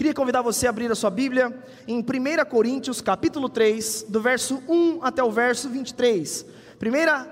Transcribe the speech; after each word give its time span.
Queria 0.00 0.14
convidar 0.14 0.40
você 0.40 0.66
a 0.66 0.70
abrir 0.70 0.90
a 0.90 0.94
sua 0.94 1.10
Bíblia 1.10 1.54
em 1.86 1.98
1 1.98 2.04
Coríntios, 2.48 3.02
capítulo 3.02 3.50
3, 3.50 4.06
do 4.08 4.18
verso 4.18 4.62
1 4.66 5.00
até 5.02 5.22
o 5.22 5.30
verso 5.30 5.68
23. 5.68 6.46
Primeira 6.78 7.28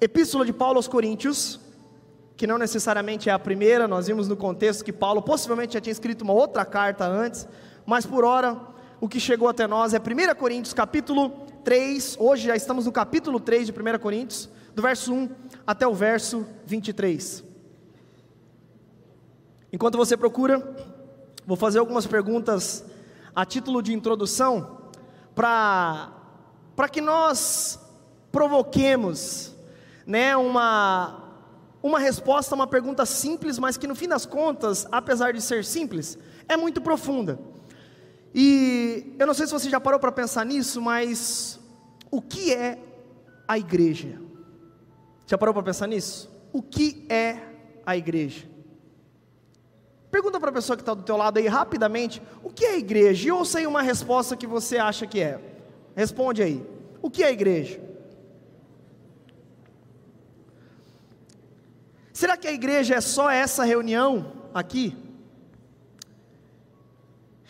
epístola 0.00 0.46
de 0.46 0.52
Paulo 0.52 0.76
aos 0.76 0.86
Coríntios, 0.86 1.58
que 2.36 2.46
não 2.46 2.58
necessariamente 2.58 3.28
é 3.28 3.32
a 3.32 3.38
primeira, 3.40 3.88
nós 3.88 4.06
vimos 4.06 4.28
no 4.28 4.36
contexto 4.36 4.84
que 4.84 4.92
Paulo 4.92 5.20
possivelmente 5.20 5.74
já 5.74 5.80
tinha 5.80 5.90
escrito 5.90 6.22
uma 6.22 6.32
outra 6.32 6.64
carta 6.64 7.04
antes, 7.04 7.48
mas 7.84 8.06
por 8.06 8.24
hora 8.24 8.56
o 9.00 9.08
que 9.08 9.18
chegou 9.18 9.48
até 9.48 9.66
nós 9.66 9.92
é 9.92 9.98
1 9.98 10.36
Coríntios, 10.36 10.72
capítulo 10.72 11.30
3, 11.64 12.18
hoje 12.20 12.46
já 12.46 12.54
estamos 12.54 12.86
no 12.86 12.92
capítulo 12.92 13.40
3 13.40 13.66
de 13.66 13.72
1 13.72 13.98
Coríntios, 13.98 14.48
do 14.76 14.80
verso 14.80 15.12
1 15.12 15.28
até 15.66 15.88
o 15.88 15.92
verso 15.92 16.46
23. 16.66 17.42
Enquanto 19.72 19.98
você 19.98 20.16
procura, 20.16 20.95
Vou 21.46 21.56
fazer 21.56 21.78
algumas 21.78 22.06
perguntas 22.06 22.84
a 23.34 23.44
título 23.44 23.80
de 23.80 23.94
introdução 23.94 24.90
para 25.34 26.10
que 26.90 27.00
nós 27.00 27.78
provoquemos, 28.32 29.54
né, 30.06 30.36
uma 30.36 31.22
uma 31.82 32.00
resposta 32.00 32.52
a 32.52 32.56
uma 32.56 32.66
pergunta 32.66 33.06
simples, 33.06 33.60
mas 33.60 33.76
que 33.76 33.86
no 33.86 33.94
fim 33.94 34.08
das 34.08 34.26
contas, 34.26 34.88
apesar 34.90 35.32
de 35.32 35.40
ser 35.40 35.64
simples, 35.64 36.18
é 36.48 36.56
muito 36.56 36.80
profunda. 36.80 37.38
E 38.34 39.14
eu 39.16 39.26
não 39.26 39.34
sei 39.34 39.46
se 39.46 39.52
você 39.52 39.70
já 39.70 39.78
parou 39.78 40.00
para 40.00 40.10
pensar 40.10 40.44
nisso, 40.44 40.82
mas 40.82 41.60
o 42.10 42.20
que 42.20 42.52
é 42.52 42.78
a 43.46 43.56
igreja? 43.56 44.20
Já 45.26 45.38
parou 45.38 45.54
para 45.54 45.62
pensar 45.62 45.86
nisso? 45.86 46.28
O 46.52 46.60
que 46.60 47.06
é 47.08 47.40
a 47.84 47.96
igreja? 47.96 48.55
Pergunta 50.16 50.40
para 50.40 50.48
a 50.48 50.54
pessoa 50.54 50.78
que 50.78 50.80
está 50.80 50.94
do 50.94 51.02
teu 51.02 51.14
lado 51.14 51.36
aí 51.36 51.46
rapidamente, 51.46 52.22
o 52.42 52.48
que 52.48 52.64
é 52.64 52.78
igreja? 52.78 53.28
E 53.28 53.30
ouça 53.30 53.58
aí 53.58 53.66
uma 53.66 53.82
resposta 53.82 54.34
que 54.34 54.46
você 54.46 54.78
acha 54.78 55.06
que 55.06 55.20
é. 55.20 55.38
Responde 55.94 56.42
aí. 56.42 56.66
O 57.02 57.10
que 57.10 57.22
é 57.22 57.30
igreja? 57.30 57.78
Será 62.14 62.34
que 62.34 62.48
a 62.48 62.50
igreja 62.50 62.94
é 62.94 63.00
só 63.02 63.30
essa 63.30 63.62
reunião 63.62 64.32
aqui? 64.54 64.96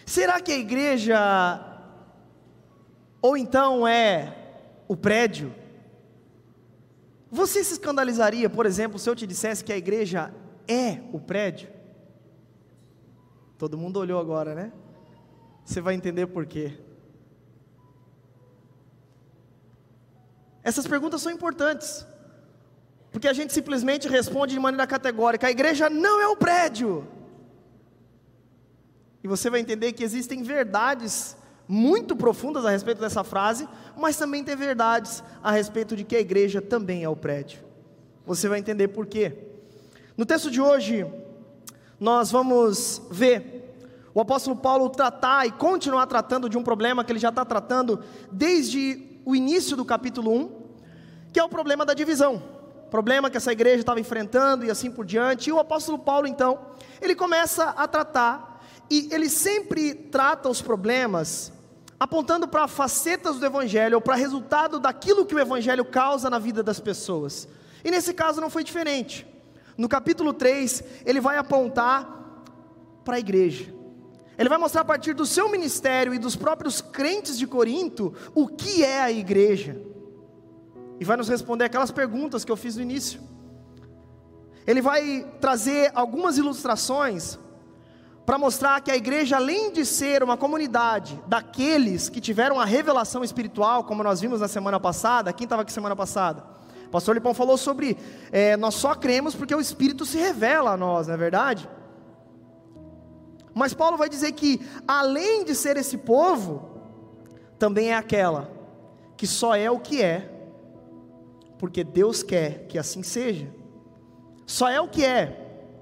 Será 0.05 0.41
que 0.41 0.51
a 0.51 0.59
igreja 0.59 1.81
ou 3.23 3.37
então 3.37 3.87
é 3.87 4.37
o 4.89 4.97
prédio? 4.97 5.55
Você 7.31 7.63
se 7.63 7.75
escandalizaria, 7.75 8.51
por 8.51 8.67
exemplo, 8.67 8.99
se 8.99 9.09
eu 9.09 9.15
te 9.15 9.25
dissesse 9.25 9.63
que 9.63 9.73
a 9.73 9.77
igreja 9.77 10.35
é 10.67 10.99
o 11.13 11.21
prédio? 11.21 11.76
Todo 13.59 13.79
mundo 13.79 13.99
olhou 13.99 14.21
agora, 14.21 14.55
né? 14.55 14.73
Você 15.65 15.81
vai 15.81 15.95
entender 15.95 16.27
por 16.27 16.47
quê. 16.47 16.73
Essas 20.63 20.87
perguntas 20.87 21.23
são 21.23 21.33
importantes, 21.33 22.07
porque 23.11 23.29
a 23.29 23.33
gente 23.33 23.53
simplesmente 23.53 24.09
responde 24.09 24.53
de 24.53 24.61
maneira 24.61 24.87
categórica: 24.87 25.47
a 25.47 25.51
igreja 25.51 25.89
não 25.89 26.21
é 26.21 26.29
o 26.29 26.37
prédio. 26.37 27.07
E 29.23 29.29
você 29.29 29.49
vai 29.49 29.61
entender 29.61 29.93
que 29.93 30.05
existem 30.05 30.43
verdades 30.43 31.37
muito 31.67 32.15
profundas 32.15 32.65
a 32.65 32.71
respeito 32.71 33.01
dessa 33.01 33.25
frase, 33.25 33.69
mas 33.97 34.17
também 34.17 34.45
tem 34.45 34.55
verdades 34.55 35.23
a 35.43 35.51
respeito 35.51 35.97
de 35.97 36.05
que 36.05 36.15
a 36.15 36.21
igreja 36.21 36.61
também 36.61 37.03
é 37.03 37.09
o 37.09 37.17
prédio. 37.17 37.61
Você 38.25 38.49
vai 38.49 38.59
entender 38.59 38.89
por 38.89 39.07
quê. 39.07 39.37
No 40.17 40.25
texto 40.27 40.51
de 40.51 40.61
hoje, 40.61 41.05
nós 41.99 42.31
vamos 42.31 43.03
ver 43.11 43.57
o 44.17 44.21
apóstolo 44.21 44.57
Paulo 44.57 44.89
tratar 44.89 45.47
e 45.47 45.51
continuar 45.51 46.07
tratando 46.07 46.49
de 46.49 46.57
um 46.57 46.63
problema 46.63 47.05
que 47.05 47.13
ele 47.13 47.19
já 47.19 47.29
está 47.29 47.45
tratando 47.45 48.03
desde 48.33 49.21
o 49.27 49.37
início 49.37 49.77
do 49.77 49.85
capítulo 49.85 50.33
1, 50.33 50.51
que 51.33 51.39
é 51.39 51.45
o 51.45 51.49
problema 51.49 51.85
da 51.85 51.93
divisão. 51.93 52.43
Problema 52.91 53.29
que 53.29 53.37
essa 53.37 53.53
igreja 53.53 53.81
estava 53.81 54.01
enfrentando 54.01 54.65
e 54.65 54.71
assim 54.71 54.91
por 54.91 55.05
diante. 55.05 55.51
E 55.51 55.53
o 55.53 55.59
apóstolo 55.59 55.99
Paulo, 55.99 56.27
então, 56.27 56.59
ele 57.01 57.15
começa 57.15 57.65
a 57.65 57.87
tratar, 57.87 58.65
e 58.89 59.09
ele 59.13 59.29
sempre 59.29 59.93
trata 59.93 60.49
os 60.49 60.63
problemas 60.63 61.53
apontando 62.01 62.47
para 62.49 62.69
facetas 62.69 63.39
do 63.39 63.45
evangelho, 63.45 63.97
ou 63.97 64.01
para 64.01 64.15
resultado 64.15 64.79
daquilo 64.79 65.27
que 65.27 65.35
o 65.35 65.39
evangelho 65.39 65.85
causa 65.85 66.31
na 66.31 66.39
vida 66.39 66.63
das 66.63 66.81
pessoas. 66.81 67.47
E 67.85 67.91
nesse 67.91 68.15
caso 68.15 68.41
não 68.41 68.49
foi 68.49 68.65
diferente. 68.65 69.27
No 69.77 69.89
capítulo 69.89 70.33
3, 70.33 70.83
ele 71.05 71.21
vai 71.21 71.37
apontar 71.37 72.17
para 73.05 73.17
a 73.17 73.21
igreja. 73.21 73.75
Ele 74.39 74.49
vai 74.49 74.59
mostrar 74.59 74.83
a 74.83 74.85
partir 74.85 75.15
do 75.15 75.25
seu 75.25 75.51
ministério 75.51 76.13
e 76.13 76.19
dos 76.19 76.37
próprios 76.37 76.81
crentes 76.81 77.39
de 77.39 77.47
Corinto 77.47 78.15
o 78.35 78.47
que 78.47 78.85
é 78.85 79.01
a 79.01 79.11
igreja. 79.11 79.81
E 80.99 81.05
vai 81.05 81.17
nos 81.17 81.29
responder 81.29 81.65
aquelas 81.65 81.91
perguntas 81.91 82.45
que 82.45 82.53
eu 82.53 82.57
fiz 82.57 82.77
no 82.77 82.83
início. 82.83 83.21
Ele 84.67 84.83
vai 84.83 85.27
trazer 85.41 85.93
algumas 85.95 86.39
ilustrações 86.39 87.39
para 88.27 88.37
mostrar 88.37 88.81
que 88.81 88.91
a 88.91 88.97
igreja, 88.97 89.37
além 89.37 89.71
de 89.71 89.87
ser 89.87 90.23
uma 90.23 90.37
comunidade 90.37 91.23
daqueles 91.29 92.09
que 92.09 92.21
tiveram 92.21 92.59
a 92.59 92.65
revelação 92.65 93.23
espiritual, 93.23 93.85
como 93.85 94.03
nós 94.03 94.21
vimos 94.21 94.41
na 94.41 94.49
semana 94.49 94.81
passada, 94.81 95.33
quem 95.33 95.45
estava 95.45 95.63
aqui 95.63 95.73
semana 95.73 95.95
passada? 95.95 96.43
Pastor 96.91 97.15
Lipão 97.15 97.35
falou 97.35 97.57
sobre 97.57 97.97
é, 98.31 98.57
nós 98.57 98.75
só 98.75 98.95
cremos 98.95 99.35
porque 99.35 99.55
o 99.55 99.61
Espírito 99.61 100.07
se 100.07 100.19
revela 100.19 100.73
a 100.73 100.77
nós, 100.77 101.07
não 101.07 101.15
é 101.15 101.17
verdade? 101.17 101.69
Mas 103.55 103.73
Paulo 103.73 103.97
vai 103.97 104.09
dizer 104.09 104.33
que, 104.33 104.61
além 104.87 105.45
de 105.45 105.55
ser 105.55 105.77
esse 105.79 105.97
povo, 105.97 106.69
também 107.59 107.91
é 107.91 107.95
aquela 107.95 108.51
que 109.17 109.27
só 109.27 109.57
é 109.57 109.71
o 109.71 109.81
que 109.81 110.03
é, 110.03 110.31
porque 111.59 111.83
Deus 111.83 112.23
quer 112.23 112.67
que 112.67 112.79
assim 112.79 113.03
seja. 113.03 113.51
Só 114.45 114.69
é 114.69 114.79
o 114.81 114.89
que 114.89 115.05
é, 115.05 115.73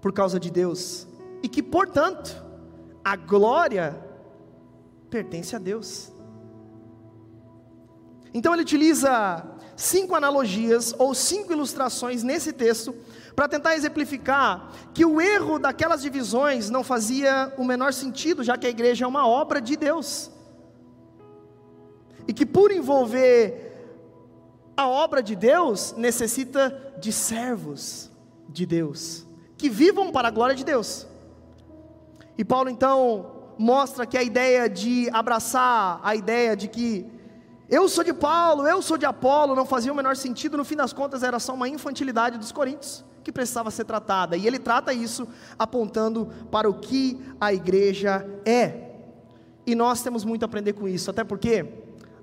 por 0.00 0.12
causa 0.12 0.38
de 0.38 0.50
Deus, 0.50 1.06
e 1.42 1.48
que, 1.48 1.62
portanto, 1.62 2.44
a 3.02 3.16
glória 3.16 3.98
pertence 5.08 5.56
a 5.56 5.58
Deus. 5.58 6.12
Então 8.32 8.52
ele 8.52 8.62
utiliza 8.62 9.44
cinco 9.80 10.14
analogias 10.14 10.94
ou 10.98 11.14
cinco 11.14 11.52
ilustrações 11.52 12.22
nesse 12.22 12.52
texto 12.52 12.94
para 13.34 13.48
tentar 13.48 13.74
exemplificar 13.74 14.70
que 14.92 15.06
o 15.06 15.20
erro 15.20 15.58
daquelas 15.58 16.02
divisões 16.02 16.68
não 16.68 16.84
fazia 16.84 17.52
o 17.56 17.64
menor 17.64 17.94
sentido, 17.94 18.44
já 18.44 18.58
que 18.58 18.66
a 18.66 18.70
igreja 18.70 19.06
é 19.06 19.08
uma 19.08 19.26
obra 19.26 19.58
de 19.58 19.76
Deus. 19.76 20.30
E 22.28 22.32
que 22.34 22.44
por 22.44 22.70
envolver 22.70 23.68
a 24.76 24.86
obra 24.86 25.22
de 25.22 25.34
Deus, 25.34 25.94
necessita 25.96 26.94
de 26.98 27.10
servos 27.10 28.10
de 28.48 28.66
Deus, 28.66 29.26
que 29.56 29.70
vivam 29.70 30.12
para 30.12 30.28
a 30.28 30.30
glória 30.30 30.54
de 30.54 30.64
Deus. 30.64 31.06
E 32.36 32.44
Paulo 32.44 32.68
então 32.68 33.54
mostra 33.58 34.04
que 34.04 34.18
a 34.18 34.22
ideia 34.22 34.68
de 34.68 35.08
abraçar 35.10 36.00
a 36.02 36.14
ideia 36.14 36.54
de 36.54 36.68
que 36.68 37.19
eu 37.70 37.88
sou 37.88 38.02
de 38.02 38.12
Paulo, 38.12 38.66
eu 38.66 38.82
sou 38.82 38.98
de 38.98 39.06
Apolo, 39.06 39.54
não 39.54 39.64
fazia 39.64 39.92
o 39.92 39.94
menor 39.94 40.16
sentido, 40.16 40.56
no 40.56 40.64
fim 40.64 40.74
das 40.74 40.92
contas 40.92 41.22
era 41.22 41.38
só 41.38 41.54
uma 41.54 41.68
infantilidade 41.68 42.36
dos 42.36 42.50
coríntios 42.50 43.04
que 43.22 43.30
precisava 43.30 43.70
ser 43.70 43.84
tratada. 43.84 44.36
E 44.36 44.44
ele 44.46 44.58
trata 44.58 44.92
isso 44.92 45.28
apontando 45.56 46.26
para 46.50 46.68
o 46.68 46.74
que 46.74 47.20
a 47.40 47.54
igreja 47.54 48.26
é. 48.44 48.88
E 49.64 49.74
nós 49.76 50.02
temos 50.02 50.24
muito 50.24 50.42
a 50.42 50.46
aprender 50.46 50.72
com 50.72 50.88
isso, 50.88 51.10
até 51.10 51.22
porque 51.22 51.64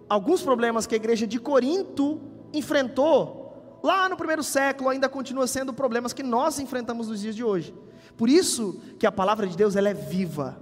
alguns 0.09 0.41
problemas 0.41 0.85
que 0.85 0.95
a 0.95 0.97
igreja 0.97 1.25
de 1.25 1.39
Corinto 1.39 2.19
enfrentou 2.53 3.79
lá 3.81 4.09
no 4.09 4.17
primeiro 4.17 4.43
século 4.43 4.89
ainda 4.89 5.07
continuam 5.07 5.47
sendo 5.47 5.73
problemas 5.73 6.11
que 6.11 6.23
nós 6.23 6.59
enfrentamos 6.59 7.07
nos 7.07 7.21
dias 7.21 7.35
de 7.35 7.43
hoje. 7.43 7.73
Por 8.17 8.27
isso 8.27 8.81
que 8.99 9.05
a 9.05 9.11
palavra 9.11 9.47
de 9.47 9.55
Deus 9.55 9.77
ela 9.77 9.87
é 9.87 9.93
viva, 9.93 10.59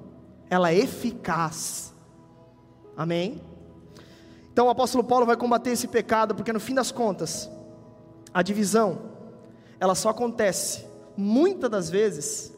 ela 0.48 0.72
é 0.72 0.78
eficaz. 0.78 1.92
Amém? 2.96 3.42
Então 4.56 4.68
o 4.68 4.70
apóstolo 4.70 5.04
Paulo 5.04 5.26
vai 5.26 5.36
combater 5.36 5.72
esse 5.72 5.86
pecado, 5.86 6.34
porque 6.34 6.54
no 6.54 6.62
fim 6.62 6.74
das 6.74 6.90
contas, 6.90 7.52
a 8.34 8.42
divisão 8.42 9.12
ela 9.78 9.94
só 9.94 10.08
acontece, 10.08 10.86
muitas 11.18 11.70
das 11.70 11.90
vezes, 11.90 12.54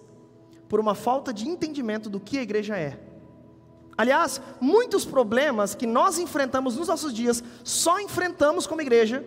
por 0.70 0.80
uma 0.80 0.94
falta 0.94 1.34
de 1.34 1.50
entendimento 1.50 2.08
do 2.08 2.20
que 2.20 2.38
a 2.38 2.44
igreja 2.44 2.78
é. 2.78 3.00
Aliás, 3.98 4.40
muitos 4.62 5.06
problemas 5.06 5.74
que 5.74 5.88
nós 5.88 6.20
enfrentamos 6.20 6.78
nos 6.78 6.88
nossos 6.88 7.12
dias, 7.12 7.44
só 7.64 8.00
enfrentamos 8.00 8.68
como 8.68 8.80
igreja, 8.80 9.26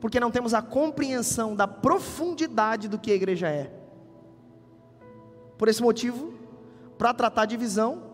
porque 0.00 0.20
não 0.20 0.30
temos 0.30 0.54
a 0.54 0.62
compreensão 0.62 1.56
da 1.56 1.66
profundidade 1.66 2.86
do 2.86 3.00
que 3.00 3.10
a 3.10 3.16
igreja 3.16 3.48
é. 3.48 3.68
Por 5.58 5.66
esse 5.66 5.82
motivo, 5.82 6.32
para 6.96 7.12
tratar 7.12 7.46
divisão, 7.46 8.11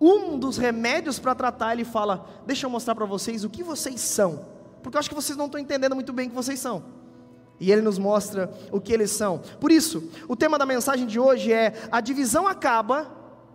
um 0.00 0.38
dos 0.38 0.56
remédios 0.56 1.18
para 1.18 1.34
tratar, 1.34 1.72
ele 1.72 1.84
fala: 1.84 2.26
Deixa 2.46 2.66
eu 2.66 2.70
mostrar 2.70 2.94
para 2.94 3.06
vocês 3.06 3.44
o 3.44 3.50
que 3.50 3.62
vocês 3.62 4.00
são, 4.00 4.46
porque 4.82 4.96
eu 4.96 5.00
acho 5.00 5.08
que 5.08 5.14
vocês 5.14 5.36
não 5.36 5.46
estão 5.46 5.60
entendendo 5.60 5.94
muito 5.94 6.12
bem 6.12 6.26
o 6.26 6.30
que 6.30 6.36
vocês 6.36 6.58
são. 6.58 6.84
E 7.60 7.72
ele 7.72 7.82
nos 7.82 7.98
mostra 7.98 8.52
o 8.70 8.80
que 8.80 8.92
eles 8.92 9.10
são. 9.10 9.40
Por 9.60 9.72
isso, 9.72 10.10
o 10.28 10.36
tema 10.36 10.58
da 10.58 10.64
mensagem 10.64 11.06
de 11.06 11.18
hoje 11.18 11.52
é: 11.52 11.74
a 11.90 12.00
divisão 12.00 12.46
acaba 12.46 13.10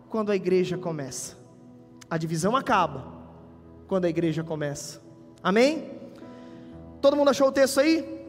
quando 0.09 0.31
a 0.31 0.35
igreja 0.35 0.77
começa. 0.77 1.37
A 2.09 2.17
divisão 2.17 2.55
acaba 2.55 3.07
quando 3.87 4.05
a 4.05 4.09
igreja 4.09 4.43
começa. 4.43 5.01
Amém? 5.41 5.91
Todo 7.01 7.15
mundo 7.15 7.29
achou 7.29 7.47
o 7.47 7.51
texto 7.51 7.79
aí? 7.79 8.21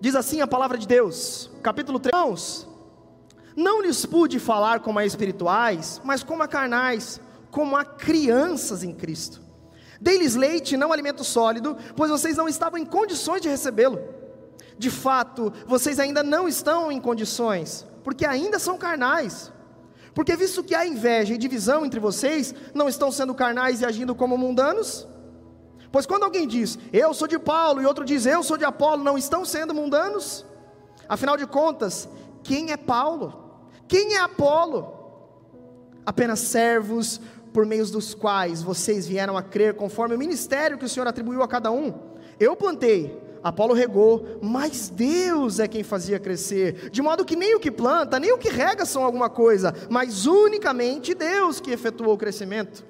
Diz 0.00 0.14
assim 0.14 0.40
a 0.40 0.46
palavra 0.46 0.76
de 0.76 0.86
Deus, 0.86 1.50
capítulo 1.62 1.98
3. 1.98 2.73
Não 3.56 3.80
lhes 3.80 4.04
pude 4.04 4.38
falar 4.38 4.80
como 4.80 4.98
a 4.98 5.06
espirituais, 5.06 6.00
mas 6.04 6.22
como 6.22 6.42
a 6.42 6.48
carnais, 6.48 7.20
como 7.50 7.76
a 7.76 7.84
crianças 7.84 8.82
em 8.82 8.92
Cristo. 8.92 9.40
Dei-lhes 10.00 10.34
leite, 10.34 10.76
não 10.76 10.92
alimento 10.92 11.22
sólido, 11.22 11.76
pois 11.96 12.10
vocês 12.10 12.36
não 12.36 12.48
estavam 12.48 12.78
em 12.78 12.84
condições 12.84 13.40
de 13.40 13.48
recebê-lo. 13.48 14.00
De 14.76 14.90
fato, 14.90 15.52
vocês 15.66 16.00
ainda 16.00 16.22
não 16.22 16.48
estão 16.48 16.90
em 16.90 17.00
condições, 17.00 17.86
porque 18.02 18.26
ainda 18.26 18.58
são 18.58 18.76
carnais. 18.76 19.52
Porque 20.12 20.36
visto 20.36 20.62
que 20.62 20.74
há 20.74 20.86
inveja 20.86 21.34
e 21.34 21.38
divisão 21.38 21.86
entre 21.86 22.00
vocês, 22.00 22.54
não 22.74 22.88
estão 22.88 23.10
sendo 23.10 23.34
carnais 23.34 23.80
e 23.80 23.84
agindo 23.84 24.14
como 24.14 24.36
mundanos? 24.36 25.06
Pois 25.92 26.06
quando 26.06 26.24
alguém 26.24 26.46
diz, 26.48 26.76
eu 26.92 27.14
sou 27.14 27.28
de 27.28 27.38
Paulo, 27.38 27.80
e 27.80 27.86
outro 27.86 28.04
diz, 28.04 28.26
eu 28.26 28.42
sou 28.42 28.56
de 28.56 28.64
Apolo, 28.64 29.04
não 29.04 29.16
estão 29.16 29.44
sendo 29.44 29.72
mundanos? 29.72 30.44
Afinal 31.08 31.36
de 31.36 31.46
contas, 31.46 32.08
quem 32.42 32.72
é 32.72 32.76
Paulo? 32.76 33.43
Quem 33.88 34.14
é 34.14 34.20
Apolo? 34.20 34.92
Apenas 36.04 36.40
servos 36.40 37.20
por 37.52 37.64
meio 37.64 37.86
dos 37.86 38.14
quais 38.14 38.62
vocês 38.62 39.06
vieram 39.06 39.36
a 39.36 39.42
crer, 39.42 39.74
conforme 39.74 40.16
o 40.16 40.18
ministério 40.18 40.76
que 40.76 40.84
o 40.84 40.88
Senhor 40.88 41.06
atribuiu 41.06 41.42
a 41.42 41.48
cada 41.48 41.70
um. 41.70 41.94
Eu 42.38 42.56
plantei, 42.56 43.22
Apolo 43.44 43.74
regou, 43.74 44.40
mas 44.42 44.88
Deus 44.88 45.60
é 45.60 45.68
quem 45.68 45.84
fazia 45.84 46.18
crescer, 46.18 46.90
de 46.90 47.00
modo 47.00 47.24
que 47.24 47.36
nem 47.36 47.54
o 47.54 47.60
que 47.60 47.70
planta, 47.70 48.18
nem 48.18 48.32
o 48.32 48.38
que 48.38 48.48
rega 48.48 48.84
são 48.84 49.04
alguma 49.04 49.30
coisa, 49.30 49.72
mas 49.88 50.26
unicamente 50.26 51.14
Deus 51.14 51.60
que 51.60 51.70
efetuou 51.70 52.14
o 52.14 52.18
crescimento. 52.18 52.84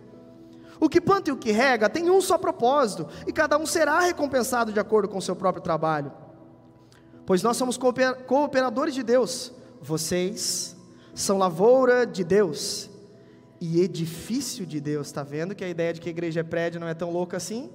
O 0.81 0.89
que 0.89 1.01
planta 1.01 1.29
e 1.31 1.33
o 1.33 1.37
que 1.37 1.53
rega 1.53 1.89
tem 1.89 2.09
um 2.09 2.21
só 2.21 2.39
propósito, 2.39 3.07
e 3.27 3.33
cada 3.33 3.59
um 3.59 3.67
será 3.67 4.01
recompensado 4.01 4.73
de 4.73 4.81
acordo 4.81 5.09
com 5.09 5.19
o 5.19 5.23
seu 5.23 5.37
próprio 5.37 5.63
trabalho. 5.63 6.13
Pois 7.27 7.43
nós 7.43 7.57
somos 7.57 7.77
cooperadores 7.77 8.95
de 8.95 9.03
Deus, 9.03 9.53
vocês 9.83 10.75
são 11.15 11.39
lavoura 11.39 12.07
de 12.07 12.25
Deus 12.25 12.91
e 13.61 13.81
edifício 13.81 14.67
de 14.67 14.81
Deus. 14.81 15.07
Está 15.07 15.23
vendo 15.23 15.55
que 15.55 15.65
a 15.65 15.69
ideia 15.69 15.93
de 15.93 16.01
que 16.01 16.09
a 16.09 16.11
igreja 16.11 16.41
é 16.41 16.43
prédio 16.43 16.81
não 16.81 16.89
é 16.89 16.95
tão 16.95 17.11
louca 17.11 17.37
assim? 17.37 17.71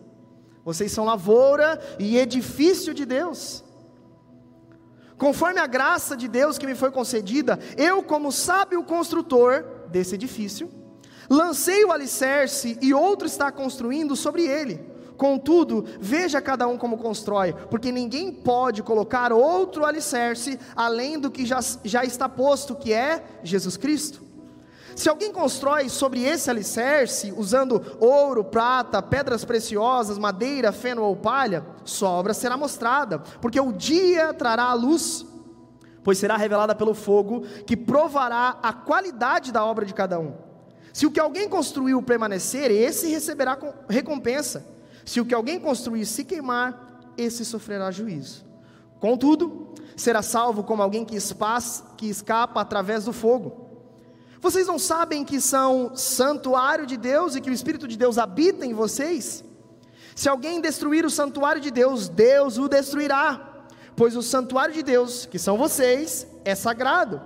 Vocês 0.63 0.91
são 0.91 1.06
lavoura 1.06 1.80
e 1.97 2.18
edifício 2.18 2.94
de 2.94 3.06
Deus. 3.06 3.63
Conforme 5.18 5.59
a 5.59 5.68
graça 5.68 6.15
de 6.15 6.27
Deus 6.27 6.57
que 6.57 6.65
me 6.65 6.75
foi 6.75 6.91
concedida, 6.91 7.59
eu, 7.75 8.03
como 8.03 8.31
sábio 8.31 8.83
construtor 8.83 9.65
desse 9.89 10.15
edifício, 10.15 10.69
Lancei 11.30 11.86
o 11.86 11.91
alicerce 11.91 12.77
e 12.81 12.91
outro 12.91 13.27
está 13.27 13.51
construindo 13.51 14.15
sobre 14.15 14.47
ele. 14.47 14.81
Contudo, 15.19 15.83
veja 16.00 16.39
cada 16.39 16.66
um 16.66 16.77
como 16.77 16.98
constrói, 16.98 17.51
porque 17.69 17.92
ninguém 17.92 18.31
pode 18.31 18.81
colocar 18.81 19.33
outro 19.33 19.83
alicerce 19.83 20.57
além 20.74 21.19
do 21.19 21.30
que 21.30 21.45
já, 21.45 21.60
já 21.83 22.06
está 22.06 22.30
posto, 22.30 22.74
que 22.74 22.94
é 22.94 23.21
Jesus 23.44 23.75
Cristo. 23.75 24.24
Se 24.95 25.10
alguém 25.10 25.33
constrói 25.33 25.89
sobre 25.89 26.24
esse 26.24 26.50
alicerce, 26.50 27.33
usando 27.36 27.98
ouro, 28.00 28.45
prata, 28.45 29.01
pedras 29.01 29.44
preciosas, 29.44 30.18
madeira, 30.18 30.71
feno 30.71 31.04
ou 31.04 31.18
palha, 31.18 31.65
sua 31.83 32.12
obra 32.12 32.33
será 32.33 32.56
mostrada, 32.56 33.19
porque 33.42 33.60
o 33.60 33.74
dia 33.74 34.33
trará 34.33 34.63
a 34.63 34.74
luz, 34.74 35.25
pois 36.01 36.18
será 36.18 36.38
revelada 36.38 36.74
pelo 36.74 36.94
fogo, 36.94 37.42
que 37.68 37.75
provará 37.75 38.57
a 38.63 38.72
qualidade 38.72 39.51
da 39.51 39.65
obra 39.65 39.86
de 39.86 39.94
cada 39.94 40.18
um. 40.18 40.31
Se 40.94 41.06
o 41.06 41.12
que 41.12 41.19
alguém 41.19 41.50
construiu 41.50 42.01
permanecer, 42.01 42.72
esse 42.72 43.10
receberá 43.10 43.60
recompensa. 43.89 44.79
Se 45.10 45.20
o 45.20 45.26
que 45.26 45.34
alguém 45.34 45.60
construir 45.60 46.06
se 46.06 46.24
queimar, 46.24 47.02
esse 47.18 47.44
sofrerá 47.44 47.90
juízo. 47.90 48.46
Contudo, 49.00 49.74
será 49.98 50.22
salvo 50.22 50.64
como 50.64 50.84
alguém 50.84 51.04
que, 51.04 51.16
espaça, 51.16 51.84
que 51.98 52.08
escapa 52.08 52.62
através 52.62 53.06
do 53.06 53.12
fogo. 53.12 53.72
Vocês 54.40 54.68
não 54.68 54.78
sabem 54.78 55.26
que 55.26 55.42
são 55.42 55.96
santuário 55.96 56.86
de 56.86 56.96
Deus 56.96 57.36
e 57.36 57.42
que 57.42 57.50
o 57.50 57.54
Espírito 57.54 57.88
de 57.88 57.98
Deus 57.98 58.20
habita 58.20 58.68
em 58.68 58.74
vocês? 58.76 59.44
Se 60.14 60.30
alguém 60.30 60.62
destruir 60.62 61.04
o 61.04 61.10
santuário 61.10 61.60
de 61.60 61.72
Deus, 61.72 62.08
Deus 62.08 62.60
o 62.60 62.68
destruirá, 62.68 63.66
pois 63.96 64.16
o 64.16 64.22
santuário 64.22 64.76
de 64.76 64.84
Deus, 64.84 65.26
que 65.26 65.40
são 65.40 65.58
vocês, 65.58 66.28
é 66.46 66.54
sagrado. 66.54 67.20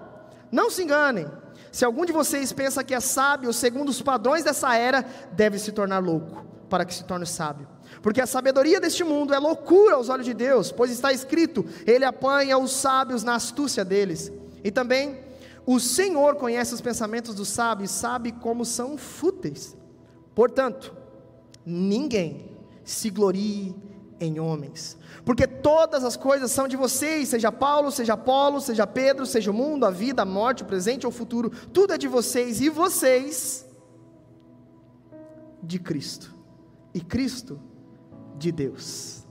Não 0.50 0.72
se 0.72 0.84
enganem, 0.84 1.28
se 1.70 1.84
algum 1.84 2.06
de 2.06 2.14
vocês 2.14 2.54
pensa 2.54 2.82
que 2.82 2.94
é 2.94 3.02
sábio 3.02 3.52
segundo 3.52 3.90
os 3.90 4.02
padrões 4.02 4.46
dessa 4.46 4.74
era, 4.74 5.04
deve 5.34 5.60
se 5.60 5.74
tornar 5.74 6.00
louco, 6.00 6.46
para 6.74 6.86
que 6.86 6.96
se 6.96 7.04
torne 7.04 7.28
sábio. 7.28 7.68
Porque 8.02 8.20
a 8.20 8.26
sabedoria 8.26 8.82
deste 8.82 9.04
mundo 9.04 9.32
é 9.32 9.38
loucura 9.38 9.94
aos 9.94 10.10
olhos 10.10 10.26
de 10.26 10.34
Deus, 10.34 10.72
pois 10.72 10.90
está 10.90 11.14
escrito: 11.14 11.64
Ele 11.86 12.04
apanha 12.04 12.58
os 12.58 12.72
sábios 12.72 13.24
na 13.24 13.36
astúcia 13.36 13.86
deles. 13.86 14.32
E 14.64 14.72
também, 14.72 15.20
o 15.68 15.80
Senhor 15.80 16.36
conhece 16.36 16.74
os 16.74 16.82
pensamentos 16.82 17.36
dos 17.36 17.48
sábios, 17.50 17.92
sabe 17.92 18.32
como 18.32 18.66
são 18.66 18.98
fúteis. 18.98 19.78
Portanto, 20.34 20.96
ninguém 21.64 22.58
se 22.84 23.12
glorie 23.12 23.76
em 24.20 24.40
homens, 24.40 24.98
porque 25.24 25.46
todas 25.46 26.04
as 26.04 26.18
coisas 26.18 26.50
são 26.50 26.68
de 26.68 26.76
vocês, 26.76 27.30
seja 27.30 27.52
Paulo, 27.52 27.92
seja 27.92 28.14
Apolo, 28.14 28.60
seja 28.60 28.88
Pedro, 28.88 29.28
seja 29.28 29.52
o 29.52 29.54
mundo, 29.54 29.86
a 29.86 29.92
vida, 29.92 30.24
a 30.24 30.26
morte, 30.26 30.64
o 30.64 30.66
presente 30.66 31.06
ou 31.06 31.12
o 31.12 31.16
futuro, 31.16 31.52
tudo 31.72 31.94
é 31.94 32.00
de 32.00 32.08
vocês 32.08 32.62
e 32.62 32.68
vocês 32.68 33.64
de 35.64 35.80
Cristo, 35.80 36.33
e 36.94 37.02
Cristo 37.02 37.60
de 38.38 38.52
Deus. 38.52 39.24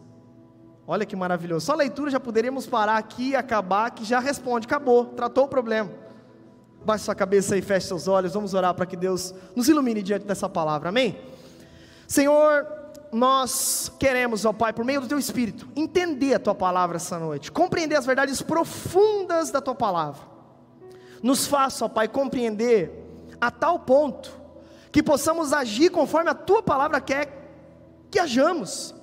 Olha 0.87 1.07
que 1.07 1.15
maravilhoso, 1.15 1.67
só 1.67 1.73
a 1.73 1.77
leitura 1.77 2.11
já 2.11 2.19
poderíamos 2.19 2.67
parar 2.67 2.97
aqui 2.97 3.31
e 3.31 3.37
acabar, 3.37 3.91
que 3.93 4.05
já 4.05 4.19
responde, 4.19 4.67
acabou, 4.67 5.07
tratou 5.07 5.45
o 5.45 5.49
problema. 5.49 5.91
Baixe 6.85 7.05
sua 7.05 7.15
cabeça 7.15 7.57
e 7.57 7.63
feche 7.63 7.87
seus 7.87 8.09
olhos, 8.09 8.35
vamos 8.35 8.53
orar 8.55 8.75
para 8.75 8.85
que 8.85 8.97
Deus 8.97 9.33
nos 9.55 9.69
ilumine 9.69 10.03
diante 10.03 10.27
dessa 10.27 10.49
palavra, 10.49 10.89
amém? 10.89 11.17
Senhor, 12.09 12.67
nós 13.13 13.93
queremos, 13.99 14.45
ó 14.45 14.53
Pai, 14.53 14.73
por 14.73 14.85
meio 14.85 15.01
do 15.01 15.07
Teu 15.07 15.19
Espírito, 15.19 15.69
entender 15.77 16.35
a 16.35 16.41
Tua 16.41 16.55
palavra 16.55 16.97
essa 16.97 17.19
noite, 17.19 17.53
compreender 17.53 17.95
as 17.95 18.05
verdades 18.05 18.43
profundas 18.43 19.51
da 19.53 19.61
Tua 19.61 19.75
palavra. 19.77 20.23
Nos 21.23 21.47
faça, 21.47 21.85
ó 21.85 21.89
Pai, 21.89 22.09
compreender 22.09 22.91
a 23.41 23.51
tal 23.51 23.79
ponto 23.79 24.33
que 24.91 25.03
possamos 25.03 25.53
agir 25.53 25.91
conforme 25.91 26.31
a 26.31 26.35
Tua 26.35 26.63
palavra 26.63 27.01
quer 27.01 27.42
que 28.13 28.19
hajamos, 28.19 28.95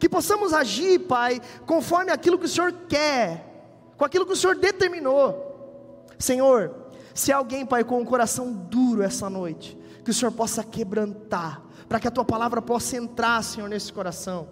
que 0.00 0.08
possamos 0.08 0.52
agir, 0.52 0.98
Pai, 1.06 1.40
conforme 1.64 2.10
aquilo 2.10 2.38
que 2.38 2.46
o 2.46 2.48
Senhor 2.48 2.72
quer, 2.88 3.94
com 3.96 4.04
aquilo 4.04 4.26
que 4.26 4.32
o 4.32 4.36
Senhor 4.36 4.56
determinou. 4.56 6.04
Senhor, 6.18 6.74
se 7.14 7.32
alguém, 7.32 7.64
Pai, 7.64 7.84
com 7.84 8.00
um 8.00 8.04
coração 8.04 8.52
duro 8.52 9.02
essa 9.02 9.30
noite, 9.30 9.78
que 10.04 10.10
o 10.10 10.14
Senhor 10.14 10.32
possa 10.32 10.64
quebrantar, 10.64 11.62
para 11.88 12.00
que 12.00 12.08
a 12.08 12.10
tua 12.10 12.24
palavra 12.24 12.60
possa 12.60 12.96
entrar, 12.96 13.42
Senhor, 13.44 13.68
nesse 13.68 13.92
coração, 13.92 14.48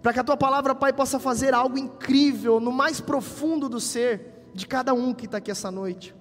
para 0.00 0.12
que 0.12 0.20
a 0.20 0.24
tua 0.24 0.36
palavra, 0.36 0.74
Pai, 0.74 0.92
possa 0.92 1.18
fazer 1.18 1.52
algo 1.52 1.76
incrível 1.76 2.60
no 2.60 2.70
mais 2.70 3.00
profundo 3.00 3.68
do 3.68 3.80
ser 3.80 4.48
de 4.54 4.66
cada 4.66 4.94
um 4.94 5.12
que 5.12 5.26
está 5.26 5.38
aqui 5.38 5.50
essa 5.50 5.70
noite. 5.70 6.14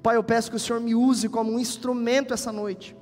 Pai, 0.00 0.16
eu 0.16 0.22
peço 0.22 0.48
que 0.48 0.56
o 0.56 0.60
Senhor 0.60 0.80
me 0.80 0.94
use 0.94 1.28
como 1.28 1.52
um 1.52 1.58
instrumento 1.58 2.32
essa 2.32 2.52
noite, 2.52 2.96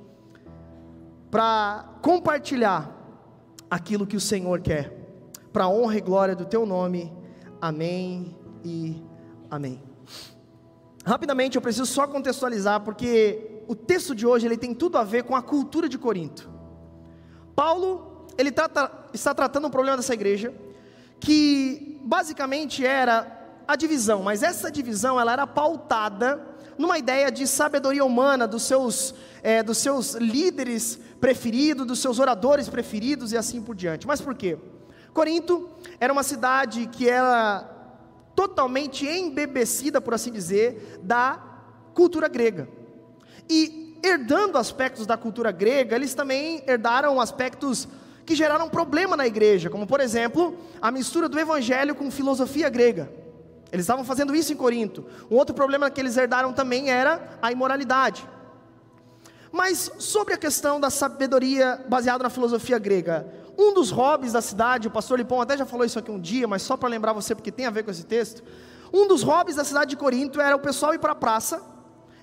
para 1.29 1.85
compartilhar 2.01 2.96
aquilo 3.69 4.07
que 4.07 4.15
o 4.15 4.21
Senhor 4.21 4.61
quer, 4.61 4.91
para 5.51 5.65
a 5.65 5.69
honra 5.69 5.97
e 5.97 6.01
glória 6.01 6.35
do 6.35 6.45
teu 6.45 6.65
nome. 6.65 7.11
Amém 7.61 8.37
e 8.63 9.01
amém. 9.49 9.81
Rapidamente 11.05 11.55
eu 11.55 11.61
preciso 11.61 11.85
só 11.85 12.05
contextualizar, 12.07 12.81
porque 12.81 13.63
o 13.67 13.75
texto 13.75 14.13
de 14.13 14.25
hoje 14.25 14.45
ele 14.45 14.57
tem 14.57 14.73
tudo 14.73 14.97
a 14.97 15.03
ver 15.03 15.23
com 15.23 15.35
a 15.35 15.41
cultura 15.41 15.87
de 15.87 15.97
Corinto. 15.97 16.49
Paulo, 17.55 18.27
ele 18.37 18.51
trata, 18.51 18.91
está 19.13 19.33
tratando 19.33 19.67
um 19.67 19.71
problema 19.71 19.97
dessa 19.97 20.13
igreja, 20.13 20.53
que 21.19 21.99
basicamente 22.03 22.85
era 22.85 23.35
a 23.67 23.75
divisão, 23.75 24.23
mas 24.23 24.43
essa 24.43 24.71
divisão 24.71 25.19
ela 25.19 25.33
era 25.33 25.47
pautada 25.47 26.56
numa 26.77 26.97
ideia 26.97 27.31
de 27.31 27.47
sabedoria 27.47 28.05
humana 28.05 28.47
dos 28.47 28.63
seus, 28.63 29.13
é, 29.41 29.63
dos 29.63 29.77
seus 29.77 30.13
líderes 30.13 30.99
preferidos, 31.19 31.85
dos 31.85 31.99
seus 31.99 32.19
oradores 32.19 32.69
preferidos 32.69 33.31
e 33.31 33.37
assim 33.37 33.61
por 33.61 33.75
diante. 33.75 34.05
Mas 34.05 34.21
por 34.21 34.35
quê? 34.35 34.57
Corinto 35.13 35.69
era 35.99 36.13
uma 36.13 36.23
cidade 36.23 36.87
que 36.87 37.09
era 37.09 37.67
totalmente 38.35 39.07
embebecida, 39.07 39.99
por 39.99 40.13
assim 40.13 40.31
dizer, 40.31 40.99
da 41.01 41.41
cultura 41.95 42.27
grega. 42.27 42.69
E 43.49 43.99
herdando 44.03 44.59
aspectos 44.59 45.07
da 45.07 45.17
cultura 45.17 45.51
grega, 45.51 45.95
eles 45.95 46.13
também 46.13 46.63
herdaram 46.67 47.19
aspectos 47.19 47.87
que 48.25 48.35
geraram 48.35 48.69
problema 48.69 49.17
na 49.17 49.25
igreja, 49.25 49.69
como 49.69 49.87
por 49.87 49.99
exemplo, 49.99 50.55
a 50.81 50.91
mistura 50.91 51.27
do 51.27 51.39
evangelho 51.39 51.95
com 51.95 52.11
filosofia 52.11 52.69
grega. 52.69 53.09
Eles 53.71 53.83
estavam 53.83 54.05
fazendo 54.05 54.35
isso 54.35 54.53
em 54.53 54.55
Corinto. 54.55 55.05
Um 55.29 55.35
outro 55.35 55.53
problema 55.53 55.89
que 55.89 55.99
eles 55.99 56.15
herdaram 56.15 56.53
também 56.53 56.89
era 56.89 57.37
a 57.41 57.51
imoralidade. 57.51 58.27
Mas 59.51 59.91
sobre 59.97 60.33
a 60.33 60.37
questão 60.37 60.79
da 60.79 60.89
sabedoria 60.89 61.83
baseada 61.89 62.23
na 62.23 62.29
filosofia 62.29 62.77
grega, 62.77 63.27
um 63.57 63.73
dos 63.73 63.89
hobbies 63.89 64.33
da 64.33 64.41
cidade, 64.41 64.87
o 64.87 64.91
pastor 64.91 65.17
Lipão 65.17 65.41
até 65.41 65.57
já 65.57 65.65
falou 65.65 65.85
isso 65.85 65.97
aqui 65.97 66.11
um 66.11 66.19
dia, 66.19 66.47
mas 66.47 66.61
só 66.61 66.77
para 66.77 66.87
lembrar 66.87 67.13
você, 67.13 67.33
porque 67.33 67.51
tem 67.51 67.65
a 67.65 67.71
ver 67.71 67.83
com 67.83 67.91
esse 67.91 68.03
texto. 68.03 68.43
Um 68.93 69.07
dos 69.07 69.23
hobbies 69.23 69.55
da 69.55 69.63
cidade 69.63 69.89
de 69.89 69.97
Corinto 69.97 70.39
era 70.39 70.55
o 70.55 70.59
pessoal 70.59 70.93
ir 70.93 70.99
para 70.99 71.13
a 71.13 71.15
praça 71.15 71.61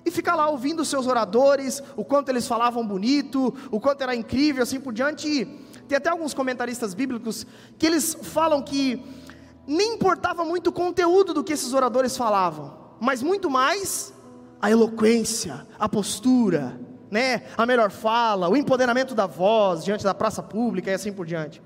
e 0.05 0.11
ficar 0.11 0.35
lá 0.35 0.47
ouvindo 0.47 0.81
os 0.81 0.87
seus 0.87 1.07
oradores, 1.07 1.81
o 1.97 2.05
quanto 2.05 2.29
eles 2.29 2.47
falavam 2.47 2.85
bonito, 2.85 3.53
o 3.69 3.79
quanto 3.79 4.01
era 4.01 4.15
incrível, 4.15 4.63
assim 4.63 4.79
por 4.79 4.93
diante. 4.93 5.27
E 5.27 5.45
tem 5.87 5.97
até 5.97 6.09
alguns 6.09 6.33
comentaristas 6.33 6.93
bíblicos 6.93 7.45
que 7.77 7.85
eles 7.85 8.15
falam 8.21 8.61
que 8.61 9.03
nem 9.67 9.95
importava 9.95 10.43
muito 10.43 10.67
o 10.67 10.73
conteúdo 10.73 11.33
do 11.33 11.43
que 11.43 11.53
esses 11.53 11.73
oradores 11.73 12.15
falavam, 12.15 12.77
mas 12.99 13.21
muito 13.21 13.49
mais 13.49 14.13
a 14.61 14.69
eloquência, 14.69 15.67
a 15.79 15.87
postura, 15.89 16.79
né, 17.11 17.43
a 17.57 17.65
melhor 17.65 17.91
fala, 17.91 18.49
o 18.49 18.57
empoderamento 18.57 19.13
da 19.13 19.25
voz 19.25 19.83
diante 19.83 20.03
da 20.03 20.13
praça 20.13 20.41
pública 20.41 20.91
e 20.91 20.93
assim 20.93 21.13
por 21.13 21.25
diante. 21.25 21.61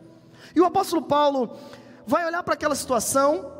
E 0.55 0.61
o 0.61 0.65
apóstolo 0.65 1.01
Paulo 1.01 1.57
vai 2.05 2.25
olhar 2.25 2.43
para 2.43 2.53
aquela 2.53 2.75
situação 2.75 3.59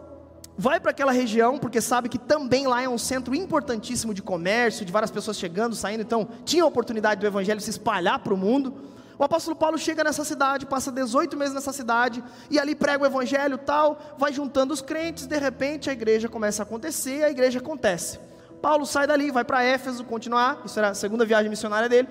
vai 0.60 0.78
para 0.78 0.92
aquela 0.92 1.14
região, 1.14 1.58
porque 1.58 1.80
sabe 1.80 2.10
que 2.10 2.18
também 2.18 2.68
lá 2.68 2.82
é 2.82 2.90
um 2.90 2.98
centro 2.98 3.34
importantíssimo 3.34 4.14
de 4.14 4.22
comércio, 4.22 4.86
de 4.86 4.92
várias 4.92 5.10
pessoas 5.10 5.38
chegando, 5.38 5.74
saindo, 5.74 6.02
então 6.02 6.28
tinha 6.44 6.64
a 6.64 6.68
oportunidade 6.68 7.22
do 7.22 7.26
evangelho 7.26 7.62
se 7.62 7.70
espalhar 7.70 8.20
para 8.20 8.34
o 8.34 8.38
mundo. 8.38 8.74
O 9.20 9.24
apóstolo 9.26 9.54
Paulo 9.54 9.78
chega 9.78 10.02
nessa 10.02 10.24
cidade, 10.24 10.66
passa 10.66 10.90
18 10.94 11.36
meses 11.36 11.54
nessa 11.54 11.74
cidade, 11.74 12.24
e 12.50 12.58
ali 12.58 12.74
prega 12.74 13.04
o 13.04 13.06
evangelho 13.06 13.58
tal, 13.58 14.16
vai 14.18 14.32
juntando 14.32 14.74
os 14.74 14.82
crentes, 14.82 15.28
de 15.28 15.38
repente 15.38 15.90
a 15.90 15.94
igreja 15.94 16.30
começa 16.30 16.62
a 16.62 16.66
acontecer, 16.66 17.22
a 17.26 17.30
igreja 17.30 17.60
acontece. 17.60 18.18
Paulo 18.62 18.86
sai 18.86 19.06
dali, 19.06 19.30
vai 19.30 19.44
para 19.44 19.62
Éfeso 19.62 20.06
continuar, 20.06 20.62
isso 20.64 20.80
era 20.80 20.92
a 20.92 20.94
segunda 20.94 21.26
viagem 21.26 21.50
missionária 21.50 21.90
dele, 21.90 22.08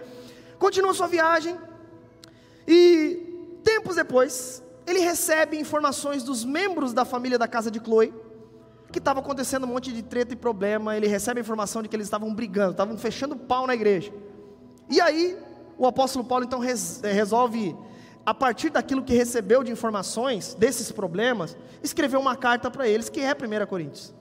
continua 0.58 0.92
sua 0.92 1.06
viagem, 1.06 1.56
e 2.66 3.58
tempos 3.64 3.96
depois, 3.96 4.62
ele 4.86 4.98
recebe 4.98 5.58
informações 5.58 6.22
dos 6.22 6.44
membros 6.44 6.92
da 6.92 7.06
família 7.06 7.38
da 7.38 7.48
casa 7.48 7.70
de 7.70 7.80
Chloe, 7.80 8.12
que 8.92 8.98
estava 8.98 9.20
acontecendo 9.20 9.64
um 9.64 9.68
monte 9.68 9.94
de 9.94 10.02
treta 10.02 10.34
e 10.34 10.36
problema, 10.36 10.94
ele 10.94 11.06
recebe 11.06 11.40
a 11.40 11.42
informação 11.42 11.82
de 11.82 11.88
que 11.88 11.96
eles 11.96 12.06
estavam 12.06 12.34
brigando, 12.34 12.72
estavam 12.72 12.98
fechando 12.98 13.34
pau 13.34 13.66
na 13.66 13.74
igreja. 13.74 14.12
E 14.90 15.00
aí, 15.00 15.47
o 15.78 15.86
apóstolo 15.86 16.24
Paulo 16.24 16.44
então 16.44 16.60
eh, 16.62 17.12
resolve, 17.12 17.74
a 18.26 18.34
partir 18.34 18.70
daquilo 18.70 19.02
que 19.02 19.14
recebeu 19.14 19.62
de 19.62 19.70
informações 19.70 20.54
desses 20.54 20.90
problemas, 20.90 21.56
escrever 21.82 22.16
uma 22.16 22.36
carta 22.36 22.68
para 22.70 22.88
eles, 22.88 23.08
que 23.08 23.20
é 23.20 23.32
1 23.32 23.66
Coríntios. 23.66 24.12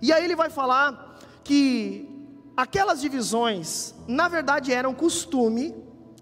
E 0.00 0.12
aí 0.12 0.24
ele 0.24 0.36
vai 0.36 0.48
falar 0.48 1.18
que 1.42 2.08
aquelas 2.56 3.00
divisões, 3.00 3.94
na 4.06 4.28
verdade, 4.28 4.72
eram 4.72 4.94
costume 4.94 5.74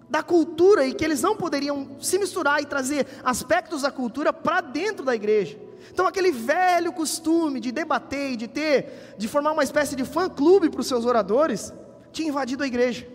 da 0.09 0.23
cultura 0.23 0.87
e 0.87 0.95
que 0.95 1.05
eles 1.05 1.21
não 1.21 1.37
poderiam 1.37 1.97
se 2.01 2.19
misturar 2.19 2.63
e 2.63 2.67
trazer 2.67 3.07
aspectos 3.23 3.83
da 3.83 3.91
cultura 3.91 4.33
para 4.33 4.61
dentro 4.63 5.05
da 5.05 5.15
igreja. 5.15 5.59
Então, 5.93 6.07
aquele 6.07 6.33
velho 6.33 6.93
costume 6.93 7.61
de 7.61 7.71
debater 7.71 8.33
e 8.33 8.37
de 8.37 8.49
ter, 8.49 9.15
de 9.19 9.29
formar 9.29 9.53
uma 9.53 9.63
espécie 9.63 9.95
de 9.95 10.05
fã-clube 10.05 10.71
para 10.71 10.81
os 10.81 10.87
seus 10.87 11.05
oradores, 11.05 11.73
tinha 12.13 12.29
invadido 12.29 12.63
a 12.63 12.67
igreja. 12.67 13.14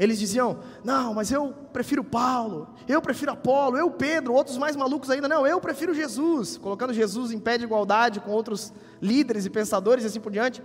Eles 0.00 0.18
diziam: 0.18 0.60
Não, 0.82 1.12
mas 1.12 1.30
eu 1.30 1.52
prefiro 1.74 2.02
Paulo, 2.02 2.74
eu 2.88 3.02
prefiro 3.02 3.32
Apolo, 3.32 3.76
eu 3.76 3.90
Pedro, 3.90 4.32
outros 4.32 4.56
mais 4.56 4.74
malucos 4.74 5.10
ainda, 5.10 5.28
não, 5.28 5.46
eu 5.46 5.60
prefiro 5.60 5.92
Jesus, 5.92 6.56
colocando 6.56 6.94
Jesus 6.94 7.30
em 7.30 7.38
pé 7.38 7.58
de 7.58 7.64
igualdade 7.64 8.18
com 8.18 8.30
outros 8.30 8.72
líderes 9.00 9.44
e 9.44 9.50
pensadores 9.50 10.02
e 10.02 10.06
assim 10.06 10.18
por 10.18 10.32
diante. 10.32 10.62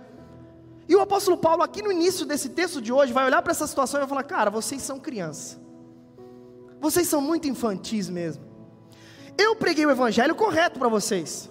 E 0.88 0.96
o 0.96 1.02
apóstolo 1.02 1.36
Paulo, 1.36 1.62
aqui 1.62 1.82
no 1.82 1.92
início 1.92 2.24
desse 2.24 2.48
texto 2.48 2.80
de 2.80 2.90
hoje, 2.90 3.12
vai 3.12 3.26
olhar 3.26 3.42
para 3.42 3.50
essa 3.50 3.66
situação 3.66 4.00
e 4.00 4.02
vai 4.04 4.08
falar: 4.08 4.22
Cara, 4.22 4.50
vocês 4.50 4.80
são 4.80 4.98
crianças, 4.98 5.60
vocês 6.80 7.06
são 7.06 7.20
muito 7.20 7.46
infantis 7.46 8.08
mesmo. 8.08 8.42
Eu 9.36 9.54
preguei 9.54 9.84
o 9.84 9.90
evangelho 9.90 10.34
correto 10.34 10.78
para 10.78 10.88
vocês. 10.88 11.50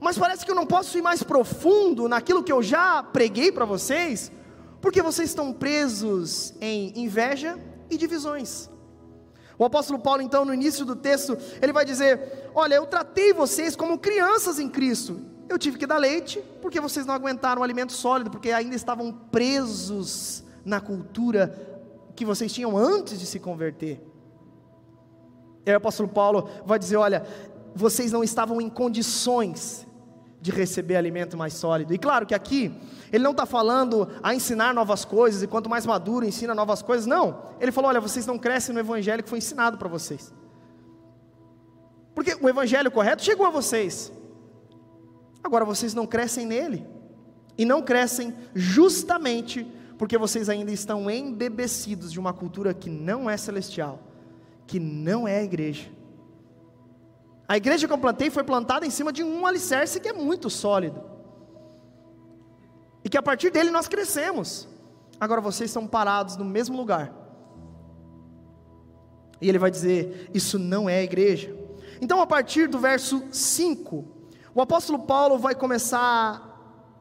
Mas 0.00 0.18
parece 0.18 0.44
que 0.44 0.50
eu 0.50 0.56
não 0.56 0.66
posso 0.66 0.98
ir 0.98 1.02
mais 1.02 1.22
profundo 1.22 2.08
naquilo 2.08 2.42
que 2.42 2.50
eu 2.50 2.60
já 2.60 3.00
preguei 3.00 3.52
para 3.52 3.64
vocês, 3.64 4.32
porque 4.84 5.00
vocês 5.00 5.30
estão 5.30 5.50
presos 5.50 6.52
em 6.60 6.92
inveja 6.94 7.58
e 7.88 7.96
divisões. 7.96 8.68
O 9.58 9.64
apóstolo 9.64 9.98
Paulo, 9.98 10.20
então, 10.20 10.44
no 10.44 10.52
início 10.52 10.84
do 10.84 10.94
texto, 10.94 11.38
ele 11.62 11.72
vai 11.72 11.86
dizer: 11.86 12.50
Olha, 12.54 12.74
eu 12.74 12.84
tratei 12.84 13.32
vocês 13.32 13.74
como 13.74 13.98
crianças 13.98 14.58
em 14.58 14.68
Cristo. 14.68 15.22
Eu 15.48 15.58
tive 15.58 15.78
que 15.78 15.86
dar 15.86 15.96
leite, 15.96 16.44
porque 16.60 16.82
vocês 16.82 17.06
não 17.06 17.14
aguentaram 17.14 17.62
o 17.62 17.64
alimento 17.64 17.92
sólido, 17.94 18.30
porque 18.30 18.50
ainda 18.50 18.76
estavam 18.76 19.10
presos 19.10 20.44
na 20.66 20.82
cultura 20.82 21.80
que 22.14 22.26
vocês 22.26 22.52
tinham 22.52 22.76
antes 22.76 23.18
de 23.18 23.24
se 23.24 23.40
converter. 23.40 24.06
E 25.64 25.70
aí 25.70 25.74
o 25.74 25.78
apóstolo 25.78 26.10
Paulo 26.10 26.46
vai 26.66 26.78
dizer: 26.78 26.98
olha, 26.98 27.26
vocês 27.74 28.12
não 28.12 28.22
estavam 28.22 28.60
em 28.60 28.68
condições 28.68 29.86
de 30.44 30.50
receber 30.50 30.96
alimento 30.96 31.38
mais 31.38 31.54
sólido. 31.54 31.94
E 31.94 31.98
claro 31.98 32.26
que 32.26 32.34
aqui, 32.34 32.70
ele 33.10 33.24
não 33.24 33.30
está 33.30 33.46
falando 33.46 34.06
a 34.22 34.34
ensinar 34.34 34.74
novas 34.74 35.02
coisas, 35.02 35.42
e 35.42 35.46
quanto 35.46 35.70
mais 35.70 35.86
maduro 35.86 36.26
ensina 36.26 36.54
novas 36.54 36.82
coisas, 36.82 37.06
não. 37.06 37.42
Ele 37.58 37.72
falou: 37.72 37.88
olha, 37.88 38.00
vocês 38.00 38.26
não 38.26 38.38
crescem 38.38 38.74
no 38.74 38.80
evangelho 38.80 39.22
que 39.22 39.30
foi 39.30 39.38
ensinado 39.38 39.78
para 39.78 39.88
vocês. 39.88 40.34
Porque 42.14 42.36
o 42.38 42.48
evangelho 42.48 42.90
correto 42.90 43.24
chegou 43.24 43.46
a 43.46 43.50
vocês. 43.50 44.12
Agora 45.42 45.64
vocês 45.64 45.94
não 45.94 46.06
crescem 46.06 46.44
nele. 46.44 46.86
E 47.56 47.64
não 47.64 47.80
crescem 47.80 48.34
justamente 48.54 49.66
porque 49.96 50.18
vocês 50.18 50.48
ainda 50.50 50.72
estão 50.72 51.10
embebecidos 51.10 52.12
de 52.12 52.18
uma 52.20 52.32
cultura 52.32 52.74
que 52.74 52.90
não 52.90 53.30
é 53.30 53.36
celestial 53.36 54.02
que 54.66 54.78
não 54.78 55.26
é 55.26 55.38
a 55.38 55.42
igreja. 55.42 55.88
A 57.46 57.56
igreja 57.56 57.86
que 57.86 57.92
eu 57.92 57.98
plantei 57.98 58.30
foi 58.30 58.42
plantada 58.42 58.86
em 58.86 58.90
cima 58.90 59.12
de 59.12 59.22
um 59.22 59.46
alicerce 59.46 60.00
que 60.00 60.08
é 60.08 60.12
muito 60.12 60.48
sólido. 60.48 61.02
E 63.04 63.08
que 63.08 63.18
a 63.18 63.22
partir 63.22 63.50
dele 63.50 63.70
nós 63.70 63.86
crescemos. 63.86 64.66
Agora 65.20 65.40
vocês 65.40 65.70
estão 65.70 65.86
parados 65.86 66.36
no 66.36 66.44
mesmo 66.44 66.76
lugar. 66.76 67.12
E 69.40 69.48
ele 69.48 69.58
vai 69.58 69.70
dizer: 69.70 70.30
Isso 70.32 70.58
não 70.58 70.88
é 70.88 70.98
a 70.98 71.02
igreja. 71.02 71.54
Então, 72.00 72.20
a 72.20 72.26
partir 72.26 72.66
do 72.66 72.78
verso 72.78 73.22
5, 73.30 74.04
o 74.54 74.60
apóstolo 74.60 75.00
Paulo 75.00 75.38
vai 75.38 75.54
começar 75.54 76.50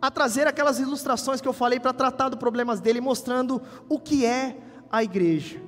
a 0.02 0.12
trazer 0.12 0.46
aquelas 0.46 0.80
ilustrações 0.80 1.40
que 1.40 1.48
eu 1.48 1.54
falei 1.54 1.80
para 1.80 1.94
tratar 1.94 2.28
dos 2.28 2.38
problemas 2.38 2.82
dele, 2.82 3.00
mostrando 3.00 3.62
o 3.88 3.98
que 3.98 4.26
é 4.26 4.58
a 4.92 5.02
igreja. 5.02 5.62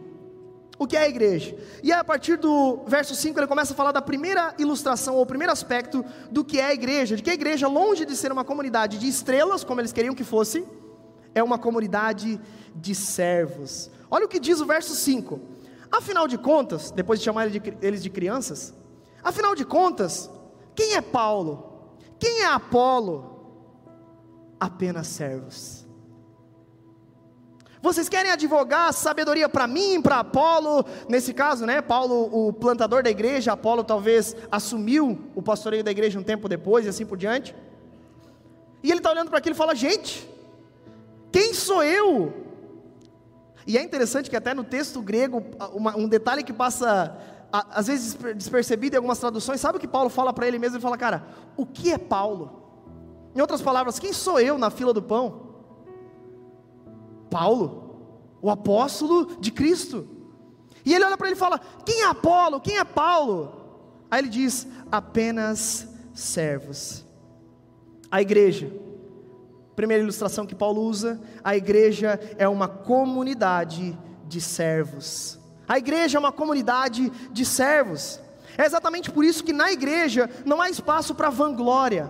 O 0.77 0.85
que 0.85 0.97
é 0.97 1.03
a 1.03 1.09
igreja? 1.09 1.57
E 1.81 1.91
a 1.91 2.03
partir 2.03 2.37
do 2.37 2.83
verso 2.85 3.15
5 3.15 3.39
ele 3.39 3.47
começa 3.47 3.73
a 3.73 3.75
falar 3.75 3.91
da 3.91 4.01
primeira 4.01 4.53
ilustração, 4.59 5.15
ou 5.15 5.25
primeiro 5.25 5.53
aspecto 5.53 6.03
do 6.29 6.43
que 6.43 6.59
é 6.59 6.65
a 6.65 6.73
igreja. 6.73 7.15
De 7.15 7.23
que 7.23 7.29
a 7.29 7.33
igreja, 7.33 7.67
longe 7.67 8.05
de 8.05 8.15
ser 8.15 8.31
uma 8.31 8.43
comunidade 8.43 8.97
de 8.97 9.07
estrelas, 9.07 9.63
como 9.63 9.79
eles 9.79 9.93
queriam 9.93 10.13
que 10.13 10.23
fosse, 10.23 10.65
é 11.33 11.41
uma 11.41 11.57
comunidade 11.57 12.39
de 12.75 12.93
servos. 12.93 13.89
Olha 14.11 14.25
o 14.25 14.29
que 14.29 14.39
diz 14.39 14.59
o 14.59 14.65
verso 14.65 14.93
5. 14.93 15.39
Afinal 15.91 16.27
de 16.27 16.37
contas, 16.37 16.91
depois 16.91 17.19
de 17.19 17.25
chamar 17.25 17.49
eles 17.81 18.03
de 18.03 18.09
crianças, 18.09 18.73
afinal 19.23 19.55
de 19.55 19.63
contas, 19.63 20.29
quem 20.75 20.95
é 20.95 21.01
Paulo? 21.01 21.93
Quem 22.19 22.41
é 22.41 22.45
Apolo? 22.47 23.33
Apenas 24.59 25.07
servos 25.07 25.84
vocês 27.85 28.09
querem 28.09 28.31
advogar 28.31 28.91
sabedoria 28.91 29.47
para 29.47 29.67
mim, 29.67 30.01
para 30.01 30.19
Apolo? 30.19 30.83
Nesse 31.07 31.33
caso, 31.33 31.65
né? 31.65 31.81
Paulo, 31.81 32.29
o 32.31 32.51
plantador 32.51 33.03
da 33.03 33.09
igreja, 33.11 33.53
Apolo 33.53 33.83
talvez 33.83 34.35
assumiu 34.51 35.19
o 35.35 35.41
pastoreio 35.41 35.83
da 35.83 35.91
igreja 35.91 36.19
um 36.19 36.23
tempo 36.23 36.49
depois 36.49 36.85
e 36.85 36.89
assim 36.89 37.05
por 37.05 37.17
diante. 37.17 37.55
E 38.81 38.89
ele 38.89 38.99
está 38.99 39.11
olhando 39.11 39.29
para 39.29 39.37
aquilo 39.37 39.55
e 39.55 39.57
fala: 39.57 39.75
gente, 39.75 40.27
quem 41.31 41.53
sou 41.53 41.83
eu? 41.83 42.33
E 43.67 43.77
é 43.77 43.83
interessante 43.83 44.29
que 44.29 44.35
até 44.35 44.53
no 44.53 44.63
texto 44.63 45.01
grego, 45.01 45.43
uma, 45.73 45.95
um 45.95 46.07
detalhe 46.07 46.43
que 46.43 46.53
passa 46.53 47.15
às 47.51 47.87
vezes 47.87 48.17
despercebido 48.35 48.95
em 48.95 48.97
algumas 48.97 49.19
traduções, 49.19 49.61
sabe 49.61 49.77
o 49.77 49.79
que 49.79 49.87
Paulo 49.87 50.09
fala 50.09 50.33
para 50.33 50.47
ele 50.47 50.59
mesmo? 50.59 50.75
Ele 50.75 50.81
fala, 50.81 50.97
cara, 50.97 51.25
o 51.55 51.65
que 51.65 51.91
é 51.91 51.97
Paulo? 51.97 52.63
Em 53.35 53.41
outras 53.41 53.61
palavras, 53.61 53.99
quem 53.99 54.11
sou 54.11 54.39
eu 54.39 54.57
na 54.57 54.69
fila 54.69 54.91
do 54.91 55.01
pão? 55.01 55.44
Paulo, 57.35 58.39
o 58.41 58.49
apóstolo 58.49 59.35
de 59.41 59.51
Cristo. 59.51 60.07
E 60.85 60.93
ele 60.93 61.03
olha 61.03 61.17
para 61.17 61.27
ele 61.27 61.35
e 61.35 61.37
fala: 61.39 61.59
Quem 61.85 62.03
é 62.03 62.05
Apolo? 62.05 62.61
Quem 62.61 62.77
é 62.77 62.83
Paulo? 62.85 63.51
Aí 64.09 64.21
ele 64.21 64.29
diz: 64.29 64.65
Apenas 64.89 65.85
servos. 66.13 67.03
A 68.09 68.21
igreja, 68.21 68.71
primeira 69.75 70.01
ilustração 70.01 70.45
que 70.45 70.55
Paulo 70.55 70.81
usa, 70.83 71.19
a 71.43 71.57
igreja 71.57 72.17
é 72.37 72.47
uma 72.47 72.69
comunidade 72.69 73.97
de 74.25 74.39
servos. 74.39 75.37
A 75.67 75.77
igreja 75.77 76.17
é 76.17 76.19
uma 76.19 76.31
comunidade 76.31 77.09
de 77.33 77.45
servos. 77.45 78.21
É 78.57 78.65
exatamente 78.65 79.11
por 79.11 79.25
isso 79.25 79.43
que 79.43 79.51
na 79.51 79.73
igreja 79.73 80.29
não 80.45 80.61
há 80.61 80.69
espaço 80.69 81.13
para 81.13 81.29
vanglória, 81.29 82.09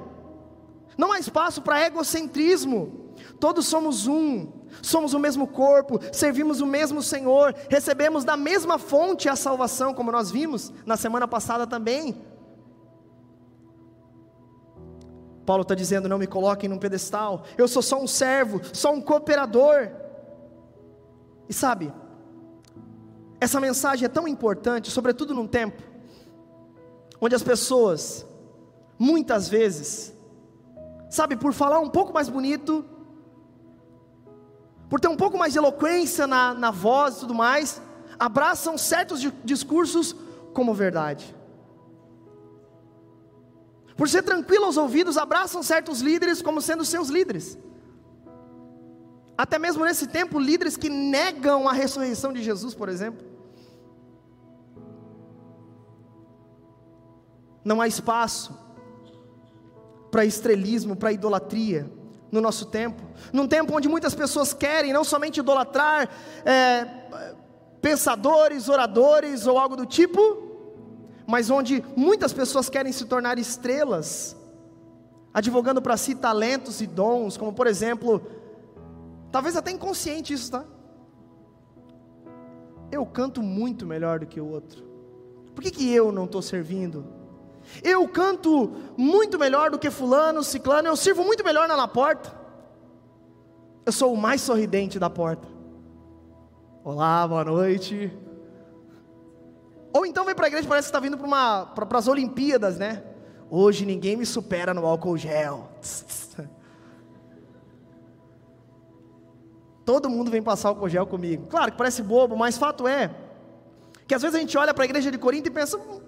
não 0.95 1.11
há 1.11 1.17
espaço 1.17 1.63
para 1.63 1.83
egocentrismo. 1.83 3.15
Todos 3.39 3.65
somos 3.65 4.05
um, 4.05 4.51
somos 4.85 5.13
o 5.13 5.19
mesmo 5.19 5.47
corpo, 5.47 5.99
servimos 6.11 6.61
o 6.61 6.65
mesmo 6.65 7.01
Senhor, 7.01 7.55
recebemos 7.69 8.23
da 8.23 8.37
mesma 8.37 8.77
fonte 8.77 9.27
a 9.27 9.35
salvação, 9.35 9.93
como 9.93 10.11
nós 10.11 10.31
vimos 10.31 10.71
na 10.85 10.95
semana 10.95 11.27
passada 11.27 11.65
também. 11.65 12.21
Paulo 15.45 15.63
está 15.63 15.75
dizendo: 15.75 16.09
não 16.09 16.17
me 16.17 16.27
coloquem 16.27 16.69
num 16.69 16.77
pedestal, 16.77 17.43
eu 17.57 17.67
sou 17.67 17.81
só 17.81 18.01
um 18.01 18.07
servo, 18.07 18.61
só 18.73 18.93
um 18.93 19.01
cooperador. 19.01 19.89
E 21.47 21.53
sabe, 21.53 21.93
essa 23.39 23.59
mensagem 23.59 24.05
é 24.05 24.09
tão 24.09 24.27
importante, 24.27 24.89
sobretudo 24.89 25.33
num 25.33 25.47
tempo 25.47 25.81
onde 27.19 27.35
as 27.35 27.43
pessoas, 27.43 28.25
muitas 28.99 29.47
vezes, 29.47 30.13
sabe, 31.09 31.35
por 31.35 31.53
falar 31.53 31.79
um 31.79 31.89
pouco 31.89 32.13
mais 32.13 32.29
bonito, 32.29 32.85
por 34.89 34.99
ter 34.99 35.07
um 35.07 35.17
pouco 35.17 35.37
mais 35.37 35.53
de 35.53 35.59
eloquência 35.59 36.27
na, 36.27 36.53
na 36.53 36.71
voz 36.71 37.17
e 37.17 37.19
tudo 37.21 37.33
mais, 37.33 37.81
abraçam 38.19 38.77
certos 38.77 39.21
discursos 39.43 40.15
como 40.53 40.73
verdade. 40.73 41.35
Por 43.97 44.09
ser 44.09 44.23
tranquilo 44.23 44.65
aos 44.65 44.77
ouvidos, 44.77 45.17
abraçam 45.17 45.63
certos 45.63 46.01
líderes 46.01 46.41
como 46.41 46.61
sendo 46.61 46.85
seus 46.85 47.09
líderes. 47.09 47.57
Até 49.37 49.57
mesmo 49.57 49.83
nesse 49.83 50.07
tempo, 50.07 50.39
líderes 50.39 50.77
que 50.77 50.89
negam 50.89 51.67
a 51.67 51.73
ressurreição 51.73 52.31
de 52.31 52.43
Jesus, 52.43 52.73
por 52.73 52.89
exemplo. 52.89 53.25
Não 57.63 57.81
há 57.81 57.87
espaço 57.87 58.57
para 60.11 60.23
estrelismo, 60.23 60.95
para 60.95 61.11
idolatria 61.11 61.91
no 62.35 62.41
nosso 62.41 62.65
tempo. 62.65 63.01
Num 63.33 63.47
tempo 63.47 63.75
onde 63.75 63.87
muitas 63.87 64.13
pessoas 64.13 64.53
querem 64.53 64.93
não 64.93 65.03
somente 65.03 65.39
idolatrar 65.39 66.09
é, 66.45 66.85
pensadores, 67.81 68.69
oradores 68.69 69.47
ou 69.47 69.57
algo 69.57 69.75
do 69.75 69.85
tipo, 69.85 70.19
mas 71.25 71.49
onde 71.49 71.83
muitas 71.95 72.31
pessoas 72.33 72.69
querem 72.69 72.91
se 72.91 73.05
tornar 73.05 73.39
estrelas, 73.39 74.35
advogando 75.33 75.81
para 75.81 75.97
si 75.97 76.13
talentos 76.13 76.81
e 76.81 76.87
dons, 76.87 77.37
como 77.37 77.53
por 77.53 77.67
exemplo, 77.67 78.21
talvez 79.31 79.55
até 79.55 79.71
inconsciente 79.71 80.33
isso, 80.33 80.51
tá? 80.51 80.65
Eu 82.91 83.05
canto 83.05 83.41
muito 83.41 83.85
melhor 83.85 84.19
do 84.19 84.27
que 84.27 84.39
o 84.39 84.47
outro. 84.47 84.83
Por 85.55 85.63
que, 85.63 85.71
que 85.71 85.91
eu 85.91 86.11
não 86.11 86.25
estou 86.25 86.41
servindo? 86.41 87.05
Eu 87.83 88.07
canto 88.07 88.71
muito 88.97 89.37
melhor 89.37 89.71
do 89.71 89.79
que 89.79 89.89
fulano, 89.89 90.43
ciclano, 90.43 90.87
eu 90.87 90.95
sirvo 90.95 91.23
muito 91.23 91.43
melhor 91.43 91.67
na 91.67 91.87
porta. 91.87 92.33
Eu 93.85 93.91
sou 93.91 94.13
o 94.13 94.17
mais 94.17 94.41
sorridente 94.41 94.97
da 94.97 95.09
porta. 95.09 95.47
Olá, 96.83 97.27
boa 97.27 97.43
noite. 97.43 98.11
Ou 99.93 100.05
então 100.05 100.25
vem 100.25 100.35
para 100.35 100.45
a 100.45 100.49
igreja, 100.49 100.67
parece 100.67 100.87
que 100.87 100.89
está 100.89 100.99
vindo 100.99 101.17
para 101.17 101.97
as 101.97 102.07
Olimpíadas, 102.07 102.77
né? 102.77 103.03
Hoje 103.49 103.85
ninguém 103.85 104.17
me 104.17 104.25
supera 104.25 104.73
no 104.73 104.85
álcool 104.85 105.17
gel. 105.17 105.69
Todo 109.85 110.09
mundo 110.09 110.31
vem 110.31 110.41
passar 110.41 110.69
álcool 110.69 110.89
gel 110.89 111.05
comigo. 111.05 111.45
Claro 111.47 111.71
que 111.71 111.77
parece 111.77 112.01
bobo, 112.01 112.35
mas 112.35 112.57
fato 112.57 112.87
é 112.87 113.11
que 114.07 114.13
às 114.13 114.21
vezes 114.21 114.35
a 114.35 114.39
gente 114.39 114.57
olha 114.57 114.73
para 114.73 114.83
a 114.83 114.85
igreja 114.85 115.11
de 115.11 115.17
Corinto 115.17 115.47
e 115.47 115.51
pensa, 115.51 115.77
hum, 115.77 116.01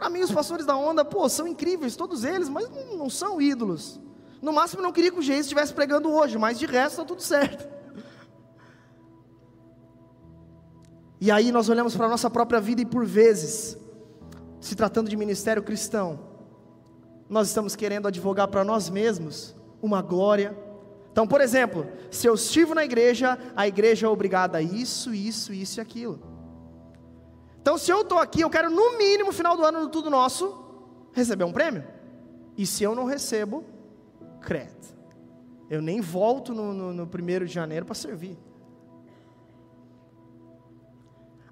para 0.00 0.08
mim 0.08 0.22
os 0.22 0.32
pastores 0.32 0.64
da 0.64 0.74
onda, 0.74 1.04
pô, 1.04 1.28
são 1.28 1.46
incríveis, 1.46 1.94
todos 1.94 2.24
eles, 2.24 2.48
mas 2.48 2.70
não, 2.70 2.96
não 2.96 3.10
são 3.10 3.38
ídolos. 3.38 4.00
No 4.40 4.50
máximo 4.50 4.82
não 4.82 4.92
queria 4.92 5.12
que 5.12 5.18
o 5.18 5.22
Geis 5.22 5.40
estivesse 5.40 5.74
pregando 5.74 6.10
hoje, 6.10 6.38
mas 6.38 6.58
de 6.58 6.64
resto 6.64 6.92
está 6.92 7.04
tudo 7.04 7.20
certo. 7.20 7.68
E 11.20 11.30
aí 11.30 11.52
nós 11.52 11.68
olhamos 11.68 11.94
para 11.94 12.06
a 12.06 12.08
nossa 12.08 12.30
própria 12.30 12.58
vida 12.62 12.80
e 12.80 12.86
por 12.86 13.04
vezes, 13.04 13.76
se 14.58 14.74
tratando 14.74 15.10
de 15.10 15.16
ministério 15.18 15.62
cristão, 15.62 16.18
nós 17.28 17.48
estamos 17.48 17.76
querendo 17.76 18.08
advogar 18.08 18.48
para 18.48 18.64
nós 18.64 18.88
mesmos 18.88 19.54
uma 19.82 20.00
glória. 20.00 20.56
Então, 21.12 21.26
por 21.26 21.42
exemplo, 21.42 21.86
se 22.10 22.26
eu 22.26 22.36
estive 22.36 22.72
na 22.72 22.86
igreja, 22.86 23.38
a 23.54 23.68
igreja 23.68 24.06
é 24.06 24.08
obrigada 24.08 24.56
a 24.56 24.62
isso, 24.62 25.12
isso, 25.12 25.52
isso 25.52 25.78
e 25.78 25.82
aquilo. 25.82 26.29
Então, 27.60 27.76
se 27.76 27.90
eu 27.90 28.02
estou 28.02 28.18
aqui, 28.18 28.40
eu 28.40 28.50
quero 28.50 28.70
no 28.70 28.96
mínimo, 28.96 29.32
final 29.32 29.56
do 29.56 29.64
ano, 29.64 29.80
no 29.80 29.88
Tudo 29.88 30.10
Nosso, 30.10 30.64
receber 31.12 31.44
um 31.44 31.52
prêmio. 31.52 31.84
E 32.56 32.66
se 32.66 32.82
eu 32.82 32.94
não 32.94 33.04
recebo, 33.04 33.64
credo. 34.40 34.80
Eu 35.68 35.80
nem 35.80 36.00
volto 36.00 36.52
no, 36.52 36.72
no, 36.72 36.92
no 36.92 37.06
primeiro 37.06 37.46
de 37.46 37.52
janeiro 37.52 37.86
para 37.86 37.94
servir. 37.94 38.36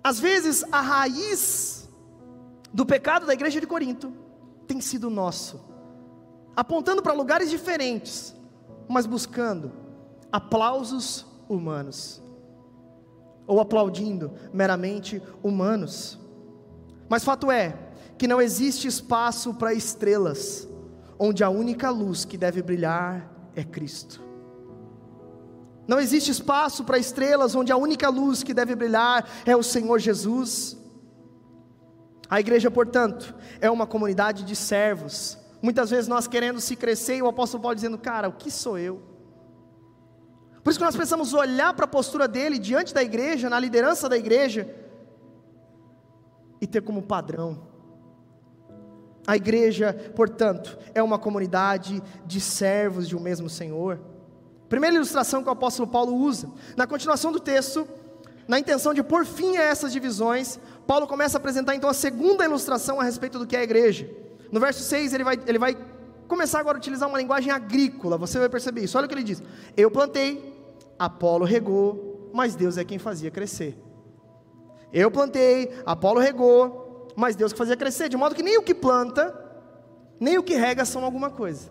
Às 0.02 0.18
vezes, 0.18 0.64
a 0.72 0.80
raiz 0.80 1.88
do 2.72 2.86
pecado 2.86 3.26
da 3.26 3.34
igreja 3.34 3.60
de 3.60 3.66
Corinto 3.66 4.12
tem 4.66 4.80
sido 4.80 5.10
nosso, 5.10 5.60
apontando 6.56 7.02
para 7.02 7.12
lugares 7.12 7.50
diferentes, 7.50 8.34
mas 8.88 9.06
buscando 9.06 9.72
aplausos 10.30 11.26
humanos, 11.48 12.22
ou 13.48 13.60
aplaudindo 13.60 14.30
meramente 14.52 15.20
humanos. 15.42 16.18
Mas 17.08 17.24
fato 17.24 17.50
é 17.50 17.74
que 18.18 18.28
não 18.28 18.40
existe 18.40 18.86
espaço 18.86 19.54
para 19.54 19.72
estrelas, 19.72 20.68
onde 21.18 21.42
a 21.42 21.48
única 21.48 21.90
luz 21.90 22.24
que 22.24 22.36
deve 22.36 22.62
brilhar 22.62 23.32
é 23.56 23.64
Cristo. 23.64 24.22
Não 25.86 25.98
existe 25.98 26.30
espaço 26.30 26.84
para 26.84 26.98
estrelas 26.98 27.54
onde 27.54 27.72
a 27.72 27.76
única 27.76 28.10
luz 28.10 28.42
que 28.42 28.52
deve 28.52 28.74
brilhar 28.76 29.26
é 29.46 29.56
o 29.56 29.62
Senhor 29.62 29.98
Jesus. 29.98 30.76
A 32.28 32.38
igreja, 32.38 32.70
portanto, 32.70 33.34
é 33.58 33.70
uma 33.70 33.86
comunidade 33.86 34.44
de 34.44 34.54
servos. 34.54 35.38
Muitas 35.62 35.88
vezes 35.88 36.06
nós 36.06 36.28
querendo 36.28 36.60
se 36.60 36.76
crescer 36.76 37.16
e 37.16 37.22
o 37.22 37.26
apóstolo 37.28 37.62
Paulo 37.62 37.74
dizendo: 37.74 37.96
Cara, 37.96 38.28
o 38.28 38.32
que 38.32 38.50
sou 38.50 38.78
eu? 38.78 39.07
Por 40.62 40.70
isso 40.70 40.78
que 40.78 40.84
nós 40.84 40.96
precisamos 40.96 41.32
olhar 41.34 41.72
para 41.74 41.84
a 41.84 41.88
postura 41.88 42.26
dele 42.26 42.58
diante 42.58 42.92
da 42.92 43.02
igreja, 43.02 43.48
na 43.48 43.58
liderança 43.58 44.08
da 44.08 44.16
igreja, 44.16 44.68
e 46.60 46.66
ter 46.66 46.82
como 46.82 47.02
padrão. 47.02 47.66
A 49.26 49.36
igreja, 49.36 49.92
portanto, 50.16 50.78
é 50.94 51.02
uma 51.02 51.18
comunidade 51.18 52.02
de 52.24 52.40
servos 52.40 53.06
de 53.06 53.16
um 53.16 53.20
mesmo 53.20 53.48
Senhor. 53.48 54.00
Primeira 54.68 54.96
ilustração 54.96 55.42
que 55.42 55.48
o 55.48 55.52
apóstolo 55.52 55.88
Paulo 55.88 56.14
usa. 56.14 56.50
Na 56.76 56.86
continuação 56.86 57.30
do 57.30 57.40
texto, 57.40 57.86
na 58.46 58.58
intenção 58.58 58.94
de 58.94 59.02
pôr 59.02 59.26
fim 59.26 59.56
a 59.56 59.62
essas 59.62 59.92
divisões, 59.92 60.58
Paulo 60.86 61.06
começa 61.06 61.36
a 61.36 61.40
apresentar 61.40 61.74
então 61.74 61.90
a 61.90 61.94
segunda 61.94 62.44
ilustração 62.44 63.00
a 63.00 63.04
respeito 63.04 63.38
do 63.38 63.46
que 63.46 63.54
é 63.54 63.60
a 63.60 63.64
igreja. 63.64 64.08
No 64.50 64.58
verso 64.58 64.82
6, 64.82 65.12
ele 65.12 65.24
vai, 65.24 65.38
ele 65.46 65.58
vai 65.58 65.76
começar 66.28 66.60
agora 66.60 66.76
a 66.76 66.80
utilizar 66.80 67.08
uma 67.08 67.18
linguagem 67.18 67.50
agrícola, 67.50 68.16
você 68.16 68.38
vai 68.38 68.48
perceber 68.48 68.82
isso. 68.82 68.96
Olha 68.96 69.06
o 69.06 69.08
que 69.08 69.14
ele 69.14 69.24
diz: 69.24 69.42
Eu 69.76 69.90
plantei, 69.90 70.54
Apolo 70.98 71.44
regou, 71.44 72.30
mas 72.32 72.54
Deus 72.54 72.76
é 72.76 72.84
quem 72.84 72.98
fazia 72.98 73.30
crescer. 73.30 73.76
Eu 74.92 75.10
plantei, 75.10 75.72
Apolo 75.84 76.20
regou, 76.20 77.08
mas 77.16 77.34
Deus 77.34 77.52
que 77.52 77.58
fazia 77.58 77.76
crescer, 77.76 78.08
de 78.08 78.16
modo 78.16 78.34
que 78.34 78.42
nem 78.42 78.58
o 78.58 78.62
que 78.62 78.74
planta, 78.74 79.34
nem 80.20 80.38
o 80.38 80.42
que 80.42 80.54
rega 80.54 80.84
são 80.84 81.04
alguma 81.04 81.30
coisa, 81.30 81.70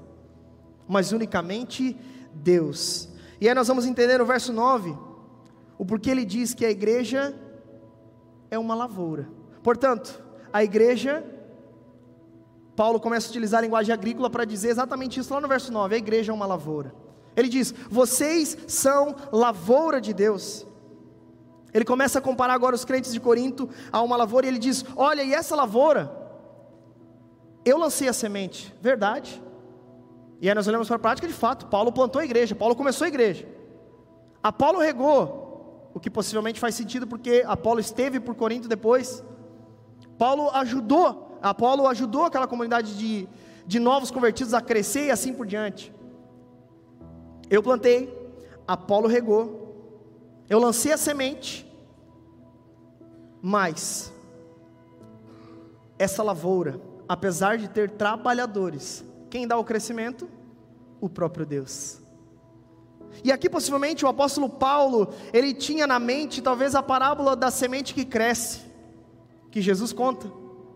mas 0.88 1.12
unicamente 1.12 1.98
Deus. 2.34 3.10
E 3.40 3.48
aí 3.48 3.56
nós 3.56 3.68
vamos 3.68 3.86
entender 3.86 4.18
no 4.18 4.26
verso 4.26 4.52
9 4.52 4.96
o 5.78 5.86
porquê 5.86 6.10
ele 6.10 6.26
diz 6.26 6.54
que 6.54 6.66
a 6.66 6.72
igreja 6.72 7.36
é 8.50 8.58
uma 8.58 8.74
lavoura. 8.74 9.30
Portanto, 9.62 10.24
a 10.52 10.64
igreja, 10.64 11.24
Paulo 12.78 13.00
começa 13.00 13.28
a 13.28 13.32
utilizar 13.32 13.58
a 13.58 13.62
linguagem 13.64 13.92
agrícola 13.92 14.30
para 14.30 14.46
dizer 14.46 14.70
exatamente 14.70 15.20
isso 15.20 15.34
lá 15.34 15.42
no 15.42 15.48
verso 15.48 15.74
9: 15.74 15.96
a 15.96 15.98
igreja 15.98 16.32
é 16.32 16.36
uma 16.36 16.46
lavoura. 16.46 16.94
Ele 17.36 17.50
diz: 17.50 17.74
vocês 17.90 18.56
são 18.68 19.16
lavoura 19.32 20.00
de 20.00 20.14
Deus. 20.14 20.66
Ele 21.74 21.84
começa 21.84 22.20
a 22.20 22.22
comparar 22.22 22.54
agora 22.54 22.76
os 22.76 22.86
crentes 22.86 23.12
de 23.12 23.20
Corinto 23.20 23.68
a 23.92 24.00
uma 24.02 24.16
lavoura 24.16 24.46
e 24.46 24.50
ele 24.50 24.60
diz: 24.60 24.86
Olha, 24.96 25.24
e 25.24 25.34
essa 25.34 25.56
lavoura, 25.56 26.16
eu 27.66 27.80
lancei 27.80 28.08
a 28.08 28.14
semente, 28.14 28.72
verdade. 28.80 29.42
E 30.40 30.48
aí 30.48 30.54
nós 30.54 30.68
olhamos 30.68 30.88
para 30.88 30.98
a 30.98 31.00
prática 31.00 31.28
de 31.28 31.34
fato, 31.34 31.66
Paulo 31.66 31.92
plantou 31.92 32.22
a 32.22 32.26
igreja, 32.26 32.54
Paulo 32.54 32.76
começou 32.76 33.06
a 33.06 33.08
igreja. 33.08 33.48
Apolo 34.44 34.78
regou, 34.78 35.90
o 35.96 36.00
que 36.00 36.12
possivelmente 36.12 36.60
faz 36.60 36.76
sentido 36.76 37.08
porque 37.08 37.44
Apolo 37.48 37.80
esteve 37.80 38.20
por 38.20 38.36
Corinto 38.36 38.68
depois. 38.68 39.24
Paulo 40.16 40.52
ajudou, 40.52 41.27
Apolo 41.42 41.88
ajudou 41.88 42.26
aquela 42.26 42.48
comunidade 42.48 42.98
de, 42.98 43.28
de 43.66 43.80
novos 43.80 44.12
convertidos 44.12 44.54
a 44.54 44.62
crescer 44.62 45.08
e 45.08 45.12
assim 45.12 45.34
por 45.34 45.46
diante. 45.46 45.94
Eu 47.50 47.64
plantei, 47.64 48.14
Apolo 48.68 49.08
regou, 49.08 49.68
eu 50.50 50.60
lancei 50.60 50.92
a 50.92 50.98
semente, 50.98 51.66
mas 53.42 54.12
essa 55.98 56.22
lavoura, 56.24 56.80
apesar 57.08 57.58
de 57.58 57.68
ter 57.68 57.92
trabalhadores, 57.92 59.04
quem 59.30 59.48
dá 59.48 59.58
o 59.58 59.64
crescimento? 59.64 60.30
O 61.00 61.10
próprio 61.10 61.46
Deus. 61.46 62.02
E 63.24 63.32
aqui 63.32 63.50
possivelmente 63.50 64.06
o 64.06 64.08
apóstolo 64.08 64.50
Paulo, 64.50 65.10
ele 65.34 65.54
tinha 65.54 65.88
na 65.88 66.00
mente 66.00 66.42
talvez 66.42 66.76
a 66.76 66.84
parábola 66.84 67.36
da 67.36 67.50
semente 67.50 67.94
que 67.94 68.06
cresce, 68.06 68.62
que 69.50 69.62
Jesus 69.62 69.92
conta, 69.92 70.28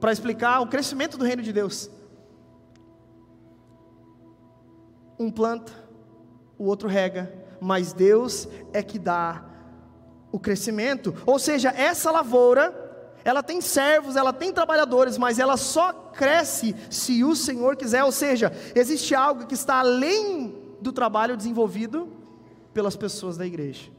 para 0.02 0.12
explicar 0.12 0.60
o 0.62 0.68
crescimento 0.68 1.16
do 1.16 1.24
reino 1.24 1.44
de 1.44 1.54
Deus. 1.54 1.90
Um 5.20 5.30
planta, 5.30 5.72
o 6.58 6.66
outro 6.66 6.90
rega, 6.90 7.32
mas 7.62 7.94
Deus 7.94 8.48
é 8.74 8.82
que 8.82 8.98
dá 8.98 9.46
o 10.32 10.40
crescimento. 10.40 11.14
Ou 11.24 11.38
seja, 11.38 11.70
essa 11.70 12.10
lavoura, 12.10 12.74
ela 13.24 13.44
tem 13.44 13.62
servos, 13.62 14.16
ela 14.16 14.34
tem 14.34 14.52
trabalhadores, 14.52 15.20
mas 15.20 15.38
ela 15.38 15.56
só 15.56 15.94
cresce 15.94 16.76
se 16.90 17.24
o 17.24 17.36
Senhor 17.36 17.76
quiser. 17.76 18.04
Ou 18.04 18.12
seja, 18.12 18.52
existe 18.74 19.14
algo 19.14 19.46
que 19.46 19.54
está 19.54 19.76
além 19.76 20.56
do 20.82 20.92
trabalho 20.92 21.38
desenvolvido 21.38 22.12
pelas 22.74 22.96
pessoas 22.96 23.38
da 23.38 23.46
igreja. 23.46 23.92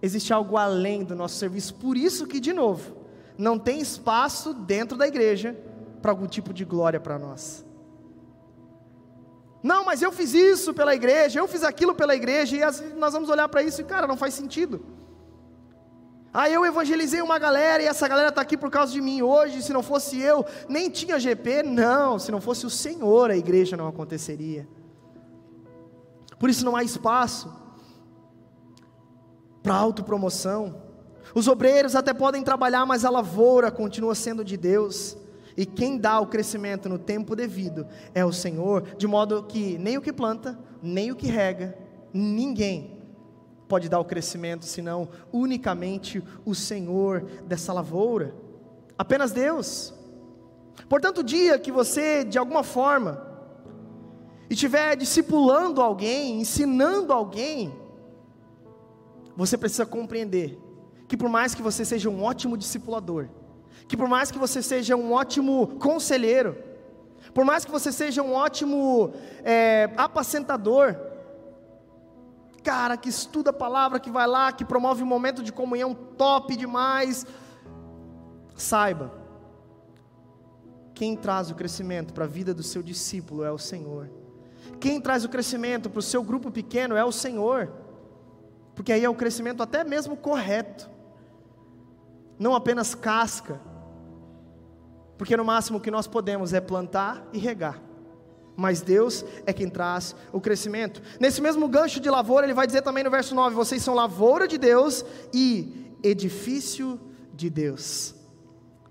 Existe 0.00 0.32
algo 0.32 0.56
além 0.56 1.02
do 1.02 1.16
nosso 1.16 1.34
serviço, 1.34 1.74
por 1.74 1.96
isso 1.96 2.24
que, 2.28 2.38
de 2.38 2.52
novo, 2.52 3.01
não 3.36 3.58
tem 3.58 3.80
espaço 3.80 4.54
dentro 4.54 4.96
da 4.96 5.06
igreja 5.06 5.56
para 6.00 6.10
algum 6.10 6.26
tipo 6.26 6.52
de 6.52 6.64
glória 6.64 7.00
para 7.00 7.18
nós. 7.18 7.64
Não, 9.62 9.84
mas 9.84 10.02
eu 10.02 10.10
fiz 10.10 10.34
isso 10.34 10.74
pela 10.74 10.94
igreja, 10.94 11.38
eu 11.38 11.46
fiz 11.46 11.62
aquilo 11.62 11.94
pela 11.94 12.16
igreja, 12.16 12.56
e 12.56 12.94
nós 12.96 13.12
vamos 13.12 13.28
olhar 13.28 13.48
para 13.48 13.62
isso 13.62 13.80
e, 13.80 13.84
cara, 13.84 14.06
não 14.06 14.16
faz 14.16 14.34
sentido. 14.34 14.84
Ah, 16.34 16.48
eu 16.48 16.64
evangelizei 16.64 17.20
uma 17.20 17.38
galera 17.38 17.82
e 17.82 17.86
essa 17.86 18.08
galera 18.08 18.30
está 18.30 18.40
aqui 18.40 18.56
por 18.56 18.70
causa 18.70 18.90
de 18.90 19.02
mim 19.02 19.20
hoje. 19.20 19.62
Se 19.62 19.70
não 19.70 19.82
fosse 19.82 20.18
eu, 20.18 20.46
nem 20.66 20.88
tinha 20.88 21.20
GP. 21.20 21.62
Não, 21.62 22.18
se 22.18 22.32
não 22.32 22.40
fosse 22.40 22.64
o 22.64 22.70
Senhor, 22.70 23.30
a 23.30 23.36
igreja 23.36 23.76
não 23.76 23.86
aconteceria. 23.86 24.66
Por 26.38 26.48
isso 26.48 26.64
não 26.64 26.74
há 26.74 26.82
espaço 26.82 27.52
para 29.62 29.74
autopromoção. 29.74 30.82
Os 31.34 31.48
obreiros 31.48 31.96
até 31.96 32.12
podem 32.12 32.42
trabalhar, 32.42 32.84
mas 32.84 33.04
a 33.04 33.10
lavoura 33.10 33.70
continua 33.70 34.14
sendo 34.14 34.44
de 34.44 34.56
Deus. 34.56 35.16
E 35.56 35.66
quem 35.66 35.98
dá 35.98 36.18
o 36.20 36.26
crescimento 36.26 36.88
no 36.88 36.98
tempo 36.98 37.36
devido 37.36 37.86
é 38.14 38.24
o 38.24 38.32
Senhor, 38.32 38.82
de 38.96 39.06
modo 39.06 39.42
que 39.42 39.76
nem 39.78 39.98
o 39.98 40.02
que 40.02 40.12
planta, 40.12 40.58
nem 40.82 41.10
o 41.10 41.16
que 41.16 41.26
rega, 41.26 41.76
ninguém 42.12 43.02
pode 43.68 43.88
dar 43.88 44.00
o 44.00 44.04
crescimento, 44.04 44.64
senão 44.66 45.08
unicamente 45.32 46.22
o 46.44 46.54
Senhor 46.54 47.22
dessa 47.46 47.72
lavoura. 47.72 48.34
Apenas 48.98 49.32
Deus. 49.32 49.94
Portanto, 50.88 51.18
o 51.18 51.24
dia 51.24 51.58
que 51.58 51.72
você, 51.72 52.24
de 52.24 52.38
alguma 52.38 52.62
forma, 52.62 53.26
estiver 54.50 54.94
discipulando 54.96 55.80
alguém, 55.80 56.40
ensinando 56.40 57.12
alguém, 57.12 57.72
você 59.34 59.56
precisa 59.56 59.86
compreender 59.86 60.58
que 61.12 61.16
por 61.18 61.28
mais 61.28 61.54
que 61.54 61.60
você 61.60 61.84
seja 61.84 62.08
um 62.08 62.22
ótimo 62.24 62.56
discipulador, 62.56 63.28
que 63.86 63.98
por 63.98 64.08
mais 64.08 64.30
que 64.30 64.38
você 64.38 64.62
seja 64.62 64.96
um 64.96 65.12
ótimo 65.12 65.66
conselheiro, 65.78 66.56
por 67.34 67.44
mais 67.44 67.66
que 67.66 67.70
você 67.70 67.92
seja 67.92 68.22
um 68.22 68.32
ótimo 68.32 69.12
é, 69.44 69.90
apacentador, 69.94 70.96
cara 72.62 72.96
que 72.96 73.10
estuda 73.10 73.50
a 73.50 73.52
palavra, 73.52 74.00
que 74.00 74.10
vai 74.10 74.26
lá, 74.26 74.52
que 74.52 74.64
promove 74.64 75.02
um 75.02 75.06
momento 75.06 75.42
de 75.42 75.52
comunhão 75.52 75.92
top 75.92 76.56
demais, 76.56 77.26
saiba, 78.56 79.12
quem 80.94 81.14
traz 81.14 81.50
o 81.50 81.54
crescimento 81.54 82.14
para 82.14 82.24
a 82.24 82.26
vida 82.26 82.54
do 82.54 82.62
seu 82.62 82.82
discípulo 82.82 83.44
é 83.44 83.52
o 83.52 83.58
Senhor. 83.58 84.08
Quem 84.80 84.98
traz 84.98 85.26
o 85.26 85.28
crescimento 85.28 85.90
para 85.90 85.98
o 85.98 86.02
seu 86.02 86.22
grupo 86.22 86.50
pequeno 86.50 86.96
é 86.96 87.04
o 87.04 87.12
Senhor, 87.12 87.70
porque 88.74 88.94
aí 88.94 89.04
é 89.04 89.10
o 89.10 89.14
crescimento 89.14 89.62
até 89.62 89.84
mesmo 89.84 90.16
correto, 90.16 90.90
não 92.42 92.54
apenas 92.54 92.94
casca, 92.94 93.60
porque 95.16 95.36
no 95.36 95.44
máximo 95.44 95.78
o 95.78 95.80
que 95.80 95.90
nós 95.90 96.08
podemos 96.08 96.52
é 96.52 96.60
plantar 96.60 97.24
e 97.32 97.38
regar. 97.38 97.80
Mas 98.56 98.82
Deus 98.82 99.24
é 99.46 99.52
quem 99.52 99.68
traz 99.68 100.14
o 100.32 100.40
crescimento. 100.40 101.00
Nesse 101.18 101.40
mesmo 101.40 101.66
gancho 101.68 102.00
de 102.00 102.10
lavoura, 102.10 102.44
ele 102.44 102.52
vai 102.52 102.66
dizer 102.66 102.82
também 102.82 103.04
no 103.04 103.10
verso 103.10 103.34
9: 103.34 103.54
Vocês 103.54 103.80
são 103.80 103.94
lavoura 103.94 104.46
de 104.46 104.58
Deus 104.58 105.04
e 105.32 105.96
edifício 106.02 107.00
de 107.32 107.48
Deus. 107.48 108.14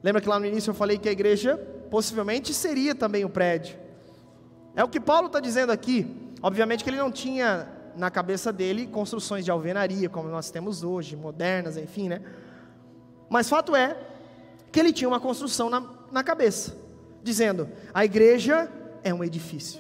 Lembra 0.02 0.22
que 0.22 0.30
lá 0.30 0.40
no 0.40 0.46
início 0.46 0.72
eu 0.72 0.74
falei 0.74 0.98
que 0.98 1.10
a 1.10 1.12
igreja 1.12 1.58
possivelmente 1.92 2.54
seria 2.54 2.96
também 2.96 3.24
o 3.24 3.30
prédio. 3.30 3.78
É 4.76 4.84
o 4.84 4.88
que 4.88 5.00
Paulo 5.00 5.28
está 5.28 5.40
dizendo 5.40 5.72
aqui. 5.72 6.32
Obviamente 6.42 6.84
que 6.84 6.90
ele 6.90 6.98
não 6.98 7.12
tinha 7.12 7.68
na 7.96 8.10
cabeça 8.10 8.52
dele 8.52 8.88
construções 8.88 9.46
de 9.46 9.52
alvenaria, 9.52 10.10
como 10.10 10.30
nós 10.30 10.50
temos 10.50 10.82
hoje, 10.84 11.16
modernas, 11.16 11.78
enfim, 11.78 12.08
né? 12.10 12.22
Mas 13.32 13.48
fato 13.48 13.74
é 13.74 13.98
que 14.74 14.78
ele 14.78 14.92
tinha 14.92 15.08
uma 15.08 15.20
construção 15.20 15.70
na, 15.70 15.82
na 16.12 16.22
cabeça, 16.22 16.76
dizendo: 17.24 17.70
a 17.94 18.04
igreja 18.04 18.70
é 19.06 19.14
um 19.14 19.24
edifício. 19.24 19.80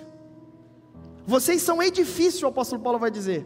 Vocês 1.27 1.61
são 1.61 1.83
edifício, 1.83 2.47
o 2.47 2.49
apóstolo 2.49 2.81
Paulo 2.81 2.97
vai 2.97 3.11
dizer. 3.11 3.45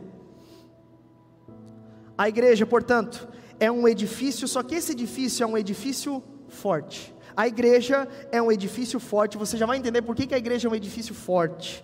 A 2.15 2.29
igreja, 2.29 2.67
portanto, 2.67 3.27
é 3.59 3.71
um 3.71 3.87
edifício, 3.87 4.47
só 4.47 4.61
que 4.61 4.75
esse 4.75 4.91
edifício 4.91 5.43
é 5.43 5.47
um 5.47 5.57
edifício 5.57 6.23
forte. 6.49 7.11
A 7.35 7.47
igreja 7.47 8.07
é 8.31 8.39
um 8.39 8.51
edifício 8.51 8.99
forte, 8.99 9.39
você 9.39 9.57
já 9.57 9.65
vai 9.65 9.79
entender 9.79 10.03
por 10.03 10.15
que, 10.15 10.27
que 10.27 10.35
a 10.35 10.37
igreja 10.37 10.67
é 10.67 10.71
um 10.71 10.75
edifício 10.75 11.15
forte. 11.15 11.83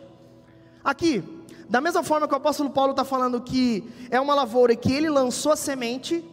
Aqui, 0.83 1.23
da 1.67 1.81
mesma 1.81 2.03
forma 2.03 2.27
que 2.27 2.33
o 2.35 2.37
apóstolo 2.37 2.69
Paulo 2.69 2.91
está 2.91 3.03
falando 3.03 3.41
que 3.41 3.83
é 4.11 4.21
uma 4.21 4.35
lavoura 4.35 4.75
que 4.75 4.93
ele 4.93 5.09
lançou 5.09 5.51
a 5.51 5.55
semente, 5.55 6.23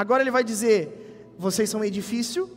agora 0.00 0.22
ele 0.22 0.30
vai 0.30 0.44
dizer: 0.44 1.34
vocês 1.36 1.68
são 1.68 1.80
um 1.80 1.84
edifício, 1.84 2.48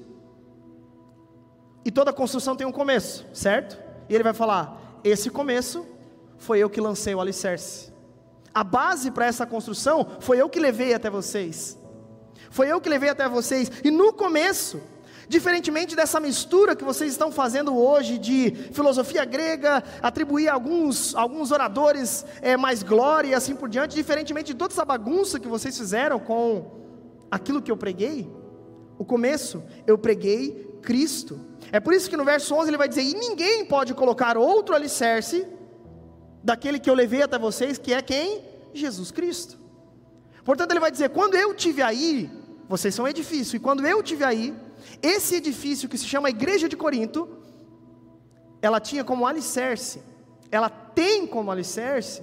e 1.84 1.90
toda 1.90 2.14
construção 2.14 2.56
tem 2.56 2.68
um 2.68 2.72
começo, 2.72 3.26
certo? 3.34 3.80
E 4.08 4.14
ele 4.14 4.24
vai 4.24 4.34
falar: 4.34 5.00
esse 5.04 5.30
começo 5.30 5.86
foi 6.38 6.60
eu 6.60 6.70
que 6.70 6.80
lancei 6.80 7.16
o 7.16 7.20
alicerce. 7.20 7.92
A 8.54 8.64
base 8.64 9.10
para 9.10 9.26
essa 9.26 9.46
construção 9.46 10.06
foi 10.20 10.38
eu 10.38 10.50
que 10.50 10.60
levei 10.60 10.94
até 10.94 11.10
vocês. 11.10 11.78
Foi 12.52 12.68
eu 12.68 12.80
que 12.80 12.90
levei 12.90 13.10
até 13.10 13.28
vocês. 13.28 13.72
E 13.84 13.90
no 13.90 14.12
começo, 14.14 14.82
diferentemente 15.28 15.96
dessa 15.96 16.20
mistura 16.20 16.76
que 16.76 16.84
vocês 16.84 17.12
estão 17.12 17.32
fazendo 17.32 17.76
hoje 17.76 18.18
de 18.18 18.52
filosofia 18.74 19.24
grega, 19.26 19.82
atribuir 20.02 20.50
a 20.50 20.54
alguns, 20.54 21.16
alguns 21.16 21.52
oradores 21.52 22.24
é, 22.42 22.58
mais 22.58 22.84
glória 22.84 23.30
e 23.30 23.34
assim 23.34 23.56
por 23.56 23.70
diante, 23.70 23.96
diferentemente 23.96 24.48
de 24.48 24.60
toda 24.60 24.74
essa 24.74 24.86
bagunça 24.86 25.40
que 25.40 25.48
vocês 25.48 25.76
fizeram 25.76 26.20
com 26.20 26.81
aquilo 27.32 27.62
que 27.62 27.72
eu 27.72 27.78
preguei, 27.78 28.30
o 29.00 29.06
começo 29.06 29.64
eu 29.88 29.98
preguei 29.98 30.78
Cristo. 30.82 31.40
É 31.72 31.80
por 31.80 31.94
isso 31.94 32.10
que 32.10 32.18
no 32.18 32.26
verso 32.26 32.54
11 32.54 32.70
ele 32.70 32.78
vai 32.78 32.90
dizer: 32.90 33.04
E 33.04 33.14
ninguém 33.14 33.66
pode 33.66 33.94
colocar 33.94 34.38
outro 34.38 34.76
alicerce 34.76 35.48
daquele 36.44 36.80
que 36.80 36.90
eu 36.90 36.94
levei 36.94 37.22
até 37.22 37.40
vocês, 37.40 37.78
que 37.78 37.94
é 37.94 38.02
quem? 38.02 38.44
Jesus 38.74 39.10
Cristo. 39.10 39.58
Portanto, 40.44 40.72
ele 40.72 40.80
vai 40.80 40.92
dizer: 40.92 41.10
Quando 41.10 41.36
eu 41.36 41.54
tive 41.54 41.82
aí, 41.82 42.30
vocês 42.68 42.94
são 42.94 43.08
edifício, 43.08 43.56
e 43.56 43.60
quando 43.60 43.86
eu 43.86 44.04
tive 44.04 44.24
aí, 44.24 44.54
esse 45.02 45.36
edifício 45.36 45.88
que 45.88 45.98
se 45.98 46.06
chama 46.06 46.30
Igreja 46.30 46.68
de 46.68 46.76
Corinto, 46.76 47.30
ela 48.62 48.80
tinha 48.80 49.04
como 49.04 49.26
alicerce, 49.26 50.02
ela 50.52 50.70
tem 50.70 51.26
como 51.26 51.52
alicerce 51.52 52.22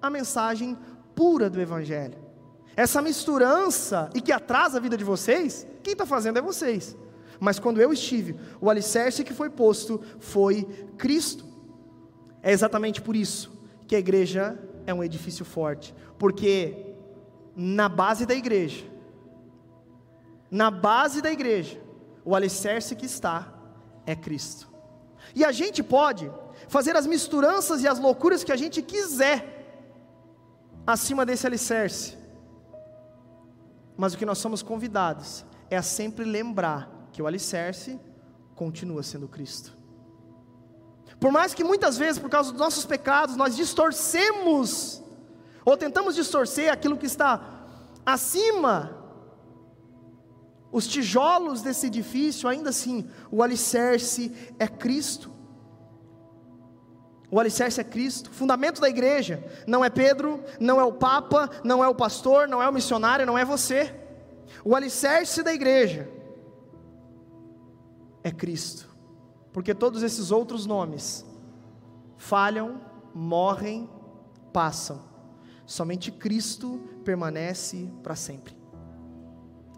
a 0.00 0.08
mensagem 0.08 0.78
pura 1.14 1.50
do 1.50 1.60
Evangelho. 1.60 2.29
Essa 2.76 3.02
misturança 3.02 4.10
e 4.14 4.20
que 4.20 4.32
atrasa 4.32 4.78
a 4.78 4.80
vida 4.80 4.96
de 4.96 5.04
vocês, 5.04 5.66
quem 5.82 5.92
está 5.92 6.06
fazendo 6.06 6.38
é 6.38 6.42
vocês. 6.42 6.96
Mas 7.38 7.58
quando 7.58 7.80
eu 7.80 7.92
estive, 7.92 8.36
o 8.60 8.68
alicerce 8.68 9.24
que 9.24 9.32
foi 9.32 9.48
posto 9.50 10.00
foi 10.18 10.64
Cristo. 10.98 11.44
É 12.42 12.52
exatamente 12.52 13.00
por 13.00 13.16
isso 13.16 13.50
que 13.86 13.96
a 13.96 13.98
igreja 13.98 14.58
é 14.86 14.94
um 14.94 15.02
edifício 15.02 15.44
forte, 15.44 15.94
porque 16.18 16.94
na 17.56 17.88
base 17.88 18.24
da 18.24 18.34
igreja, 18.34 18.84
na 20.50 20.70
base 20.70 21.20
da 21.20 21.30
igreja, 21.30 21.80
o 22.24 22.34
alicerce 22.34 22.94
que 22.94 23.06
está 23.06 23.52
é 24.06 24.14
Cristo. 24.14 24.68
E 25.34 25.44
a 25.44 25.52
gente 25.52 25.82
pode 25.82 26.30
fazer 26.68 26.96
as 26.96 27.06
misturanças 27.06 27.82
e 27.82 27.88
as 27.88 27.98
loucuras 27.98 28.44
que 28.44 28.52
a 28.52 28.56
gente 28.56 28.82
quiser 28.82 29.56
acima 30.86 31.24
desse 31.24 31.46
alicerce, 31.46 32.16
mas 34.00 34.14
o 34.14 34.16
que 34.16 34.24
nós 34.24 34.38
somos 34.38 34.62
convidados 34.62 35.44
é 35.68 35.76
a 35.76 35.82
sempre 35.82 36.24
lembrar 36.24 36.90
que 37.12 37.20
o 37.20 37.26
alicerce 37.26 38.00
continua 38.54 39.02
sendo 39.02 39.28
Cristo. 39.28 39.76
Por 41.20 41.30
mais 41.30 41.52
que 41.52 41.62
muitas 41.62 41.98
vezes, 41.98 42.18
por 42.18 42.30
causa 42.30 42.50
dos 42.50 42.58
nossos 42.58 42.86
pecados, 42.86 43.36
nós 43.36 43.54
distorcemos, 43.54 45.02
ou 45.66 45.76
tentamos 45.76 46.14
distorcer 46.14 46.72
aquilo 46.72 46.96
que 46.96 47.04
está 47.04 47.42
acima, 48.06 48.96
os 50.72 50.86
tijolos 50.86 51.60
desse 51.60 51.88
edifício, 51.88 52.48
ainda 52.48 52.70
assim, 52.70 53.06
o 53.30 53.42
alicerce 53.42 54.34
é 54.58 54.66
Cristo. 54.66 55.29
O 57.30 57.38
alicerce 57.38 57.80
é 57.80 57.84
Cristo, 57.84 58.28
o 58.28 58.32
fundamento 58.32 58.80
da 58.80 58.88
igreja 58.88 59.44
não 59.66 59.84
é 59.84 59.88
Pedro, 59.88 60.42
não 60.58 60.80
é 60.80 60.84
o 60.84 60.92
Papa, 60.92 61.48
não 61.62 61.82
é 61.82 61.88
o 61.88 61.94
pastor, 61.94 62.48
não 62.48 62.60
é 62.60 62.68
o 62.68 62.72
missionário, 62.72 63.24
não 63.24 63.38
é 63.38 63.44
você. 63.44 63.94
O 64.64 64.74
alicerce 64.74 65.42
da 65.42 65.54
igreja 65.54 66.08
é 68.24 68.32
Cristo, 68.32 68.88
porque 69.52 69.74
todos 69.74 70.02
esses 70.02 70.32
outros 70.32 70.66
nomes 70.66 71.24
falham, 72.16 72.80
morrem, 73.14 73.88
passam, 74.52 75.00
somente 75.64 76.10
Cristo 76.10 76.80
permanece 77.04 77.88
para 78.02 78.16
sempre. 78.16 78.58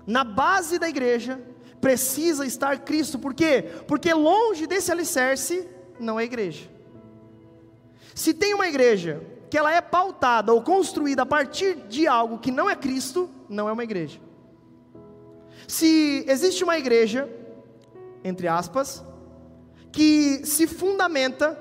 Na 0.06 0.24
base 0.24 0.78
da 0.78 0.88
igreja 0.88 1.38
precisa 1.82 2.46
estar 2.46 2.78
Cristo, 2.78 3.18
por 3.18 3.34
quê? 3.34 3.62
Porque 3.86 4.12
longe 4.14 4.66
desse 4.66 4.90
alicerce 4.90 5.68
não 6.00 6.18
é 6.18 6.24
igreja. 6.24 6.71
Se 8.14 8.34
tem 8.34 8.54
uma 8.54 8.68
igreja 8.68 9.22
que 9.48 9.58
ela 9.58 9.72
é 9.72 9.80
pautada 9.80 10.52
ou 10.52 10.62
construída 10.62 11.22
a 11.22 11.26
partir 11.26 11.74
de 11.88 12.06
algo 12.06 12.38
que 12.38 12.50
não 12.50 12.68
é 12.68 12.76
Cristo, 12.76 13.28
não 13.48 13.68
é 13.68 13.72
uma 13.72 13.84
igreja. 13.84 14.20
Se 15.68 16.24
existe 16.26 16.64
uma 16.64 16.78
igreja, 16.78 17.28
entre 18.24 18.48
aspas, 18.48 19.04
que 19.90 20.44
se 20.46 20.66
fundamenta 20.66 21.58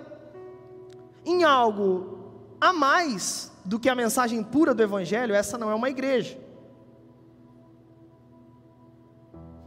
em 1.26 1.44
algo 1.44 2.34
a 2.60 2.72
mais 2.72 3.52
do 3.66 3.80
que 3.80 3.90
a 3.90 3.96
mensagem 3.96 4.44
pura 4.44 4.74
do 4.74 4.82
Evangelho, 4.82 5.36
essa 5.36 5.58
não 5.58 5.70
é 5.70 5.76
uma 5.76 5.90
igreja. 5.90 6.40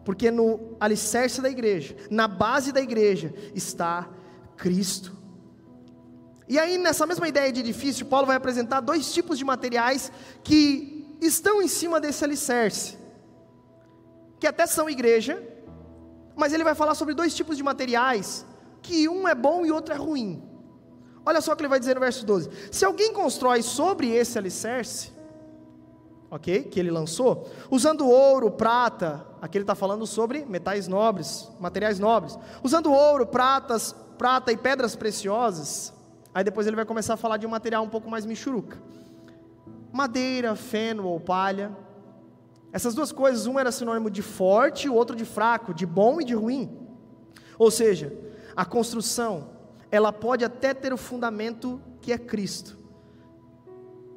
Porque 0.04 0.30
no 0.30 0.76
alicerce 0.78 1.40
da 1.40 1.48
igreja, 1.48 1.96
na 2.10 2.28
base 2.28 2.72
da 2.72 2.80
igreja, 2.80 3.34
está 3.54 4.08
Cristo. 4.56 5.23
E 6.48 6.58
aí, 6.58 6.76
nessa 6.76 7.06
mesma 7.06 7.26
ideia 7.26 7.50
de 7.50 7.60
edifício, 7.60 8.04
Paulo 8.04 8.26
vai 8.26 8.36
apresentar 8.36 8.80
dois 8.80 9.12
tipos 9.12 9.38
de 9.38 9.44
materiais 9.44 10.12
que 10.42 11.16
estão 11.20 11.62
em 11.62 11.68
cima 11.68 12.00
desse 12.00 12.22
alicerce, 12.22 12.98
que 14.38 14.46
até 14.46 14.66
são 14.66 14.90
igreja, 14.90 15.42
mas 16.36 16.52
ele 16.52 16.64
vai 16.64 16.74
falar 16.74 16.94
sobre 16.94 17.14
dois 17.14 17.34
tipos 17.34 17.56
de 17.56 17.62
materiais, 17.62 18.44
que 18.82 19.08
um 19.08 19.26
é 19.26 19.34
bom 19.34 19.64
e 19.64 19.72
outro 19.72 19.94
é 19.94 19.96
ruim. 19.96 20.42
Olha 21.24 21.40
só 21.40 21.52
o 21.52 21.56
que 21.56 21.62
ele 21.62 21.68
vai 21.68 21.80
dizer 21.80 21.94
no 21.94 22.00
verso 22.00 22.26
12: 22.26 22.50
Se 22.70 22.84
alguém 22.84 23.12
constrói 23.12 23.62
sobre 23.62 24.10
esse 24.10 24.36
alicerce, 24.36 25.12
ok, 26.30 26.64
que 26.64 26.78
ele 26.78 26.90
lançou, 26.90 27.48
usando 27.70 28.06
ouro, 28.06 28.50
prata, 28.50 29.26
aqui 29.40 29.56
ele 29.56 29.62
está 29.62 29.74
falando 29.74 30.06
sobre 30.06 30.44
metais 30.44 30.86
nobres, 30.86 31.48
materiais 31.58 31.98
nobres, 31.98 32.38
usando 32.62 32.92
ouro, 32.92 33.26
pratas, 33.26 33.94
prata 34.18 34.52
e 34.52 34.56
pedras 34.56 34.94
preciosas, 34.94 35.94
Aí 36.34 36.42
depois 36.42 36.66
ele 36.66 36.74
vai 36.74 36.84
começar 36.84 37.14
a 37.14 37.16
falar 37.16 37.36
de 37.36 37.46
um 37.46 37.50
material 37.50 37.84
um 37.84 37.88
pouco 37.88 38.10
mais 38.10 38.26
michuruca. 38.26 38.82
Madeira, 39.92 40.56
feno 40.56 41.06
ou 41.06 41.20
palha. 41.20 41.70
Essas 42.72 42.92
duas 42.92 43.12
coisas, 43.12 43.46
um 43.46 43.56
era 43.56 43.70
sinônimo 43.70 44.10
de 44.10 44.20
forte, 44.20 44.88
o 44.88 44.94
outro 44.94 45.14
de 45.14 45.24
fraco, 45.24 45.72
de 45.72 45.86
bom 45.86 46.20
e 46.20 46.24
de 46.24 46.34
ruim. 46.34 46.76
Ou 47.56 47.70
seja, 47.70 48.12
a 48.56 48.64
construção, 48.64 49.50
ela 49.92 50.12
pode 50.12 50.44
até 50.44 50.74
ter 50.74 50.92
o 50.92 50.96
fundamento 50.96 51.80
que 52.00 52.12
é 52.12 52.18
Cristo. 52.18 52.76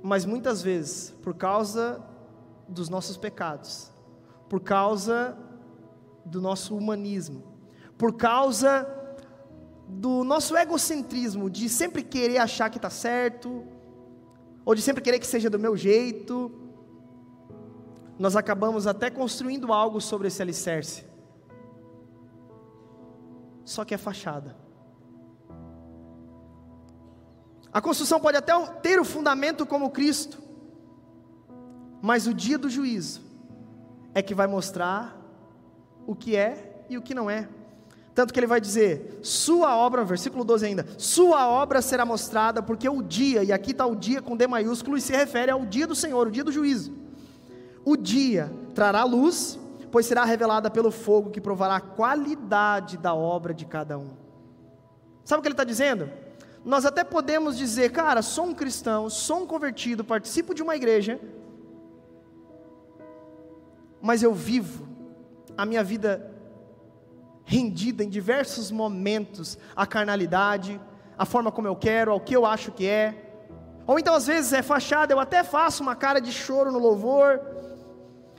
Mas 0.01 0.25
muitas 0.25 0.63
vezes, 0.63 1.15
por 1.21 1.35
causa 1.35 2.03
dos 2.67 2.89
nossos 2.89 3.15
pecados, 3.15 3.91
por 4.49 4.59
causa 4.59 5.37
do 6.25 6.41
nosso 6.41 6.75
humanismo, 6.75 7.43
por 7.95 8.13
causa 8.13 8.87
do 9.87 10.23
nosso 10.23 10.55
egocentrismo, 10.55 11.49
de 11.49 11.69
sempre 11.69 12.03
querer 12.03 12.39
achar 12.39 12.69
que 12.69 12.77
está 12.77 12.89
certo, 12.89 13.63
ou 14.65 14.75
de 14.75 14.81
sempre 14.81 15.01
querer 15.01 15.17
que 15.19 15.25
seja 15.25 15.49
do 15.49 15.57
meu 15.57 15.77
jeito, 15.77 16.51
nós 18.19 18.35
acabamos 18.35 18.85
até 18.85 19.09
construindo 19.09 19.71
algo 19.71 20.01
sobre 20.01 20.27
esse 20.27 20.41
alicerce. 20.41 21.05
Só 23.63 23.85
que 23.85 23.93
é 23.93 23.97
fachada. 23.97 24.55
A 27.71 27.79
construção 27.79 28.19
pode 28.19 28.37
até 28.37 28.53
ter 28.81 28.99
o 28.99 29.05
fundamento 29.05 29.65
como 29.65 29.91
Cristo, 29.91 30.41
mas 32.01 32.27
o 32.27 32.33
dia 32.33 32.57
do 32.57 32.69
juízo 32.69 33.21
é 34.13 34.21
que 34.21 34.33
vai 34.33 34.47
mostrar 34.47 35.15
o 36.05 36.15
que 36.15 36.35
é 36.35 36.85
e 36.89 36.97
o 36.97 37.01
que 37.01 37.13
não 37.13 37.29
é. 37.29 37.47
Tanto 38.17 38.33
que 38.33 38.39
ele 38.39 38.47
vai 38.47 38.59
dizer: 38.59 39.19
Sua 39.21 39.77
obra, 39.77 40.03
versículo 40.03 40.43
12 40.43 40.65
ainda, 40.65 40.87
Sua 40.97 41.47
obra 41.47 41.83
será 41.83 42.03
mostrada, 42.03 42.63
porque 42.63 42.89
o 42.89 43.03
dia, 43.03 43.43
e 43.43 43.53
aqui 43.53 43.69
está 43.69 43.85
o 43.85 43.95
dia 43.95 44.23
com 44.23 44.35
D 44.35 44.47
maiúsculo, 44.47 44.97
e 44.97 45.01
se 45.01 45.13
refere 45.13 45.51
ao 45.51 45.63
dia 45.63 45.85
do 45.85 45.93
Senhor, 45.93 46.25
o 46.25 46.31
dia 46.31 46.43
do 46.43 46.51
juízo. 46.51 46.97
O 47.85 47.95
dia 47.95 48.51
trará 48.73 49.03
luz, 49.03 49.59
pois 49.91 50.07
será 50.07 50.25
revelada 50.25 50.67
pelo 50.71 50.89
fogo 50.89 51.29
que 51.29 51.39
provará 51.39 51.75
a 51.75 51.79
qualidade 51.79 52.97
da 52.97 53.13
obra 53.13 53.53
de 53.53 53.67
cada 53.67 53.99
um. 53.99 54.09
Sabe 55.23 55.37
o 55.37 55.41
que 55.43 55.49
ele 55.49 55.53
está 55.53 55.63
dizendo? 55.63 56.09
Nós 56.65 56.87
até 56.87 57.03
podemos 57.03 57.55
dizer, 57.55 57.91
cara, 57.91 58.23
sou 58.23 58.45
um 58.45 58.53
cristão, 58.55 59.11
sou 59.11 59.43
um 59.43 59.45
convertido, 59.45 60.03
participo 60.03 60.55
de 60.55 60.63
uma 60.63 60.75
igreja, 60.75 61.19
mas 64.01 64.23
eu 64.23 64.33
vivo 64.33 64.87
a 65.55 65.67
minha 65.67 65.83
vida 65.83 66.35
rendida 67.47 68.03
em 68.03 68.09
diversos 68.09 68.69
momentos 68.69 69.57
à 69.73 69.87
carnalidade, 69.87 70.81
à 71.17 71.25
forma 71.25 71.49
como 71.49 71.65
eu 71.65 71.77
quero, 71.77 72.11
ao 72.11 72.19
que 72.19 72.35
eu 72.35 72.45
acho 72.45 72.73
que 72.73 72.85
é. 72.85 73.41
Ou 73.87 73.97
então 73.97 74.13
às 74.13 74.27
vezes 74.27 74.51
é 74.51 74.61
fachada, 74.61 75.13
eu 75.13 75.19
até 75.19 75.45
faço 75.45 75.81
uma 75.81 75.95
cara 75.95 76.19
de 76.19 76.29
choro 76.29 76.73
no 76.73 76.77
louvor, 76.77 77.39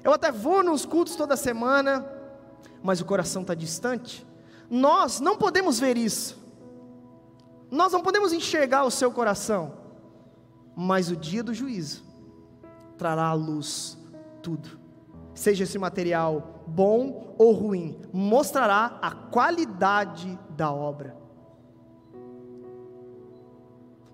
eu 0.05 0.13
até 0.13 0.31
vou 0.31 0.63
nos 0.63 0.85
cultos 0.85 1.17
toda 1.17 1.39
semana, 1.39 2.07
mas 2.83 3.01
o 3.01 3.07
coração 3.07 3.41
está 3.41 3.55
distante. 3.55 4.27
Nós 4.69 5.21
não 5.21 5.39
podemos 5.39 5.81
ver 5.81 5.97
isso, 5.97 6.37
nós 7.71 7.93
não 7.95 8.03
podemos 8.03 8.31
enxergar 8.35 8.85
o 8.85 8.91
seu 8.91 9.11
coração, 9.11 9.73
mas 10.77 11.11
o 11.11 11.17
dia 11.17 11.43
do 11.43 11.55
juízo 11.55 12.05
trará 12.99 13.29
à 13.29 13.33
luz 13.33 13.97
tudo 14.43 14.79
seja 15.39 15.65
esse 15.65 15.79
material 15.79 16.65
bom 16.67 17.35
ou 17.39 17.53
ruim, 17.53 17.97
mostrará 18.13 18.99
a 19.01 19.11
qualidade 19.11 20.39
da 20.51 20.73
obra. 20.73 21.17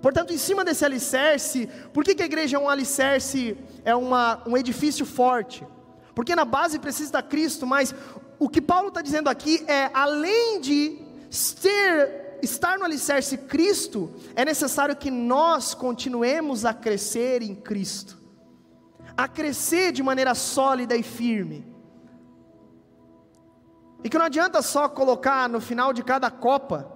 Portanto, 0.02 0.34
em 0.34 0.38
cima 0.38 0.64
desse 0.64 0.84
alicerce, 0.84 1.66
por 1.92 2.04
que, 2.04 2.14
que 2.14 2.22
a 2.22 2.26
igreja 2.26 2.58
é 2.58 2.60
um 2.60 2.68
alicerce, 2.68 3.56
é 3.84 3.96
uma, 3.96 4.42
um 4.46 4.54
edifício 4.54 5.06
forte? 5.06 5.66
Porque 6.14 6.36
na 6.36 6.44
base 6.44 6.78
precisa 6.78 7.08
estar 7.08 7.22
Cristo, 7.22 7.66
mas 7.66 7.94
o 8.38 8.48
que 8.48 8.60
Paulo 8.60 8.88
está 8.88 9.00
dizendo 9.00 9.30
aqui 9.30 9.64
é, 9.66 9.90
além 9.94 10.60
de 10.60 10.98
ser, 11.30 12.38
estar 12.42 12.78
no 12.78 12.84
alicerce 12.84 13.38
Cristo, 13.38 14.12
é 14.36 14.44
necessário 14.44 14.94
que 14.94 15.10
nós 15.10 15.72
continuemos 15.72 16.66
a 16.66 16.74
crescer 16.74 17.40
em 17.40 17.54
Cristo 17.54 18.23
a 19.16 19.28
crescer 19.28 19.92
de 19.92 20.02
maneira 20.02 20.34
sólida 20.34 20.96
e 20.96 21.02
firme. 21.02 21.66
E 24.02 24.08
que 24.10 24.18
não 24.18 24.26
adianta 24.26 24.60
só 24.60 24.88
colocar 24.88 25.48
no 25.48 25.60
final 25.60 25.92
de 25.92 26.02
cada 26.02 26.30
copa 26.30 26.92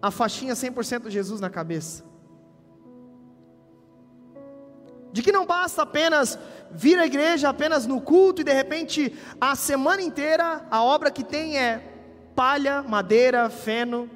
a 0.00 0.10
faixinha 0.10 0.54
100% 0.54 1.10
Jesus 1.10 1.40
na 1.40 1.50
cabeça. 1.50 2.04
De 5.12 5.22
que 5.22 5.32
não 5.32 5.44
basta 5.44 5.82
apenas 5.82 6.38
vir 6.70 6.98
à 6.98 7.04
igreja 7.04 7.48
apenas 7.48 7.86
no 7.86 8.00
culto 8.00 8.40
e 8.40 8.44
de 8.44 8.52
repente 8.52 9.14
a 9.40 9.56
semana 9.56 10.00
inteira 10.00 10.64
a 10.70 10.82
obra 10.82 11.10
que 11.10 11.24
tem 11.24 11.58
é 11.58 11.90
palha, 12.34 12.82
madeira, 12.82 13.50
feno. 13.50 14.08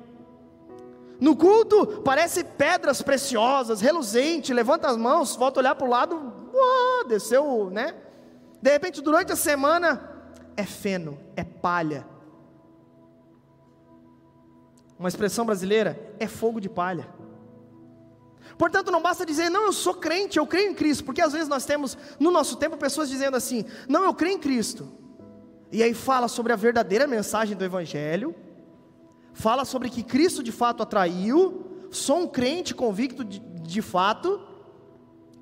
No 1.21 1.37
culto 1.37 2.01
parece 2.05 2.45
pedras 2.45 3.03
preciosas, 3.03 3.81
reluzente, 3.81 4.55
levanta 4.55 4.89
as 4.89 4.97
mãos, 4.97 5.37
volta 5.37 5.59
a 5.59 5.63
olhar 5.63 5.75
para 5.75 5.87
o 5.87 5.91
lado, 5.91 6.44
uau, 6.55 7.05
desceu, 7.07 7.71
né? 7.71 7.95
De 8.63 8.71
repente, 8.71 9.03
durante 9.03 9.33
a 9.33 9.37
semana, 9.37 10.11
é 10.57 10.65
feno, 10.65 11.19
é 11.37 11.45
palha. 11.45 12.07
Uma 14.99 15.09
expressão 15.09 15.45
brasileira 15.45 16.15
é 16.19 16.27
fogo 16.27 16.61
de 16.61 16.69
palha. 16.69 17.09
Portanto, 18.57 18.91
não 18.91 19.03
basta 19.03 19.27
dizer, 19.27 19.51
não, 19.51 19.65
eu 19.65 19.73
sou 19.73 19.95
crente, 19.95 20.39
eu 20.39 20.47
creio 20.47 20.71
em 20.71 20.75
Cristo, 20.75 21.05
porque 21.05 21.21
às 21.21 21.33
vezes 21.33 21.49
nós 21.49 21.65
temos, 21.65 21.99
no 22.21 22.31
nosso 22.31 22.57
tempo, 22.57 22.77
pessoas 22.77 23.09
dizendo 23.09 23.37
assim, 23.37 23.65
não, 23.89 24.05
eu 24.05 24.15
creio 24.15 24.37
em 24.37 24.39
Cristo, 24.39 24.89
e 25.73 25.83
aí 25.83 25.93
fala 25.93 26.29
sobre 26.29 26.53
a 26.53 26.57
verdadeira 26.57 27.07
mensagem 27.07 27.57
do 27.57 27.65
Evangelho, 27.65 28.35
fala 29.33 29.65
sobre 29.65 29.91
que 29.91 30.05
Cristo 30.05 30.43
de 30.43 30.53
fato 30.53 30.83
atraiu, 30.83 31.89
sou 31.91 32.19
um 32.19 32.29
crente 32.29 32.75
convicto 32.75 33.25
de, 33.25 33.41
de 33.41 33.83
fato, 33.83 34.41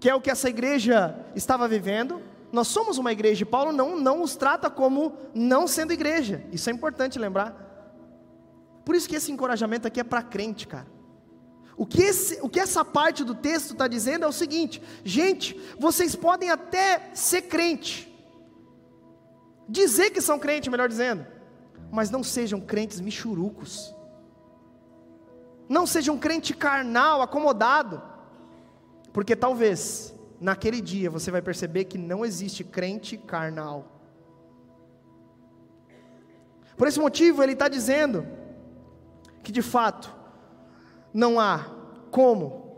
que 0.02 0.10
é 0.10 0.14
o 0.16 0.20
que 0.20 0.32
essa 0.32 0.48
igreja 0.48 1.14
estava 1.32 1.68
vivendo. 1.68 2.20
Nós 2.50 2.66
somos 2.66 2.98
uma 2.98 3.12
igreja, 3.12 3.42
e 3.42 3.46
Paulo 3.46 3.70
não, 3.70 3.96
não 3.96 4.20
os 4.20 4.34
trata 4.34 4.68
como 4.68 5.16
não 5.32 5.68
sendo 5.68 5.92
igreja, 5.92 6.44
isso 6.50 6.68
é 6.68 6.72
importante 6.72 7.20
lembrar. 7.20 7.54
Por 8.84 8.96
isso 8.96 9.08
que 9.08 9.14
esse 9.14 9.30
encorajamento 9.30 9.86
aqui 9.86 10.00
é 10.00 10.04
para 10.04 10.20
crente, 10.20 10.66
cara. 10.66 10.88
O 11.76 11.86
que, 11.86 12.02
esse, 12.02 12.40
o 12.42 12.48
que 12.48 12.58
essa 12.58 12.84
parte 12.84 13.22
do 13.22 13.32
texto 13.32 13.74
está 13.74 13.86
dizendo 13.86 14.24
é 14.24 14.28
o 14.28 14.32
seguinte: 14.32 14.82
gente, 15.04 15.56
vocês 15.78 16.16
podem 16.16 16.50
até 16.50 17.12
ser 17.14 17.42
crente, 17.42 18.12
dizer 19.68 20.10
que 20.10 20.20
são 20.20 20.36
crente, 20.36 20.68
melhor 20.68 20.88
dizendo, 20.88 21.24
mas 21.92 22.10
não 22.10 22.24
sejam 22.24 22.60
crentes 22.60 22.98
michurucos, 22.98 23.94
não 25.68 25.86
sejam 25.86 26.18
crente 26.18 26.52
carnal, 26.52 27.22
acomodado, 27.22 28.02
porque 29.12 29.36
talvez 29.36 30.14
naquele 30.40 30.80
dia 30.80 31.10
você 31.10 31.30
vai 31.30 31.42
perceber 31.42 31.84
que 31.84 31.98
não 31.98 32.24
existe 32.24 32.64
crente 32.64 33.16
carnal. 33.16 33.86
Por 36.76 36.88
esse 36.88 36.98
motivo, 36.98 37.42
ele 37.42 37.52
está 37.52 37.68
dizendo 37.68 38.26
que 39.42 39.52
de 39.52 39.62
fato 39.62 40.14
não 41.12 41.38
há 41.38 41.66
como 42.10 42.76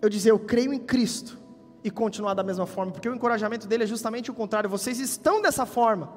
eu 0.00 0.08
dizer 0.08 0.30
eu 0.30 0.38
creio 0.38 0.72
em 0.72 0.78
Cristo 0.78 1.38
e 1.82 1.90
continuar 1.90 2.34
da 2.34 2.42
mesma 2.42 2.66
forma, 2.66 2.92
porque 2.92 3.08
o 3.08 3.14
encorajamento 3.14 3.66
dele 3.66 3.84
é 3.84 3.86
justamente 3.86 4.30
o 4.30 4.34
contrário. 4.34 4.68
Vocês 4.68 4.98
estão 4.98 5.40
dessa 5.40 5.64
forma, 5.64 6.12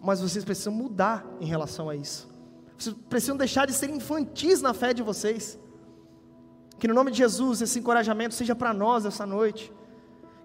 mas 0.00 0.20
vocês 0.20 0.44
precisam 0.44 0.72
mudar 0.72 1.26
em 1.40 1.46
relação 1.46 1.88
a 1.88 1.96
isso. 1.96 2.28
Vocês 2.76 2.94
precisam 3.08 3.36
deixar 3.36 3.66
de 3.66 3.72
ser 3.72 3.90
infantis 3.90 4.60
na 4.60 4.72
fé 4.72 4.92
de 4.92 5.02
vocês. 5.02 5.58
Que 6.78 6.88
no 6.88 6.94
nome 6.94 7.10
de 7.10 7.18
Jesus 7.18 7.60
esse 7.60 7.78
encorajamento 7.78 8.34
seja 8.34 8.54
para 8.54 8.72
nós 8.72 9.04
essa 9.04 9.26
noite. 9.26 9.72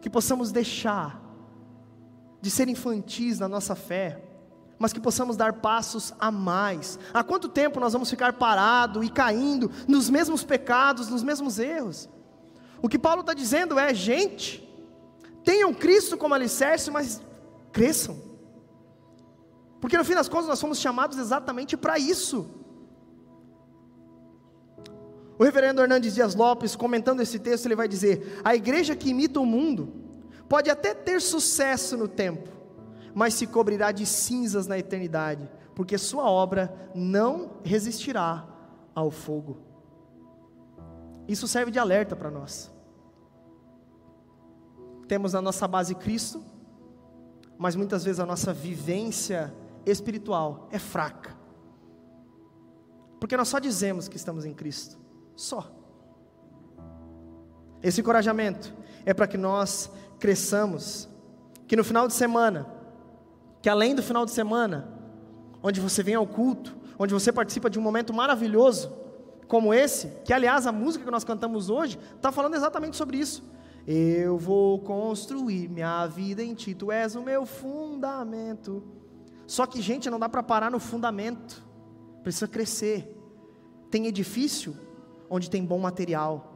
Que 0.02 0.10
possamos 0.10 0.52
deixar 0.52 1.22
de 2.42 2.52
ser 2.52 2.68
infantis 2.68 3.40
na 3.40 3.48
nossa 3.48 3.74
fé, 3.74 4.22
mas 4.78 4.92
que 4.92 5.00
possamos 5.00 5.38
dar 5.38 5.54
passos 5.54 6.14
a 6.20 6.30
mais. 6.30 7.00
Há 7.14 7.24
quanto 7.24 7.48
tempo 7.48 7.80
nós 7.80 7.94
vamos 7.94 8.10
ficar 8.10 8.34
parado 8.34 9.02
e 9.04 9.10
caindo 9.10 9.72
nos 9.88 10.10
mesmos 10.10 10.44
pecados, 10.44 11.08
nos 11.08 11.24
mesmos 11.24 11.58
erros? 11.58 12.10
O 12.82 12.90
que 12.90 13.00
Paulo 13.00 13.22
está 13.22 13.34
dizendo 13.34 13.80
é: 13.80 13.94
gente, 13.94 14.68
tenham 15.44 15.74
Cristo 15.74 16.18
como 16.18 16.34
alicerce, 16.34 16.92
mas 16.92 17.22
cresçam. 17.72 18.18
Porque 19.80 19.98
no 19.98 20.04
fim 20.04 20.16
das 20.16 20.28
contas 20.28 20.48
nós 20.48 20.60
fomos 20.60 20.80
chamados 20.80 21.18
exatamente 21.18 21.78
para 21.78 21.98
isso. 21.98 22.50
O 25.38 25.44
reverendo 25.44 25.82
Hernandes 25.82 26.14
Dias 26.14 26.36
Lopes, 26.36 26.76
comentando 26.76 27.22
esse 27.22 27.40
texto, 27.40 27.66
ele 27.66 27.76
vai 27.76 27.88
dizer: 27.88 28.42
a 28.44 28.56
igreja 28.56 28.96
que 28.96 29.10
imita 29.10 29.40
o 29.40 29.46
mundo 29.46 29.92
pode 30.48 30.70
até 30.70 30.94
ter 30.94 31.22
sucesso 31.22 31.98
no 31.98 32.08
tempo, 32.08 32.50
mas 33.14 33.34
se 33.34 33.48
cobrirá 33.48 33.92
de 33.92 34.06
cinzas 34.06 34.68
na 34.68 34.78
eternidade, 34.78 35.50
porque 35.74 35.98
sua 35.98 36.30
obra 36.30 36.92
não 36.94 37.52
resistirá 37.64 38.48
ao 38.94 39.10
fogo. 39.10 39.58
Isso 41.28 41.48
serve 41.48 41.72
de 41.72 41.80
alerta 41.80 42.16
para 42.16 42.30
nós. 42.30 42.72
Temos 45.08 45.34
na 45.34 45.42
nossa 45.42 45.68
base 45.68 45.96
Cristo, 45.96 46.44
mas 47.58 47.76
muitas 47.76 48.04
vezes 48.04 48.20
a 48.20 48.26
nossa 48.26 48.54
vivência 48.54 49.54
espiritual 49.86 50.68
é 50.72 50.80
fraca. 50.80 51.36
Porque 53.20 53.38
nós 53.38 53.48
só 53.48 53.60
dizemos 53.60 54.08
que 54.08 54.18
estamos 54.18 54.46
em 54.46 54.54
Cristo, 54.54 55.00
só. 55.36 55.72
Esse 57.82 58.02
encorajamento 58.02 58.74
é 59.06 59.14
para 59.14 59.28
que 59.28 59.38
nós 59.38 59.92
cresçamos, 60.20 61.10
que 61.68 61.76
no 61.76 61.84
final 61.84 62.08
de 62.08 62.14
semana 62.14 62.84
que 63.64 63.70
além 63.70 63.96
do 63.96 64.04
final 64.04 64.26
de 64.26 64.32
semana, 64.32 64.90
onde 65.64 65.80
você 65.80 66.04
vem 66.04 66.16
ao 66.16 66.28
culto, 66.28 66.76
onde 67.00 67.14
você 67.14 67.32
participa 67.32 67.70
de 67.70 67.80
um 67.80 67.82
momento 67.82 68.14
maravilhoso, 68.14 68.94
como 69.48 69.74
esse, 69.74 70.10
que 70.26 70.34
aliás 70.34 70.68
a 70.68 70.72
música 70.74 71.06
que 71.06 71.10
nós 71.10 71.24
cantamos 71.24 71.70
hoje 71.70 71.98
está 72.14 72.30
falando 72.30 72.56
exatamente 72.56 72.98
sobre 72.98 73.18
isso. 73.18 73.42
Eu 73.88 74.38
vou 74.38 74.80
construir 74.80 75.70
minha 75.70 76.06
vida 76.08 76.44
em 76.44 76.54
ti, 76.54 76.76
tu 76.76 76.92
és 76.92 77.16
o 77.16 77.22
meu 77.22 77.46
fundamento. 77.46 78.84
Só 79.48 79.66
que, 79.66 79.82
gente, 79.82 80.10
não 80.10 80.20
dá 80.20 80.28
para 80.28 80.44
parar 80.44 80.70
no 80.70 80.80
fundamento, 80.80 81.64
precisa 82.22 82.50
crescer. 82.50 83.18
Tem 83.90 84.08
edifício 84.08 84.76
onde 85.34 85.50
tem 85.50 85.66
bom 85.66 85.80
material, 85.80 86.54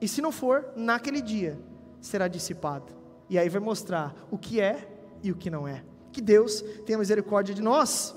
e 0.00 0.08
se 0.08 0.20
não 0.20 0.32
for, 0.32 0.72
naquele 0.74 1.22
dia 1.22 1.56
será 2.00 2.26
dissipado, 2.26 2.92
e 3.28 3.38
aí 3.38 3.48
vai 3.48 3.60
mostrar 3.60 4.12
o 4.28 4.36
que 4.36 4.60
é 4.60 4.88
e 5.22 5.30
o 5.30 5.36
que 5.36 5.48
não 5.48 5.68
é. 5.68 5.84
Que 6.10 6.20
Deus 6.20 6.62
tenha 6.84 6.98
misericórdia 6.98 7.54
de 7.54 7.62
nós. 7.62 8.12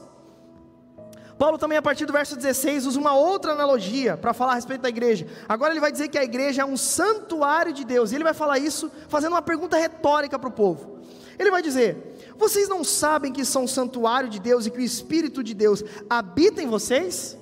Paulo 1.38 1.60
também, 1.60 1.78
a 1.78 1.84
partir 1.84 2.08
do 2.08 2.13
verso 2.13 2.36
16, 2.36 2.88
usa 2.88 3.00
uma 3.00 3.13
outra 3.16 3.52
analogia 3.52 4.18
para 4.18 4.34
falar 4.34 4.54
a 4.54 4.56
respeito 4.56 4.82
da 4.82 4.89
igreja. 4.89 5.28
Agora 5.48 5.72
ele 5.72 5.80
vai 5.80 5.92
dizer 5.92 6.08
que 6.08 6.18
a 6.18 6.24
igreja 6.24 6.63
é 6.63 6.66
um 6.66 6.78
santuário 6.78 7.74
de 7.74 7.84
Deus, 7.84 8.12
e 8.12 8.16
ele 8.16 8.24
vai 8.24 8.34
falar 8.34 8.58
isso 8.58 8.89
fazendo 9.08 9.34
uma 9.34 9.42
pergunta 9.42 9.78
retórica 9.78 10.39
para 10.39 10.50
o 10.50 10.54
povo. 10.54 10.98
Ele 11.38 11.52
vai 11.52 11.62
dizer: 11.62 12.18
Vocês 12.38 12.68
não 12.68 12.84
sabem 12.84 13.32
que 13.32 13.46
são 13.46 13.68
santuário 13.68 14.30
de 14.30 14.39
Deus 14.39 14.66
e 14.66 14.72
que 14.72 14.80
o 14.80 14.82
Espírito 14.82 15.44
de 15.44 15.54
Deus 15.54 15.84
habita 16.10 16.60
em 16.60 16.68
vocês? 16.68 17.38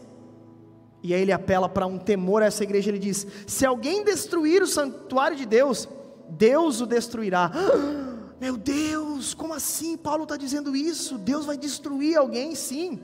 E 1.04 1.14
aí 1.14 1.22
ele 1.22 1.32
apela 1.32 1.68
para 1.68 1.88
um 1.88 1.98
temor 1.98 2.44
a 2.44 2.46
essa 2.46 2.64
igreja. 2.64 2.90
Ele 2.90 3.00
diz: 3.00 3.26
Se 3.48 3.66
alguém 3.66 4.04
destruir 4.04 4.62
o 4.62 4.68
santuário 4.68 5.36
de 5.36 5.46
Deus, 5.46 5.88
Deus 6.30 6.82
o 6.82 6.86
destruirá. 6.86 7.52
Meu 8.40 8.58
Deus, 8.58 9.34
como 9.34 9.54
assim? 9.54 9.96
Paulo 9.96 10.24
está 10.24 10.36
dizendo 10.36 10.76
isso? 10.76 11.18
Deus 11.18 11.46
vai 11.46 11.58
destruir 11.58 12.18
alguém, 12.18 12.56
sim. 12.56 13.00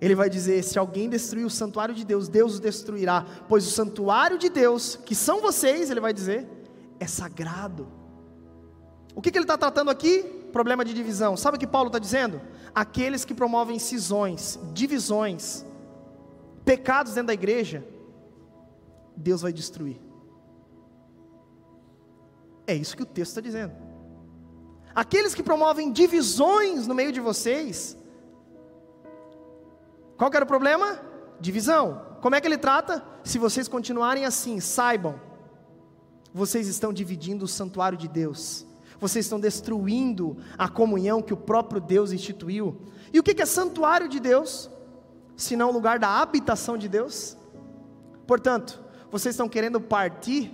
Ele 0.00 0.14
vai 0.14 0.30
dizer: 0.30 0.62
se 0.64 0.78
alguém 0.78 1.08
destruir 1.08 1.44
o 1.44 1.50
santuário 1.50 1.94
de 1.94 2.04
Deus, 2.04 2.28
Deus 2.28 2.56
o 2.56 2.60
destruirá, 2.60 3.26
pois 3.48 3.66
o 3.66 3.70
santuário 3.70 4.38
de 4.38 4.48
Deus, 4.48 4.96
que 4.96 5.14
são 5.14 5.40
vocês, 5.40 5.90
ele 5.90 6.00
vai 6.00 6.14
dizer, 6.14 6.48
é 6.98 7.06
sagrado. 7.06 7.86
O 9.14 9.20
que, 9.20 9.30
que 9.30 9.36
ele 9.36 9.44
está 9.44 9.58
tratando 9.58 9.90
aqui? 9.90 10.22
Problema 10.52 10.84
de 10.84 10.94
divisão. 10.94 11.36
Sabe 11.36 11.56
o 11.56 11.60
que 11.60 11.66
Paulo 11.66 11.88
está 11.88 11.98
dizendo? 11.98 12.40
Aqueles 12.74 13.24
que 13.24 13.34
promovem 13.34 13.78
cisões, 13.78 14.58
divisões, 14.72 15.64
pecados 16.64 17.14
dentro 17.14 17.28
da 17.28 17.34
igreja, 17.34 17.86
Deus 19.16 19.42
vai 19.42 19.52
destruir. 19.52 20.00
É 22.66 22.74
isso 22.74 22.96
que 22.96 23.02
o 23.02 23.06
texto 23.06 23.32
está 23.32 23.40
dizendo. 23.40 23.74
Aqueles 24.94 25.34
que 25.34 25.42
promovem 25.42 25.92
divisões 25.92 26.86
no 26.86 26.94
meio 26.94 27.12
de 27.12 27.20
vocês, 27.20 27.96
qual 30.16 30.30
que 30.30 30.36
era 30.36 30.44
o 30.44 30.48
problema? 30.48 31.00
Divisão. 31.40 32.06
Como 32.20 32.34
é 32.34 32.40
que 32.40 32.46
ele 32.46 32.58
trata? 32.58 33.02
Se 33.24 33.38
vocês 33.38 33.66
continuarem 33.66 34.24
assim, 34.24 34.60
saibam, 34.60 35.18
vocês 36.32 36.68
estão 36.68 36.92
dividindo 36.92 37.44
o 37.44 37.48
santuário 37.48 37.96
de 37.98 38.06
Deus, 38.06 38.66
vocês 39.00 39.24
estão 39.24 39.40
destruindo 39.40 40.36
a 40.58 40.68
comunhão 40.68 41.22
que 41.22 41.32
o 41.32 41.36
próprio 41.36 41.80
Deus 41.80 42.12
instituiu. 42.12 42.82
E 43.12 43.18
o 43.18 43.22
que 43.22 43.40
é 43.40 43.46
santuário 43.46 44.08
de 44.08 44.20
Deus? 44.20 44.70
Se 45.36 45.56
não 45.56 45.70
o 45.70 45.72
lugar 45.72 45.98
da 45.98 46.20
habitação 46.20 46.76
de 46.76 46.88
Deus? 46.88 47.36
Portanto, 48.26 48.80
vocês 49.10 49.34
estão 49.34 49.48
querendo 49.48 49.80
partir, 49.80 50.52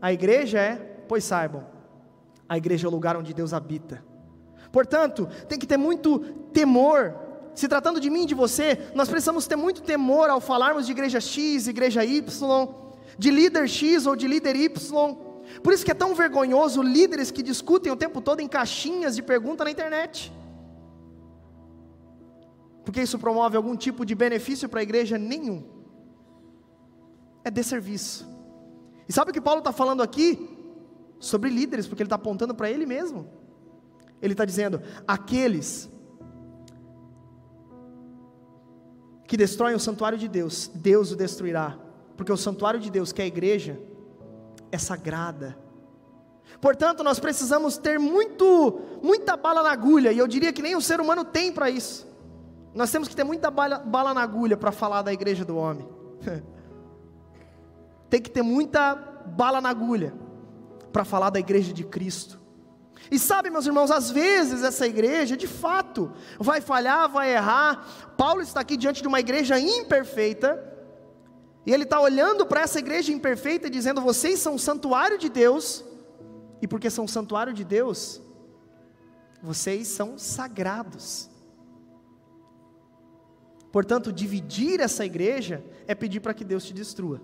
a 0.00 0.12
igreja 0.12 0.58
é 0.58 0.92
Pois 1.08 1.24
saibam, 1.24 1.64
a 2.48 2.56
igreja 2.56 2.86
é 2.86 2.88
o 2.88 2.92
lugar 2.92 3.16
onde 3.16 3.32
Deus 3.32 3.52
habita. 3.52 4.02
Portanto, 4.72 5.28
tem 5.48 5.58
que 5.58 5.66
ter 5.66 5.76
muito 5.76 6.18
temor. 6.52 7.14
Se 7.54 7.68
tratando 7.68 8.00
de 8.00 8.10
mim 8.10 8.24
e 8.24 8.26
de 8.26 8.34
você, 8.34 8.90
nós 8.94 9.08
precisamos 9.08 9.46
ter 9.46 9.56
muito 9.56 9.82
temor 9.82 10.28
ao 10.28 10.40
falarmos 10.40 10.84
de 10.84 10.92
igreja 10.92 11.20
X, 11.20 11.68
igreja 11.68 12.04
Y, 12.04 12.68
de 13.18 13.30
líder 13.30 13.68
X 13.68 14.06
ou 14.06 14.16
de 14.16 14.26
líder 14.26 14.56
Y. 14.56 15.25
Por 15.62 15.72
isso 15.72 15.84
que 15.84 15.90
é 15.90 15.94
tão 15.94 16.14
vergonhoso 16.14 16.82
líderes 16.82 17.30
que 17.30 17.42
discutem 17.42 17.92
o 17.92 17.96
tempo 17.96 18.20
todo 18.20 18.40
em 18.40 18.48
caixinhas 18.48 19.16
de 19.16 19.22
pergunta 19.22 19.64
na 19.64 19.70
internet. 19.70 20.32
Porque 22.84 23.02
isso 23.02 23.18
promove 23.18 23.56
algum 23.56 23.76
tipo 23.76 24.04
de 24.04 24.14
benefício 24.14 24.68
para 24.68 24.80
a 24.80 24.82
igreja? 24.82 25.18
Nenhum. 25.18 25.64
É 27.44 27.50
desserviço. 27.50 28.26
E 29.08 29.12
sabe 29.12 29.30
o 29.30 29.34
que 29.34 29.40
Paulo 29.40 29.60
está 29.60 29.72
falando 29.72 30.02
aqui? 30.02 30.56
sobre 31.18 31.50
líderes, 31.50 31.86
porque 31.86 32.02
ele 32.02 32.06
está 32.06 32.16
apontando 32.16 32.54
para 32.54 32.70
ele 32.70 32.86
mesmo. 32.86 33.28
Ele 34.20 34.32
está 34.32 34.44
dizendo: 34.44 34.80
aqueles 35.06 35.90
que 39.26 39.36
destroem 39.36 39.74
o 39.74 39.80
santuário 39.80 40.18
de 40.18 40.28
Deus, 40.28 40.70
Deus 40.74 41.12
o 41.12 41.16
destruirá, 41.16 41.78
porque 42.16 42.32
o 42.32 42.36
santuário 42.36 42.80
de 42.80 42.90
Deus, 42.90 43.12
que 43.12 43.20
é 43.20 43.24
a 43.24 43.28
igreja, 43.28 43.78
é 44.76 44.78
sagrada. 44.78 45.58
Portanto, 46.60 47.02
nós 47.02 47.18
precisamos 47.18 47.76
ter 47.76 47.98
muito, 47.98 48.80
muita 49.02 49.36
bala 49.36 49.62
na 49.62 49.72
agulha, 49.72 50.12
e 50.12 50.18
eu 50.18 50.26
diria 50.26 50.52
que 50.52 50.62
nem 50.62 50.76
o 50.76 50.80
ser 50.80 51.00
humano 51.00 51.24
tem 51.24 51.52
para 51.52 51.68
isso. 51.68 52.06
Nós 52.74 52.90
temos 52.90 53.08
que 53.08 53.16
ter 53.16 53.24
muita 53.24 53.50
bala, 53.50 53.78
bala 53.78 54.14
na 54.14 54.22
agulha 54.22 54.56
para 54.56 54.70
falar 54.70 55.02
da 55.02 55.12
igreja 55.12 55.44
do 55.44 55.56
homem. 55.56 55.88
tem 58.08 58.20
que 58.20 58.30
ter 58.30 58.42
muita 58.42 58.94
bala 58.94 59.60
na 59.60 59.70
agulha 59.70 60.14
para 60.92 61.04
falar 61.04 61.30
da 61.30 61.40
igreja 61.40 61.72
de 61.72 61.84
Cristo. 61.84 62.40
E 63.10 63.18
sabe, 63.18 63.50
meus 63.50 63.66
irmãos, 63.66 63.90
às 63.90 64.10
vezes 64.10 64.62
essa 64.62 64.86
igreja, 64.86 65.36
de 65.36 65.46
fato, 65.46 66.12
vai 66.38 66.60
falhar, 66.60 67.08
vai 67.08 67.34
errar. 67.34 67.86
Paulo 68.16 68.40
está 68.40 68.60
aqui 68.60 68.76
diante 68.76 69.02
de 69.02 69.08
uma 69.08 69.20
igreja 69.20 69.58
imperfeita, 69.58 70.75
e 71.66 71.74
ele 71.74 71.82
está 71.82 72.00
olhando 72.00 72.46
para 72.46 72.60
essa 72.60 72.78
igreja 72.78 73.12
imperfeita 73.12 73.68
dizendo: 73.68 74.00
vocês 74.00 74.38
são 74.38 74.56
santuário 74.56 75.18
de 75.18 75.28
Deus, 75.28 75.84
e 76.62 76.68
porque 76.68 76.88
são 76.88 77.08
santuário 77.08 77.52
de 77.52 77.64
Deus, 77.64 78.22
vocês 79.42 79.88
são 79.88 80.16
sagrados. 80.16 81.28
Portanto, 83.72 84.12
dividir 84.12 84.80
essa 84.80 85.04
igreja 85.04 85.62
é 85.88 85.94
pedir 85.94 86.20
para 86.20 86.32
que 86.32 86.44
Deus 86.44 86.64
te 86.64 86.72
destrua. 86.72 87.20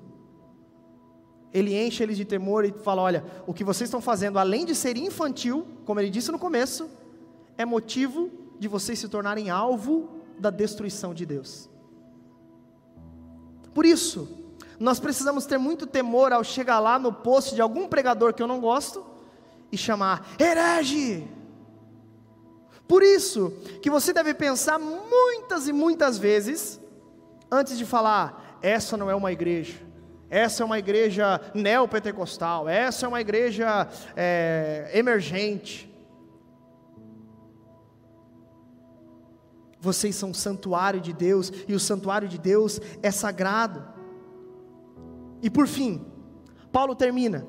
Ele 1.53 1.81
enche 1.81 2.03
eles 2.03 2.17
de 2.17 2.25
temor 2.25 2.65
e 2.65 2.73
fala: 2.73 3.01
Olha, 3.01 3.25
o 3.47 3.55
que 3.55 3.63
vocês 3.63 3.87
estão 3.87 4.01
fazendo, 4.01 4.41
além 4.41 4.67
de 4.67 4.75
ser 4.75 4.97
infantil, 4.97 5.67
como 5.85 6.01
ele 6.01 6.11
disse 6.11 6.33
no 6.33 6.39
começo, 6.39 6.91
é 7.57 7.65
motivo 7.65 8.29
de 8.59 8.67
vocês 8.67 8.99
se 8.99 9.09
tornarem 9.09 9.51
alvo 9.51 10.11
da 10.37 10.51
destruição 10.51 11.15
de 11.15 11.25
Deus. 11.25 11.71
Por 13.75 13.87
isso, 13.87 14.29
nós 14.79 14.99
precisamos 14.99 15.47
ter 15.47 15.59
muito 15.59 15.87
temor 15.87 16.33
ao 16.33 16.43
chegar 16.43 16.81
lá 16.81 16.99
no 16.99 17.13
post 17.13 17.55
de 17.55 17.61
algum 17.61 17.89
pregador 17.89 18.35
que 18.35 18.43
eu 18.43 18.47
não 18.47 18.61
gosto 18.61 19.05
e 19.71 19.79
chamar 19.79 20.35
herege. 20.39 21.29
Por 22.89 23.03
isso 23.03 23.51
que 23.81 23.89
você 23.89 24.13
deve 24.13 24.35
pensar 24.35 24.79
muitas 24.79 25.69
e 25.69 25.73
muitas 25.73 26.19
vezes 26.19 26.81
antes 27.53 27.77
de 27.77 27.85
falar, 27.85 28.59
essa 28.63 28.97
não 28.97 29.11
é 29.11 29.15
uma 29.15 29.31
igreja, 29.31 29.75
essa 30.31 30.63
é 30.63 30.67
uma 30.67 30.79
igreja 30.79 31.39
neopentecostal, 31.53 32.67
essa 32.67 33.05
é 33.05 33.09
uma 33.09 33.21
igreja 33.21 33.87
é, 34.17 34.91
emergente. 34.95 35.92
Vocês 39.83 40.15
são 40.15 40.33
santuário 40.33 41.01
de 41.01 41.13
Deus 41.13 41.53
e 41.67 41.75
o 41.75 41.81
santuário 41.81 42.29
de 42.29 42.39
Deus 42.39 42.81
é 43.03 43.11
sagrado. 43.11 43.85
E 45.43 45.51
por 45.51 45.67
fim, 45.67 46.07
Paulo 46.71 46.95
termina 46.95 47.45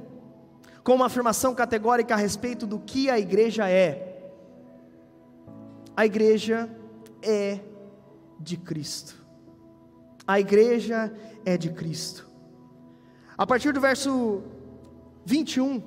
com 0.83 0.95
uma 0.95 1.05
afirmação 1.05 1.53
categórica 1.53 2.15
a 2.15 2.17
respeito 2.17 2.65
do 2.65 2.79
que 2.79 3.07
a 3.07 3.19
igreja 3.19 3.69
é. 3.69 4.31
A 5.95 6.07
igreja 6.07 6.75
é 7.21 7.59
de 8.39 8.57
Cristo. 8.57 9.15
A 10.25 10.39
igreja 10.39 11.13
é 11.45 11.55
de 11.55 11.69
Cristo. 11.69 12.27
A 13.37 13.45
partir 13.45 13.73
do 13.73 13.79
verso 13.79 14.41
21, 15.23 15.83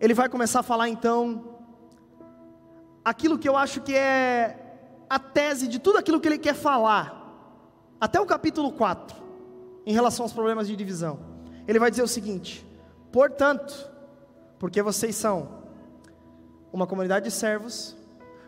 ele 0.00 0.14
vai 0.14 0.28
começar 0.28 0.60
a 0.60 0.62
falar 0.62 0.88
então 0.88 1.55
aquilo 3.06 3.38
que 3.38 3.48
eu 3.48 3.56
acho 3.56 3.80
que 3.82 3.94
é 3.94 4.58
a 5.08 5.16
tese 5.16 5.68
de 5.68 5.78
tudo 5.78 5.96
aquilo 5.96 6.20
que 6.20 6.26
ele 6.26 6.38
quer 6.38 6.56
falar, 6.56 7.22
até 8.00 8.20
o 8.20 8.26
capítulo 8.26 8.72
4, 8.72 9.16
em 9.86 9.92
relação 9.92 10.24
aos 10.24 10.32
problemas 10.32 10.66
de 10.66 10.74
divisão. 10.74 11.20
Ele 11.68 11.78
vai 11.78 11.88
dizer 11.88 12.02
o 12.02 12.08
seguinte: 12.08 12.66
portanto, 13.12 13.88
porque 14.58 14.82
vocês 14.82 15.14
são 15.14 15.62
uma 16.72 16.84
comunidade 16.84 17.26
de 17.26 17.30
servos, 17.30 17.96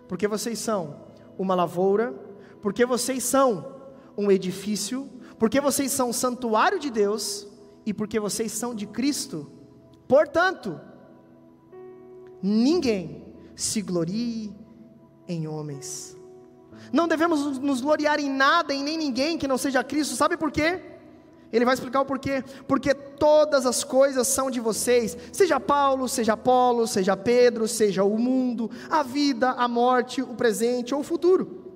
porque 0.09 0.27
vocês 0.27 0.59
são 0.59 1.07
uma 1.39 1.55
lavoura, 1.55 2.13
porque 2.61 2.85
vocês 2.85 3.23
são 3.23 3.77
um 4.17 4.29
edifício, 4.29 5.09
porque 5.39 5.61
vocês 5.61 5.93
são 5.93 6.13
santuário 6.13 6.81
de 6.81 6.91
Deus 6.91 7.47
e 7.87 7.95
porque 7.95 8.19
vocês 8.19 8.51
são 8.51 8.75
de 8.75 8.89
Cristo. 8.89 9.53
Portanto, 10.09 10.81
ninguém 12.43 13.28
se 13.59 13.83
glorie 13.83 14.55
em 15.27 15.49
homens. 15.49 16.17
Não 16.93 17.09
devemos 17.09 17.59
nos 17.59 17.81
gloriar 17.81 18.21
em 18.21 18.31
nada, 18.31 18.73
em 18.73 18.85
nem 18.85 18.97
ninguém 18.97 19.37
que 19.37 19.49
não 19.49 19.59
seja 19.59 19.83
Cristo. 19.83 20.15
Sabe 20.15 20.37
por 20.37 20.53
quê? 20.53 20.81
Ele 21.53 21.65
vai 21.65 21.75
explicar 21.75 22.01
o 22.01 22.07
porquê. 22.07 22.45
Porque 22.69 22.95
todas 22.95 23.67
as 23.67 23.83
coisas 23.83 24.29
são 24.29 24.49
de 24.49 24.61
vocês, 24.61 25.19
seja 25.33 25.59
Paulo, 25.59 26.09
seja 26.09 26.35
Apolo, 26.35 26.87
seja 26.87 27.17
Pedro, 27.17 27.67
seja 27.67 28.05
o 28.05 28.17
mundo, 28.17 28.71
a 28.89 29.03
vida, 29.03 29.51
a 29.51 29.67
morte, 29.67 30.23
o 30.23 30.37
presente 30.37 30.95
ou 30.95 31.01
o 31.01 31.05
futuro. 31.05 31.75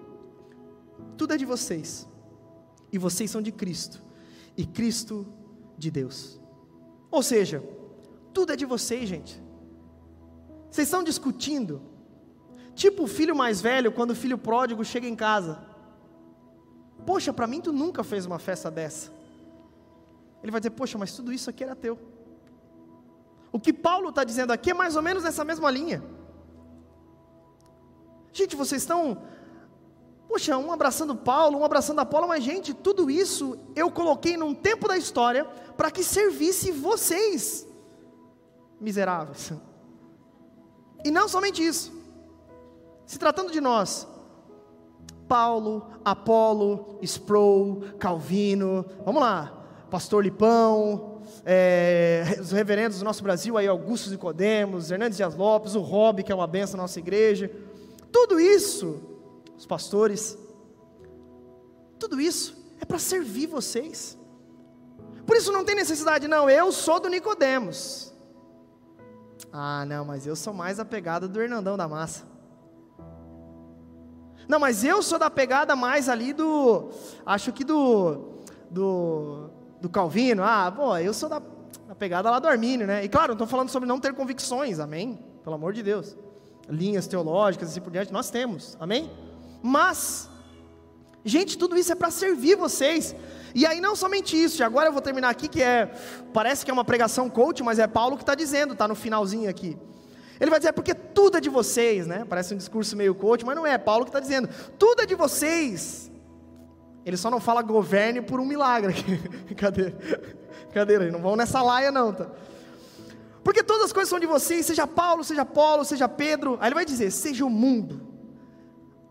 Tudo 1.18 1.34
é 1.34 1.36
de 1.36 1.44
vocês. 1.44 2.08
E 2.92 2.96
vocês 2.96 3.28
são 3.28 3.42
de 3.42 3.50
Cristo. 3.50 4.00
E 4.56 4.64
Cristo 4.64 5.26
de 5.76 5.90
Deus. 5.90 6.40
Ou 7.10 7.24
seja, 7.24 7.60
tudo 8.32 8.52
é 8.52 8.56
de 8.56 8.64
vocês, 8.64 9.08
gente. 9.08 9.41
Vocês 10.72 10.88
estão 10.88 11.02
discutindo. 11.02 11.82
Tipo 12.74 13.02
o 13.02 13.06
filho 13.06 13.36
mais 13.36 13.60
velho, 13.60 13.92
quando 13.92 14.12
o 14.12 14.14
filho 14.14 14.38
pródigo 14.38 14.82
chega 14.82 15.06
em 15.06 15.14
casa. 15.14 15.62
Poxa, 17.04 17.30
para 17.30 17.46
mim 17.46 17.60
tu 17.60 17.72
nunca 17.72 18.02
fez 18.02 18.24
uma 18.24 18.38
festa 18.38 18.70
dessa. 18.70 19.12
Ele 20.42 20.50
vai 20.50 20.62
dizer: 20.62 20.70
Poxa, 20.70 20.96
mas 20.96 21.12
tudo 21.12 21.30
isso 21.30 21.50
aqui 21.50 21.62
era 21.62 21.76
teu. 21.76 21.98
O 23.52 23.60
que 23.60 23.70
Paulo 23.70 24.08
está 24.08 24.24
dizendo 24.24 24.50
aqui 24.50 24.70
é 24.70 24.74
mais 24.74 24.96
ou 24.96 25.02
menos 25.02 25.22
nessa 25.22 25.44
mesma 25.44 25.70
linha. 25.70 26.02
Gente, 28.32 28.56
vocês 28.56 28.80
estão, 28.80 29.24
poxa, 30.26 30.56
um 30.56 30.72
abraçando 30.72 31.14
Paulo, 31.14 31.58
um 31.58 31.64
abraçando 31.66 31.98
Apolo, 31.98 32.26
mas 32.26 32.42
gente, 32.42 32.72
tudo 32.72 33.10
isso 33.10 33.58
eu 33.76 33.90
coloquei 33.90 34.38
num 34.38 34.54
tempo 34.54 34.88
da 34.88 34.96
história 34.96 35.44
para 35.76 35.90
que 35.90 36.02
servisse 36.02 36.72
vocês, 36.72 37.68
miseráveis. 38.80 39.52
E 41.04 41.10
não 41.10 41.28
somente 41.28 41.64
isso, 41.64 41.92
se 43.06 43.18
tratando 43.18 43.50
de 43.50 43.60
nós, 43.60 44.06
Paulo, 45.28 45.86
Apolo, 46.04 46.98
Sproul, 47.02 47.82
Calvino, 47.98 48.84
vamos 49.04 49.20
lá, 49.20 49.86
pastor 49.90 50.22
Lipão, 50.22 51.22
é, 51.44 52.38
os 52.40 52.52
reverendos 52.52 52.98
do 52.98 53.04
nosso 53.04 53.22
Brasil 53.22 53.56
aí, 53.56 53.66
Augusto 53.66 54.10
Nicodemos, 54.10 54.90
Hernandes 54.90 55.16
Dias 55.16 55.34
Lopes, 55.34 55.74
o 55.74 55.80
Rob, 55.80 56.22
que 56.22 56.30
é 56.30 56.34
uma 56.34 56.46
benção 56.46 56.76
na 56.76 56.84
nossa 56.84 56.98
igreja. 56.98 57.50
Tudo 58.10 58.38
isso, 58.38 59.00
os 59.56 59.66
pastores, 59.66 60.38
tudo 61.98 62.20
isso 62.20 62.56
é 62.80 62.84
para 62.84 62.98
servir 62.98 63.46
vocês. 63.46 64.18
Por 65.26 65.36
isso 65.36 65.52
não 65.52 65.64
tem 65.64 65.74
necessidade, 65.74 66.28
não, 66.28 66.50
eu 66.50 66.72
sou 66.72 67.00
do 67.00 67.08
Nicodemos. 67.08 68.11
Ah, 69.50 69.84
não, 69.86 70.04
mas 70.04 70.26
eu 70.26 70.36
sou 70.36 70.52
mais 70.52 70.78
a 70.78 70.84
pegada 70.84 71.26
do 71.26 71.40
Hernandão 71.40 71.76
da 71.76 71.88
Massa. 71.88 72.24
Não, 74.46 74.58
mas 74.58 74.84
eu 74.84 75.02
sou 75.02 75.18
da 75.18 75.30
pegada 75.30 75.74
mais 75.74 76.08
ali 76.08 76.32
do, 76.32 76.90
acho 77.24 77.52
que 77.52 77.64
do, 77.64 78.40
do 78.70 79.50
do 79.82 79.88
Calvino, 79.88 80.44
ah, 80.44 80.72
pô, 80.74 80.96
eu 80.96 81.12
sou 81.12 81.28
da, 81.28 81.42
da 81.88 81.94
pegada 81.94 82.30
lá 82.30 82.38
do 82.38 82.46
Armínio, 82.46 82.86
né? 82.86 83.04
E 83.04 83.08
claro, 83.08 83.28
não 83.28 83.34
estou 83.34 83.48
falando 83.48 83.68
sobre 83.68 83.88
não 83.88 83.98
ter 83.98 84.14
convicções, 84.14 84.78
amém? 84.78 85.18
Pelo 85.42 85.56
amor 85.56 85.72
de 85.72 85.82
Deus. 85.82 86.16
Linhas 86.68 87.08
teológicas 87.08 87.68
e 87.68 87.72
assim 87.72 87.80
por 87.80 87.90
diante, 87.90 88.12
nós 88.12 88.30
temos, 88.30 88.76
amém? 88.78 89.10
Mas, 89.60 90.30
gente, 91.24 91.58
tudo 91.58 91.76
isso 91.76 91.90
é 91.90 91.96
para 91.96 92.12
servir 92.12 92.54
vocês. 92.54 93.16
E 93.54 93.66
aí 93.66 93.80
não 93.80 93.94
somente 93.94 94.40
isso, 94.40 94.62
e 94.62 94.64
agora 94.64 94.88
eu 94.88 94.92
vou 94.92 95.02
terminar 95.02 95.30
aqui, 95.30 95.48
que 95.48 95.62
é, 95.62 95.90
parece 96.32 96.64
que 96.64 96.70
é 96.70 96.74
uma 96.74 96.84
pregação 96.84 97.28
coach, 97.28 97.62
mas 97.62 97.78
é 97.78 97.86
Paulo 97.86 98.16
que 98.16 98.22
está 98.22 98.34
dizendo, 98.34 98.72
está 98.72 98.88
no 98.88 98.94
finalzinho 98.94 99.48
aqui. 99.48 99.76
Ele 100.40 100.50
vai 100.50 100.58
dizer, 100.58 100.70
é 100.70 100.72
porque 100.72 100.94
tudo 100.94 101.38
é 101.38 101.40
de 101.40 101.48
vocês, 101.48 102.06
né? 102.06 102.24
Parece 102.28 102.54
um 102.54 102.56
discurso 102.56 102.96
meio 102.96 103.14
coach, 103.14 103.44
mas 103.44 103.54
não 103.54 103.66
é, 103.66 103.74
é 103.74 103.78
Paulo 103.78 104.04
que 104.04 104.08
está 104.08 104.20
dizendo, 104.20 104.48
tudo 104.78 105.02
é 105.02 105.06
de 105.06 105.14
vocês. 105.14 106.10
Ele 107.04 107.16
só 107.16 107.30
não 107.30 107.40
fala 107.40 107.62
governe 107.62 108.20
por 108.20 108.40
um 108.40 108.44
milagre. 108.44 108.94
Cadê? 109.56 109.92
Cadê? 110.72 111.10
Não 111.10 111.20
vão 111.20 111.36
nessa 111.36 111.62
laia, 111.62 111.90
não, 111.90 112.12
tá? 112.12 112.28
Porque 113.44 113.62
todas 113.62 113.86
as 113.86 113.92
coisas 113.92 114.08
são 114.08 114.20
de 114.20 114.26
vocês, 114.26 114.66
seja 114.66 114.86
Paulo, 114.86 115.24
seja 115.24 115.44
Paulo, 115.44 115.84
seja 115.84 116.08
Pedro. 116.08 116.56
Aí 116.60 116.68
ele 116.68 116.74
vai 116.74 116.84
dizer: 116.84 117.10
seja 117.10 117.44
o 117.44 117.50
mundo, 117.50 118.11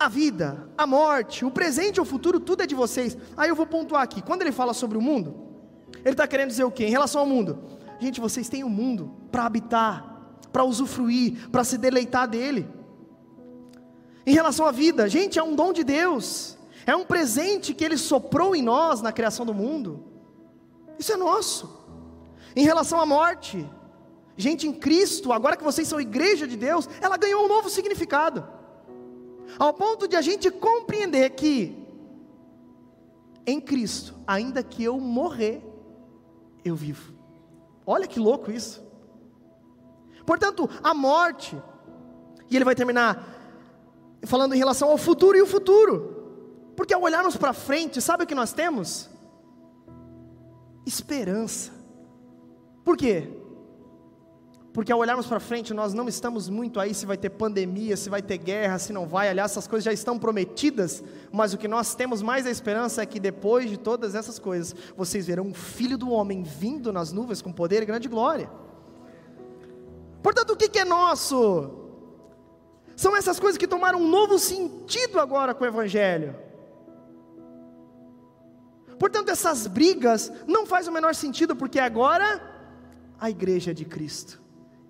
a 0.02 0.10
vida, 0.10 0.70
a 0.78 0.88
morte, 0.88 1.45
o 1.45 1.52
presente 1.52 2.02
o 2.02 2.06
futuro, 2.06 2.39
tudo 2.39 2.64
é 2.64 2.68
de 2.68 2.76
vocês. 2.76 3.18
Aí 3.38 3.49
eu 3.49 3.56
vou 3.56 3.66
pontuar 3.66 4.02
aqui. 4.02 4.22
Quando 4.22 4.41
ele 4.41 4.52
fala 4.52 4.74
sobre 4.74 4.97
o 4.97 5.02
mundo, 5.02 5.36
ele 5.99 6.12
está 6.12 6.28
querendo 6.28 6.49
dizer 6.49 6.64
o 6.64 6.72
quê? 6.72 6.86
Em 6.86 6.89
relação 6.89 7.22
ao 7.22 7.28
mundo, 7.28 7.60
gente, 7.99 8.20
vocês 8.20 8.49
têm 8.49 8.64
o 8.64 8.68
um 8.68 8.70
mundo 8.70 9.12
para 9.32 9.45
habitar, 9.45 10.22
para 10.52 10.64
usufruir, 10.64 11.49
para 11.49 11.64
se 11.64 11.78
deleitar 11.78 12.28
dele. 12.28 12.68
Em 14.26 14.34
relação 14.34 14.66
à 14.66 14.72
vida, 14.72 15.08
gente, 15.08 15.39
é 15.39 15.43
um 15.43 15.56
dom 15.56 15.74
de 15.74 15.84
Deus. 15.84 16.58
É 16.86 16.95
um 16.95 17.06
presente 17.06 17.74
que 17.74 17.84
Ele 17.84 17.97
soprou 17.97 18.56
em 18.56 18.62
nós 18.62 19.02
na 19.02 19.12
criação 19.12 19.45
do 19.45 19.54
mundo. 19.54 20.04
Isso 20.97 21.14
é 21.14 21.18
nosso. 21.18 21.80
Em 22.56 22.64
relação 22.64 22.99
à 22.99 23.06
morte, 23.06 23.68
gente 24.36 24.68
em 24.68 24.74
Cristo, 24.74 25.32
agora 25.32 25.56
que 25.56 25.64
vocês 25.64 25.88
são 25.88 26.02
igreja 26.02 26.47
de 26.47 26.58
Deus, 26.58 26.89
ela 26.99 27.18
ganhou 27.18 27.45
um 27.45 27.47
novo 27.47 27.70
significado. 27.70 28.61
Ao 29.62 29.72
ponto 29.72 30.07
de 30.07 30.16
a 30.16 30.22
gente 30.24 30.49
compreender 30.49 31.30
que 31.30 31.78
em 33.45 33.62
Cristo, 33.62 34.16
ainda 34.26 34.64
que 34.64 34.84
eu 34.84 34.99
morrer, 34.99 35.64
eu 36.66 36.76
vivo. 36.76 37.14
Olha 37.86 38.07
que 38.07 38.20
louco 38.20 38.49
isso. 38.49 38.84
Portanto, 40.26 40.68
a 40.82 40.95
morte, 40.95 41.55
e 42.49 42.55
ele 42.55 42.66
vai 42.66 42.74
terminar 42.74 43.24
falando 44.24 44.55
em 44.55 44.57
relação 44.57 44.89
ao 44.89 44.97
futuro 44.97 45.38
e 45.38 45.43
o 45.43 45.45
futuro, 45.45 46.74
porque 46.76 46.95
ao 46.95 47.03
olharmos 47.03 47.38
para 47.38 47.53
frente, 47.53 48.01
sabe 48.01 48.24
o 48.24 48.28
que 48.28 48.34
nós 48.34 48.53
temos? 48.53 49.12
Esperança. 50.88 51.72
Por 52.84 52.97
quê? 52.97 53.41
Porque 54.74 54.92
ao 54.92 55.00
olharmos 55.00 55.28
para 55.28 55.40
frente, 55.40 55.74
nós 55.74 55.94
não 55.94 56.08
estamos 56.08 56.48
muito 56.48 56.80
aí 56.80 56.94
se 56.94 57.06
vai 57.06 57.18
ter 57.18 57.30
pandemia, 57.30 57.98
se 57.98 58.10
vai 58.10 58.22
ter 58.22 58.38
guerra, 58.38 58.80
se 58.80 58.94
não 58.94 59.06
vai. 59.06 59.28
Aliás, 59.28 59.52
essas 59.52 59.68
coisas 59.68 59.84
já 59.84 59.92
estão 59.92 60.18
prometidas, 60.18 61.04
mas 61.30 61.54
o 61.54 61.58
que 61.58 61.68
nós 61.68 61.94
temos 61.94 62.22
mais 62.22 62.46
a 62.46 62.50
esperança 62.50 63.02
é 63.02 63.06
que 63.06 63.20
depois 63.20 63.70
de 63.70 63.76
todas 63.76 64.16
essas 64.16 64.40
coisas, 64.40 64.74
vocês 64.96 65.28
verão 65.28 65.50
o 65.50 65.54
filho 65.54 65.98
do 65.98 66.10
homem 66.10 66.42
vindo 66.44 66.94
nas 66.94 67.12
nuvens 67.12 67.42
com 67.42 67.52
poder 67.52 67.84
e 67.84 67.86
grande 67.86 68.08
glória. 68.08 68.50
Portanto, 70.24 70.52
o 70.52 70.56
que 70.56 70.80
é 70.80 70.86
nosso? 70.86 71.70
São 72.96 73.16
essas 73.16 73.42
coisas 73.42 73.58
que 73.58 73.68
tomaram 73.68 74.00
um 74.00 74.08
novo 74.08 74.40
sentido 74.40 75.20
agora 75.20 75.54
com 75.54 75.66
o 75.66 75.68
Evangelho. 75.68 76.34
Portanto, 78.98 79.30
essas 79.30 79.68
brigas 79.68 80.32
não 80.48 80.66
faz 80.66 80.88
o 80.88 80.92
menor 80.94 81.14
sentido, 81.14 81.58
porque 81.58 81.80
agora 81.80 82.42
a 83.20 83.30
igreja 83.30 83.72
é 83.72 83.74
de 83.74 83.84
Cristo 83.84 84.41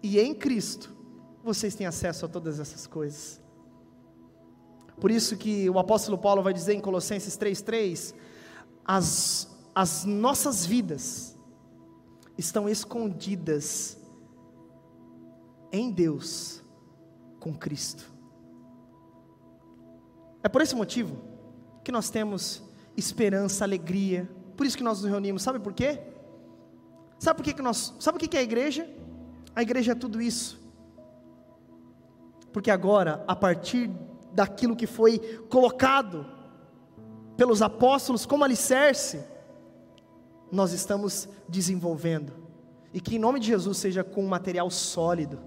e 0.02 0.20
em 0.20 0.34
Cristo, 0.34 0.96
vocês 1.44 1.76
têm 1.76 1.88
acesso 1.88 2.26
a 2.26 2.30
todas 2.30 2.60
essas 2.60 2.88
coisas. 2.88 3.42
Por 5.00 5.10
isso 5.10 5.36
que 5.36 5.70
o 5.70 5.80
apóstolo 5.80 6.18
Paulo 6.18 6.44
vai 6.44 6.54
dizer 6.54 6.74
em 6.74 6.80
Colossenses 6.80 7.38
3,3: 7.38 8.14
as, 8.86 9.50
as 9.74 10.06
nossas 10.06 10.66
vidas 10.66 11.38
estão 12.38 12.70
escondidas 12.70 13.98
em 15.72 15.92
Deus 15.92 16.62
com 17.40 17.54
Cristo. 17.54 18.12
É 20.44 20.50
por 20.50 20.62
esse 20.62 20.76
motivo 20.76 21.18
que 21.84 21.92
nós 21.92 22.10
temos 22.10 22.64
esperança, 22.96 23.64
alegria, 23.64 24.30
por 24.56 24.66
isso 24.66 24.78
que 24.78 24.84
nós 24.84 25.02
nos 25.02 25.10
reunimos, 25.10 25.42
sabe 25.42 25.60
por 25.60 25.74
quê? 25.74 26.00
Sabe 27.18 27.38
por 27.38 27.44
que, 27.44 27.54
que 27.54 27.62
nós, 27.62 27.96
sabe 28.00 28.18
o 28.18 28.20
que 28.20 28.36
é 28.36 28.40
a 28.40 28.44
igreja? 28.44 28.88
A 29.56 29.62
igreja 29.62 29.92
é 29.92 29.96
tudo 29.96 30.22
isso. 30.22 30.60
Porque 32.52 32.72
agora, 32.72 33.24
a 33.28 33.36
partir 33.36 33.90
daquilo 34.34 34.76
que 34.76 34.88
foi 34.88 35.20
colocado 35.50 36.26
pelos 37.38 37.62
apóstolos 37.62 38.26
como 38.26 38.44
alicerce, 38.44 39.24
nós 40.52 40.74
estamos 40.74 41.28
desenvolvendo. 41.48 42.34
E 42.94 43.00
que 43.00 43.16
em 43.16 43.20
nome 43.20 43.40
de 43.40 43.48
Jesus 43.48 43.78
seja 43.78 44.04
com 44.04 44.24
um 44.24 44.28
material 44.28 44.70
sólido, 44.70 45.40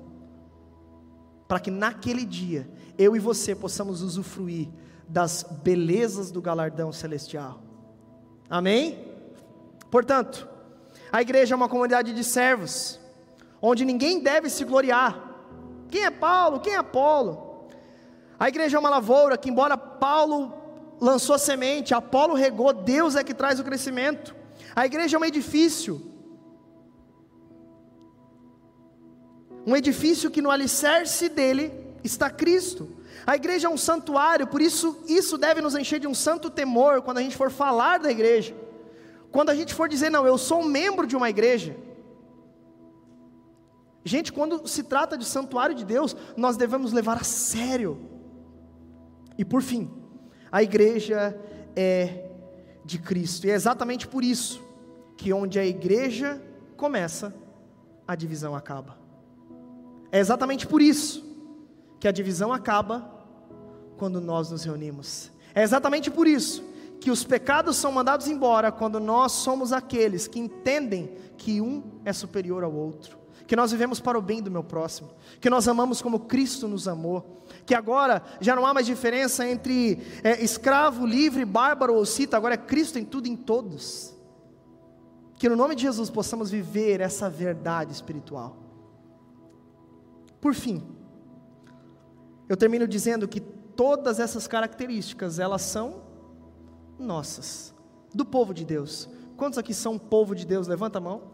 para 1.47 1.61
que 1.61 1.71
naquele 1.71 2.25
dia 2.25 2.69
eu 2.97 3.15
e 3.15 3.19
você 3.19 3.55
possamos 3.55 4.01
usufruir 4.01 4.69
das 5.07 5.45
belezas 5.63 6.31
do 6.31 6.41
galardão 6.41 6.91
celestial. 6.91 7.61
Amém? 8.49 9.13
Portanto, 9.91 10.49
a 11.13 11.21
igreja 11.21 11.55
é 11.55 11.57
uma 11.57 11.69
comunidade 11.69 12.15
de 12.15 12.25
servos 12.25 12.99
onde 13.67 13.83
ninguém 13.83 14.21
deve 14.21 14.51
se 14.51 14.63
gloriar. 14.63 15.19
Quem 15.91 16.05
é 16.05 16.11
Paulo? 16.11 16.61
Quem 16.61 16.75
é 16.75 16.77
Apolo? 16.77 17.67
A 18.39 18.47
igreja 18.47 18.77
é 18.77 18.81
uma 18.81 18.91
lavoura 18.91 19.39
que, 19.39 19.49
embora 19.49 19.75
Paulo 19.79 20.53
lançou 21.01 21.39
semente, 21.39 21.95
Apolo 21.95 22.35
regou, 22.35 22.75
Deus 22.75 23.17
é 23.17 23.25
que 23.25 23.33
traz 23.33 23.59
o 23.59 23.65
crescimento. 23.65 24.37
A 24.77 24.85
igreja 24.85 25.17
é 25.17 25.19
um 25.19 25.25
edifício. 25.25 25.95
Um 29.67 29.75
edifício 29.75 30.31
que 30.31 30.43
no 30.43 30.51
alicerce 30.51 31.31
dele 31.31 31.73
está 32.05 32.29
Cristo. 32.29 32.87
A 33.27 33.35
igreja 33.35 33.67
é 33.67 33.71
um 33.71 33.79
santuário, 33.79 34.47
por 34.47 34.61
isso 34.61 35.03
isso 35.09 35.39
deve 35.39 35.63
nos 35.63 35.75
encher 35.75 35.99
de 35.99 36.07
um 36.07 36.15
santo 36.15 36.51
temor 36.51 37.01
quando 37.01 37.17
a 37.17 37.23
gente 37.23 37.37
for 37.37 37.51
falar 37.51 37.99
da 37.99 38.11
igreja. 38.11 38.55
Quando 39.33 39.49
a 39.49 39.55
gente 39.55 39.73
for 39.73 39.89
dizer, 39.89 40.11
não, 40.11 40.27
eu 40.27 40.37
sou 40.37 40.61
um 40.61 40.69
membro 40.69 41.07
de 41.07 41.17
uma 41.17 41.31
igreja. 41.31 41.75
Gente, 44.05 44.33
quando 44.33 44.69
se 44.69 44.83
trata 44.83 45.17
de 45.17 45.25
santuário 45.25 45.75
de 45.75 45.85
Deus, 45.85 46.15
nós 46.37 46.59
devemos 46.59 46.93
levar 46.93 47.17
a 47.17 47.25
sério. 47.25 47.99
E 49.39 49.45
por 49.45 49.63
fim, 49.63 49.91
a 50.53 50.63
igreja 50.63 51.41
é 51.75 52.31
de 52.85 52.99
Cristo. 52.99 53.47
E 53.47 53.51
é 53.51 53.55
exatamente 53.55 54.07
por 54.07 54.23
isso 54.23 54.63
que 55.17 55.33
onde 55.33 55.59
a 55.59 55.65
igreja 55.65 56.41
começa, 56.77 57.35
a 58.07 58.15
divisão 58.15 58.55
acaba. 58.55 58.99
É 60.13 60.19
exatamente 60.19 60.67
por 60.67 60.83
isso 60.83 61.25
que 61.99 62.07
a 62.07 62.13
divisão 62.13 62.53
acaba 62.53 63.11
quando 63.97 64.21
nós 64.21 64.51
nos 64.51 64.65
reunimos. 64.65 65.33
É 65.55 65.63
exatamente 65.63 66.11
por 66.11 66.27
isso 66.27 66.63
que 67.01 67.11
os 67.11 67.25
pecados 67.25 67.77
são 67.77 67.91
mandados 67.91 68.29
embora 68.29 68.71
quando 68.71 69.01
nós 69.01 69.33
somos 69.33 69.73
aqueles 69.73 70.29
que 70.29 70.39
entendem 70.39 71.17
que 71.39 71.61
um 71.61 71.83
é 72.05 72.13
superior 72.13 72.63
ao 72.63 72.73
outro 72.73 73.24
que 73.47 73.57
nós 73.57 73.71
vivemos 73.73 74.01
para 74.01 74.19
o 74.19 74.23
bem 74.23 74.43
do 74.43 74.51
meu 74.51 74.65
próximo, 74.65 75.11
que 75.41 75.51
nós 75.51 75.69
amamos 75.69 76.01
como 76.01 76.21
Cristo 76.21 76.67
nos 76.67 76.89
amou, 76.89 77.43
que 77.67 77.75
agora 77.75 78.23
já 78.41 78.57
não 78.57 78.67
há 78.67 78.73
mais 78.73 78.87
diferença 78.87 79.47
entre 79.47 79.99
é, 80.23 80.43
escravo, 80.43 81.07
livre, 81.07 81.45
bárbaro 81.45 81.95
ou 81.95 82.07
cita, 82.07 82.37
agora 82.37 82.55
é 82.55 82.59
Cristo 82.59 82.99
em 82.99 83.05
tudo 83.05 83.27
e 83.27 83.31
em 83.31 83.37
todos. 83.37 84.15
Que 85.37 85.49
no 85.49 85.57
nome 85.57 85.75
de 85.75 85.83
Jesus 85.83 86.09
possamos 86.09 86.51
viver 86.51 87.01
essa 87.01 87.29
verdade 87.29 87.93
espiritual. 87.93 88.57
Por 90.41 90.55
fim, 90.55 90.83
eu 92.49 92.57
termino 92.57 92.87
dizendo 92.87 93.27
que 93.27 93.41
todas 93.41 94.21
essas 94.21 94.47
características, 94.47 95.39
elas 95.39 95.63
são 95.63 96.03
nossas, 96.99 97.75
do 98.15 98.25
povo 98.25 98.55
de 98.55 98.65
Deus. 98.65 99.09
Quantos 99.37 99.59
aqui 99.59 99.75
são 99.75 99.99
povo 99.99 100.35
de 100.35 100.47
Deus? 100.47 100.67
Levanta 100.67 100.99
a 100.99 101.01
mão. 101.01 101.34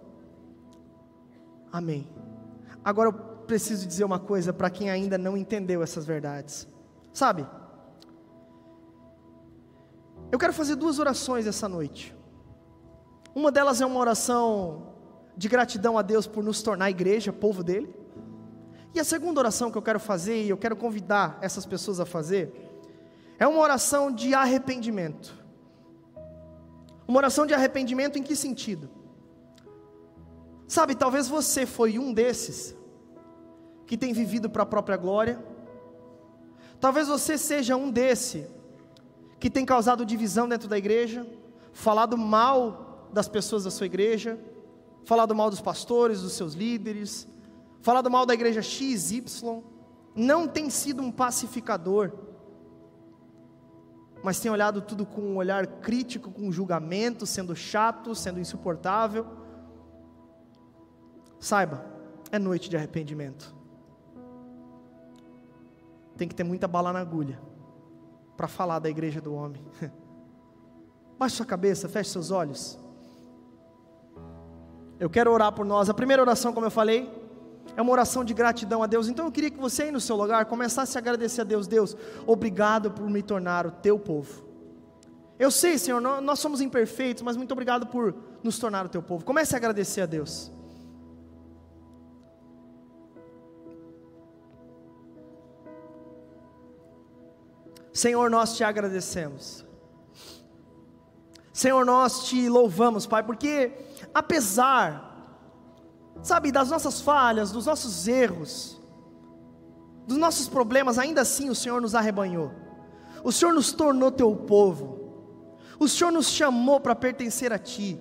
Amém. 1.73 2.09
Agora 2.85 3.09
eu 3.09 3.13
preciso 3.13 3.87
dizer 3.87 4.05
uma 4.05 4.19
coisa 4.19 4.53
para 4.53 4.71
quem 4.71 4.91
ainda 4.91 5.19
não 5.19 5.37
entendeu 5.37 5.83
essas 5.83 6.05
verdades. 6.05 6.69
Sabe? 7.13 7.47
Eu 10.31 10.39
quero 10.39 10.53
fazer 10.53 10.77
duas 10.77 10.99
orações 10.99 11.47
essa 11.47 11.69
noite. 11.69 12.17
Uma 13.35 13.51
delas 13.51 13.81
é 13.81 13.87
uma 13.87 13.99
oração 13.99 14.95
de 15.37 15.49
gratidão 15.49 15.97
a 15.99 16.03
Deus 16.03 16.27
por 16.27 16.43
nos 16.43 16.63
tornar 16.63 16.91
igreja, 16.91 17.33
povo 17.33 17.63
dele. 17.63 17.95
E 18.95 19.01
a 19.01 19.05
segunda 19.05 19.41
oração 19.41 19.71
que 19.71 19.79
eu 19.79 19.83
quero 19.83 20.01
fazer, 20.01 20.45
e 20.45 20.51
eu 20.51 20.57
quero 20.57 20.77
convidar 20.77 21.39
essas 21.41 21.65
pessoas 21.65 22.01
a 22.01 22.07
fazer, 22.07 22.53
é 23.39 23.47
uma 23.47 23.61
oração 23.61 24.11
de 24.11 24.35
arrependimento. 24.35 25.35
Uma 27.07 27.19
oração 27.19 27.47
de 27.47 27.55
arrependimento 27.55 28.19
em 28.19 28.23
que 28.23 28.37
sentido? 28.37 28.91
Sabe, 30.71 30.95
talvez 30.95 31.27
você 31.27 31.67
foi 31.67 31.99
um 31.99 32.13
desses 32.13 32.77
que 33.89 33.97
tem 33.97 34.13
vivido 34.13 34.49
para 34.49 34.63
a 34.63 34.67
própria 34.67 34.97
glória. 34.97 35.45
Talvez 36.79 37.09
você 37.09 37.37
seja 37.37 37.75
um 37.75 37.91
desse 37.91 38.47
que 39.41 39.51
tem 39.51 39.67
causado 39.67 40.07
divisão 40.07 40.49
dentro 40.49 40.69
da 40.69 40.79
igreja, 40.79 41.27
falado 41.73 42.17
mal 42.17 43.09
das 43.13 43.27
pessoas 43.27 43.65
da 43.65 43.71
sua 43.73 43.87
igreja, 43.87 44.39
falado 45.05 45.35
mal 45.35 45.51
dos 45.51 45.61
pastores, 45.61 46.23
dos 46.23 46.35
seus 46.35 46.55
líderes, 46.55 47.27
falado 47.83 48.09
mal 48.09 48.25
da 48.25 48.33
igreja 48.33 48.63
X, 48.63 49.11
Y, 49.11 49.65
não 50.15 50.47
tem 50.47 50.71
sido 50.71 51.03
um 51.03 51.11
pacificador, 51.11 52.13
mas 54.23 54.39
tem 54.39 54.53
olhado 54.53 54.81
tudo 54.83 55.05
com 55.05 55.21
um 55.21 55.37
olhar 55.39 55.67
crítico, 55.67 56.31
com 56.31 56.53
julgamento, 56.53 57.27
sendo 57.27 57.57
chato, 57.57 58.15
sendo 58.15 58.39
insuportável. 58.39 59.40
Saiba, 61.41 61.83
é 62.31 62.39
noite 62.39 62.69
de 62.69 62.77
arrependimento. 62.77 63.55
Tem 66.17 66.29
que 66.29 66.35
ter 66.35 66.45
muita 66.45 66.69
bala 66.69 66.93
na 66.93 67.01
agulha 67.01 67.41
para 68.37 68.47
falar 68.47 68.79
da 68.79 68.91
igreja 68.91 69.23
do 69.23 69.35
homem. 69.35 69.65
Baixe 71.19 71.37
sua 71.37 71.47
cabeça, 71.47 71.89
feche 71.89 72.11
seus 72.11 72.31
olhos. 72.31 72.79
Eu 74.99 75.09
quero 75.09 75.33
orar 75.33 75.51
por 75.53 75.65
nós. 75.65 75.89
A 75.89 75.95
primeira 75.95 76.23
oração, 76.23 76.53
como 76.53 76.67
eu 76.67 76.71
falei, 76.71 77.11
é 77.75 77.81
uma 77.81 77.91
oração 77.91 78.23
de 78.23 78.35
gratidão 78.35 78.83
a 78.83 78.87
Deus. 78.87 79.09
Então 79.09 79.25
eu 79.25 79.33
queria 79.33 79.51
que 79.51 79.59
você 79.59 79.85
aí 79.85 79.91
no 79.91 80.01
seu 80.01 80.15
lugar 80.17 80.45
começasse 80.45 80.99
a 80.99 81.01
agradecer 81.01 81.41
a 81.41 81.45
Deus. 81.45 81.67
Deus, 81.67 81.97
obrigado 82.27 82.91
por 82.91 83.09
me 83.09 83.23
tornar 83.23 83.67
o 83.67 83.71
teu 83.71 83.99
povo. 83.99 84.45
Eu 85.39 85.51
sei, 85.51 85.79
Senhor, 85.79 86.03
nós 86.03 86.39
somos 86.39 86.61
imperfeitos, 86.61 87.23
mas 87.23 87.35
muito 87.35 87.53
obrigado 87.53 87.87
por 87.87 88.15
nos 88.43 88.59
tornar 88.59 88.85
o 88.85 88.91
teu 88.91 89.03
povo. 89.03 89.25
Comece 89.25 89.55
a 89.55 89.59
agradecer 89.59 90.03
a 90.03 90.07
Deus. 90.07 90.53
Senhor, 97.93 98.31
nós 98.31 98.57
te 98.57 98.65
agradecemos. 98.65 99.65
Senhor, 101.53 101.85
nós 101.85 102.25
te 102.27 102.49
louvamos, 102.49 103.07
Pai, 103.07 103.23
porque 103.23 103.73
apesar 104.15 105.11
sabe, 106.23 106.53
das 106.53 106.71
nossas 106.71 107.01
falhas, 107.01 107.51
dos 107.51 107.67
nossos 107.67 108.07
erros, 108.07 108.81
dos 110.07 110.17
nossos 110.17 110.49
problemas, 110.49 110.99
ainda 110.99 111.23
assim 111.23 111.49
o 111.49 111.55
Senhor 111.55 111.81
nos 111.81 111.95
arrebanhou. 111.95 112.51
O 113.23 113.33
Senhor 113.33 113.53
nos 113.53 113.73
tornou 113.73 114.11
teu 114.11 114.35
povo. 114.35 114.99
O 115.79 115.89
Senhor 115.89 116.11
nos 116.11 116.29
chamou 116.29 116.81
para 116.81 116.95
pertencer 116.95 117.53
a 117.53 117.59
Ti. 117.59 118.01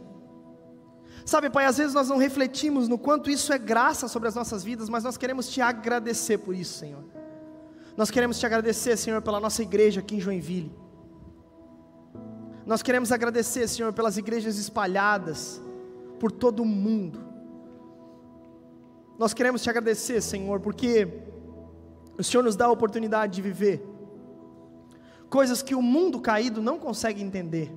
Sabe, 1.25 1.49
Pai, 1.49 1.65
às 1.65 1.77
vezes 1.77 1.93
nós 1.93 2.09
não 2.09 2.17
refletimos 2.17 2.87
no 2.87 2.97
quanto 2.97 3.29
isso 3.29 3.53
é 3.53 3.57
graça 3.57 4.07
sobre 4.07 4.27
as 4.27 4.35
nossas 4.35 4.63
vidas, 4.63 4.89
mas 4.89 5.03
nós 5.03 5.17
queremos 5.17 5.49
Te 5.49 5.61
agradecer 5.61 6.39
por 6.39 6.55
isso, 6.55 6.79
Senhor. 6.79 7.03
Nós 7.95 8.09
queremos 8.09 8.39
Te 8.39 8.45
agradecer, 8.45 8.97
Senhor, 8.97 9.21
pela 9.21 9.39
nossa 9.39 9.61
igreja 9.61 9.99
aqui 9.99 10.15
em 10.15 10.19
Joinville. 10.19 10.71
Nós 12.65 12.81
queremos 12.81 13.11
agradecer, 13.11 13.67
Senhor, 13.67 13.91
pelas 13.93 14.17
igrejas 14.17 14.57
espalhadas 14.57 15.61
por 16.19 16.31
todo 16.31 16.61
o 16.61 16.65
mundo. 16.65 17.19
Nós 19.17 19.33
queremos 19.33 19.61
Te 19.61 19.69
agradecer, 19.69 20.21
Senhor, 20.21 20.59
porque 20.59 21.07
o 22.17 22.23
Senhor 22.23 22.43
nos 22.43 22.55
dá 22.55 22.65
a 22.65 22.71
oportunidade 22.71 23.33
de 23.35 23.41
viver 23.41 23.85
coisas 25.29 25.61
que 25.61 25.75
o 25.75 25.81
mundo 25.81 26.19
caído 26.19 26.61
não 26.61 26.79
consegue 26.79 27.21
entender. 27.21 27.71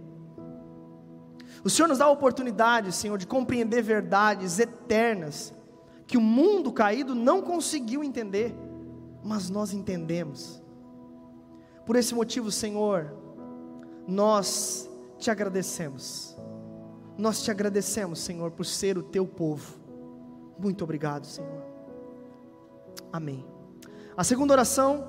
O 1.63 1.71
Senhor 1.71 1.87
nos 1.87 1.99
dá 1.99 2.07
a 2.07 2.11
oportunidade, 2.11 2.91
Senhor, 2.93 3.19
de 3.19 3.27
compreender 3.27 3.83
verdades 3.83 4.59
eternas 4.59 5.53
que 6.07 6.17
o 6.17 6.21
mundo 6.21 6.73
caído 6.73 7.15
não 7.15 7.43
conseguiu 7.43 8.03
entender, 8.03 8.55
mas 9.23 9.49
nós 9.49 9.73
entendemos. 9.73 10.63
Por 11.87 11.97
esse 11.97 12.15
motivo, 12.15 12.51
Senhor, 12.51 13.13
nós 14.07 14.89
te 15.19 15.31
agradecemos. 15.31 16.37
Nós 17.17 17.43
te 17.43 17.51
agradecemos, 17.51 18.21
Senhor, 18.21 18.51
por 18.51 18.65
ser 18.65 18.99
o 18.99 19.03
teu 19.03 19.27
povo. 19.27 19.81
Muito 20.59 20.83
obrigado, 20.85 21.27
Senhor. 21.27 21.63
Amém. 23.13 23.45
A 24.17 24.25
segunda 24.25 24.53
oração 24.53 25.09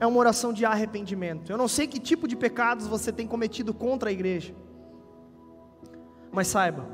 é 0.00 0.06
uma 0.06 0.18
oração 0.18 0.52
de 0.52 0.64
arrependimento. 0.64 1.50
Eu 1.50 1.58
não 1.58 1.68
sei 1.68 1.86
que 1.86 2.00
tipo 2.00 2.26
de 2.26 2.36
pecados 2.36 2.86
você 2.86 3.12
tem 3.12 3.26
cometido 3.26 3.72
contra 3.72 4.10
a 4.10 4.12
igreja, 4.12 4.54
mas 6.32 6.48
saiba, 6.48 6.86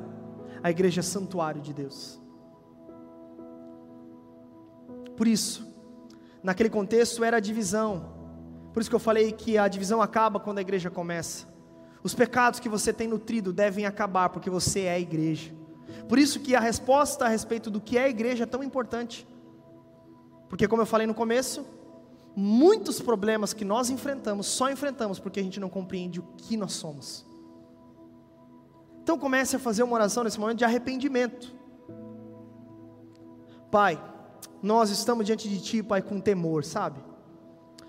a 0.62 0.70
igreja 0.70 1.00
é 1.00 1.02
santuário 1.02 1.60
de 1.60 1.72
Deus. 1.72 2.20
Por 5.16 5.26
isso, 5.26 5.69
naquele 6.42 6.70
contexto 6.70 7.22
era 7.22 7.36
a 7.36 7.40
divisão. 7.40 8.12
Por 8.72 8.80
isso 8.80 8.90
que 8.90 8.96
eu 8.96 9.00
falei 9.00 9.32
que 9.32 9.58
a 9.58 9.68
divisão 9.68 10.00
acaba 10.00 10.38
quando 10.38 10.58
a 10.58 10.60
igreja 10.60 10.90
começa. 10.90 11.46
Os 12.02 12.14
pecados 12.14 12.60
que 12.60 12.68
você 12.68 12.92
tem 12.92 13.08
nutrido 13.08 13.52
devem 13.52 13.84
acabar 13.84 14.28
porque 14.30 14.48
você 14.48 14.82
é 14.82 14.92
a 14.92 15.00
igreja. 15.00 15.52
Por 16.08 16.18
isso 16.18 16.40
que 16.40 16.54
a 16.54 16.60
resposta 16.60 17.24
a 17.24 17.28
respeito 17.28 17.70
do 17.70 17.80
que 17.80 17.98
é 17.98 18.04
a 18.04 18.08
igreja 18.08 18.44
é 18.44 18.46
tão 18.46 18.62
importante. 18.62 19.26
Porque 20.48 20.66
como 20.66 20.82
eu 20.82 20.86
falei 20.86 21.06
no 21.06 21.14
começo, 21.14 21.64
muitos 22.34 23.00
problemas 23.00 23.52
que 23.52 23.64
nós 23.64 23.90
enfrentamos, 23.90 24.46
só 24.46 24.70
enfrentamos 24.70 25.18
porque 25.18 25.40
a 25.40 25.42
gente 25.42 25.60
não 25.60 25.68
compreende 25.68 26.20
o 26.20 26.22
que 26.36 26.56
nós 26.56 26.72
somos. 26.72 27.26
Então 29.02 29.18
comece 29.18 29.56
a 29.56 29.58
fazer 29.58 29.82
uma 29.82 29.94
oração 29.94 30.24
nesse 30.24 30.38
momento 30.38 30.58
de 30.58 30.64
arrependimento. 30.64 31.54
Pai, 33.70 34.02
nós 34.62 34.90
estamos 34.90 35.24
diante 35.24 35.48
de 35.48 35.60
Ti, 35.60 35.82
Pai, 35.82 36.02
com 36.02 36.20
temor, 36.20 36.64
sabe? 36.64 37.00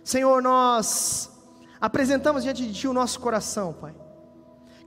Senhor, 0.03 0.41
nós 0.41 1.31
apresentamos 1.79 2.43
diante 2.43 2.65
de 2.65 2.73
Ti 2.73 2.87
o 2.87 2.93
nosso 2.93 3.19
coração, 3.19 3.73
Pai, 3.73 3.93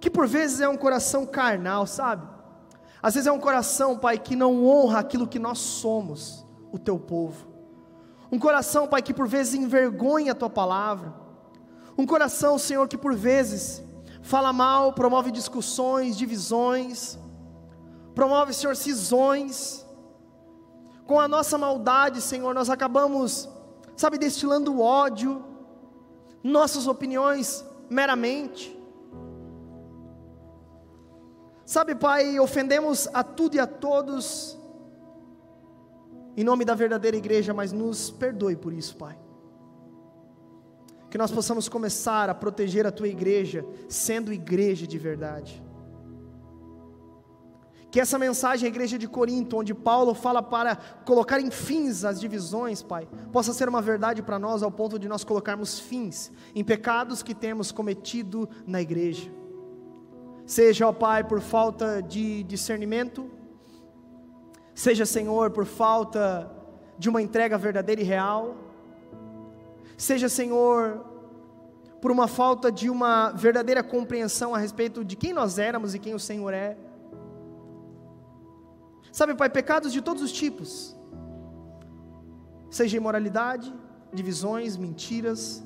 que 0.00 0.10
por 0.10 0.26
vezes 0.26 0.60
é 0.60 0.68
um 0.68 0.76
coração 0.76 1.26
carnal, 1.26 1.86
sabe? 1.86 2.26
Às 3.02 3.14
vezes 3.14 3.26
é 3.26 3.32
um 3.32 3.38
coração, 3.38 3.98
Pai, 3.98 4.18
que 4.18 4.34
não 4.34 4.66
honra 4.66 5.00
aquilo 5.00 5.28
que 5.28 5.38
nós 5.38 5.58
somos, 5.58 6.44
o 6.72 6.78
Teu 6.78 6.98
povo. 6.98 7.46
Um 8.32 8.38
coração, 8.38 8.88
Pai, 8.88 9.02
que 9.02 9.14
por 9.14 9.28
vezes 9.28 9.54
envergonha 9.54 10.32
a 10.32 10.34
tua 10.34 10.50
palavra. 10.50 11.14
Um 11.96 12.06
coração, 12.06 12.58
Senhor, 12.58 12.88
que 12.88 12.98
por 12.98 13.14
vezes 13.14 13.82
fala 14.22 14.52
mal, 14.52 14.92
promove 14.92 15.30
discussões, 15.30 16.16
divisões, 16.16 17.18
promove, 18.14 18.54
Senhor, 18.54 18.74
cisões. 18.74 19.83
Com 21.06 21.20
a 21.20 21.28
nossa 21.28 21.58
maldade, 21.58 22.20
Senhor, 22.20 22.54
nós 22.54 22.70
acabamos, 22.70 23.48
sabe, 23.96 24.18
destilando 24.18 24.80
ódio, 24.80 25.44
nossas 26.42 26.86
opiniões 26.86 27.64
meramente. 27.90 28.74
Sabe, 31.64 31.94
Pai, 31.94 32.38
ofendemos 32.38 33.08
a 33.12 33.22
tudo 33.22 33.56
e 33.56 33.60
a 33.60 33.66
todos 33.66 34.58
em 36.36 36.42
nome 36.42 36.64
da 36.64 36.74
verdadeira 36.74 37.16
igreja, 37.16 37.54
mas 37.54 37.72
nos 37.72 38.10
perdoe 38.10 38.56
por 38.56 38.72
isso, 38.72 38.96
Pai. 38.96 39.16
Que 41.08 41.16
nós 41.16 41.30
possamos 41.30 41.68
começar 41.68 42.28
a 42.28 42.34
proteger 42.34 42.86
a 42.86 42.90
tua 42.90 43.06
igreja, 43.06 43.64
sendo 43.88 44.32
igreja 44.32 44.84
de 44.86 44.98
verdade. 44.98 45.63
Que 47.94 48.00
essa 48.00 48.18
mensagem 48.18 48.66
à 48.66 48.68
igreja 48.68 48.98
de 48.98 49.06
Corinto, 49.06 49.56
onde 49.56 49.72
Paulo 49.72 50.14
fala 50.14 50.42
para 50.42 50.74
colocar 51.04 51.38
em 51.38 51.48
fins 51.48 52.04
as 52.04 52.18
divisões, 52.18 52.82
Pai, 52.82 53.06
possa 53.30 53.52
ser 53.52 53.68
uma 53.68 53.80
verdade 53.80 54.20
para 54.20 54.36
nós 54.36 54.64
ao 54.64 54.70
ponto 54.72 54.98
de 54.98 55.08
nós 55.08 55.22
colocarmos 55.22 55.78
fins 55.78 56.32
em 56.56 56.64
pecados 56.64 57.22
que 57.22 57.32
temos 57.32 57.70
cometido 57.70 58.48
na 58.66 58.82
igreja. 58.82 59.30
Seja, 60.44 60.88
ó 60.88 60.92
Pai, 60.92 61.22
por 61.22 61.40
falta 61.40 62.02
de 62.02 62.42
discernimento, 62.42 63.30
seja, 64.74 65.06
Senhor, 65.06 65.52
por 65.52 65.64
falta 65.64 66.50
de 66.98 67.08
uma 67.08 67.22
entrega 67.22 67.56
verdadeira 67.56 68.00
e 68.00 68.04
real, 68.04 68.56
seja, 69.96 70.28
Senhor, 70.28 70.98
por 72.00 72.10
uma 72.10 72.26
falta 72.26 72.72
de 72.72 72.90
uma 72.90 73.30
verdadeira 73.30 73.84
compreensão 73.84 74.52
a 74.52 74.58
respeito 74.58 75.04
de 75.04 75.14
quem 75.14 75.32
nós 75.32 75.60
éramos 75.60 75.94
e 75.94 76.00
quem 76.00 76.12
o 76.12 76.18
Senhor 76.18 76.52
é. 76.52 76.76
Sabe, 79.14 79.32
Pai, 79.36 79.48
pecados 79.48 79.92
de 79.92 80.02
todos 80.02 80.20
os 80.24 80.32
tipos, 80.32 80.92
seja 82.68 82.96
imoralidade, 82.96 83.72
divisões, 84.12 84.76
mentiras, 84.76 85.62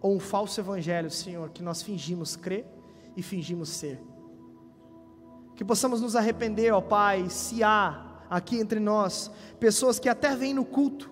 ou 0.00 0.16
um 0.16 0.18
falso 0.18 0.58
evangelho, 0.58 1.10
Senhor, 1.10 1.50
que 1.50 1.62
nós 1.62 1.82
fingimos 1.82 2.34
crer 2.34 2.66
e 3.14 3.22
fingimos 3.22 3.68
ser. 3.68 4.02
Que 5.54 5.62
possamos 5.62 6.00
nos 6.00 6.16
arrepender, 6.16 6.72
ó 6.72 6.80
Pai, 6.80 7.28
se 7.28 7.62
há 7.62 8.24
aqui 8.30 8.56
entre 8.58 8.80
nós 8.80 9.30
pessoas 9.60 9.98
que 9.98 10.08
até 10.08 10.34
vêm 10.34 10.54
no 10.54 10.64
culto, 10.64 11.10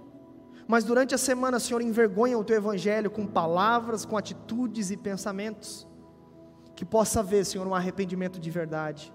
mas 0.67 0.85
durante 0.85 1.15
a 1.15 1.19
semana, 1.19 1.61
Senhor, 1.61 1.83
envergonham 1.83 2.41
o 2.41 2.45
teu 2.45 2.57
evangelho 2.57 3.11
com 3.11 3.27
palavras, 3.27 4.07
com 4.07 4.17
atitudes 4.17 4.91
e 4.91 4.97
pensamentos. 4.97 5.87
Que 6.75 6.87
possa 6.87 7.21
haver, 7.21 7.45
Senhor, 7.45 7.67
um 7.67 7.75
arrependimento 7.75 8.41
de 8.41 8.51
verdade, 8.51 9.13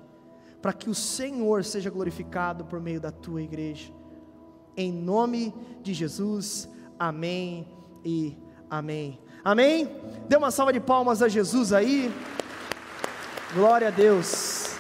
para 0.66 0.74
que 0.74 0.90
o 0.90 0.96
Senhor 0.96 1.64
seja 1.64 1.92
glorificado 1.92 2.66
por 2.66 2.82
meio 2.82 3.00
da 3.00 3.12
tua 3.12 3.40
igreja. 3.40 3.94
Em 4.76 4.92
nome 4.92 5.54
de 5.84 5.94
Jesus, 5.94 6.68
amém 6.98 7.68
e 8.04 8.36
amém. 8.68 9.20
Amém? 9.44 9.88
Dê 10.28 10.36
uma 10.36 10.50
salva 10.50 10.74
de 10.74 10.80
palmas 10.80 11.22
a 11.22 11.28
Jesus 11.28 11.72
aí. 11.72 12.12
Glória 13.54 13.90
a 13.90 13.92
Deus. 13.92 14.75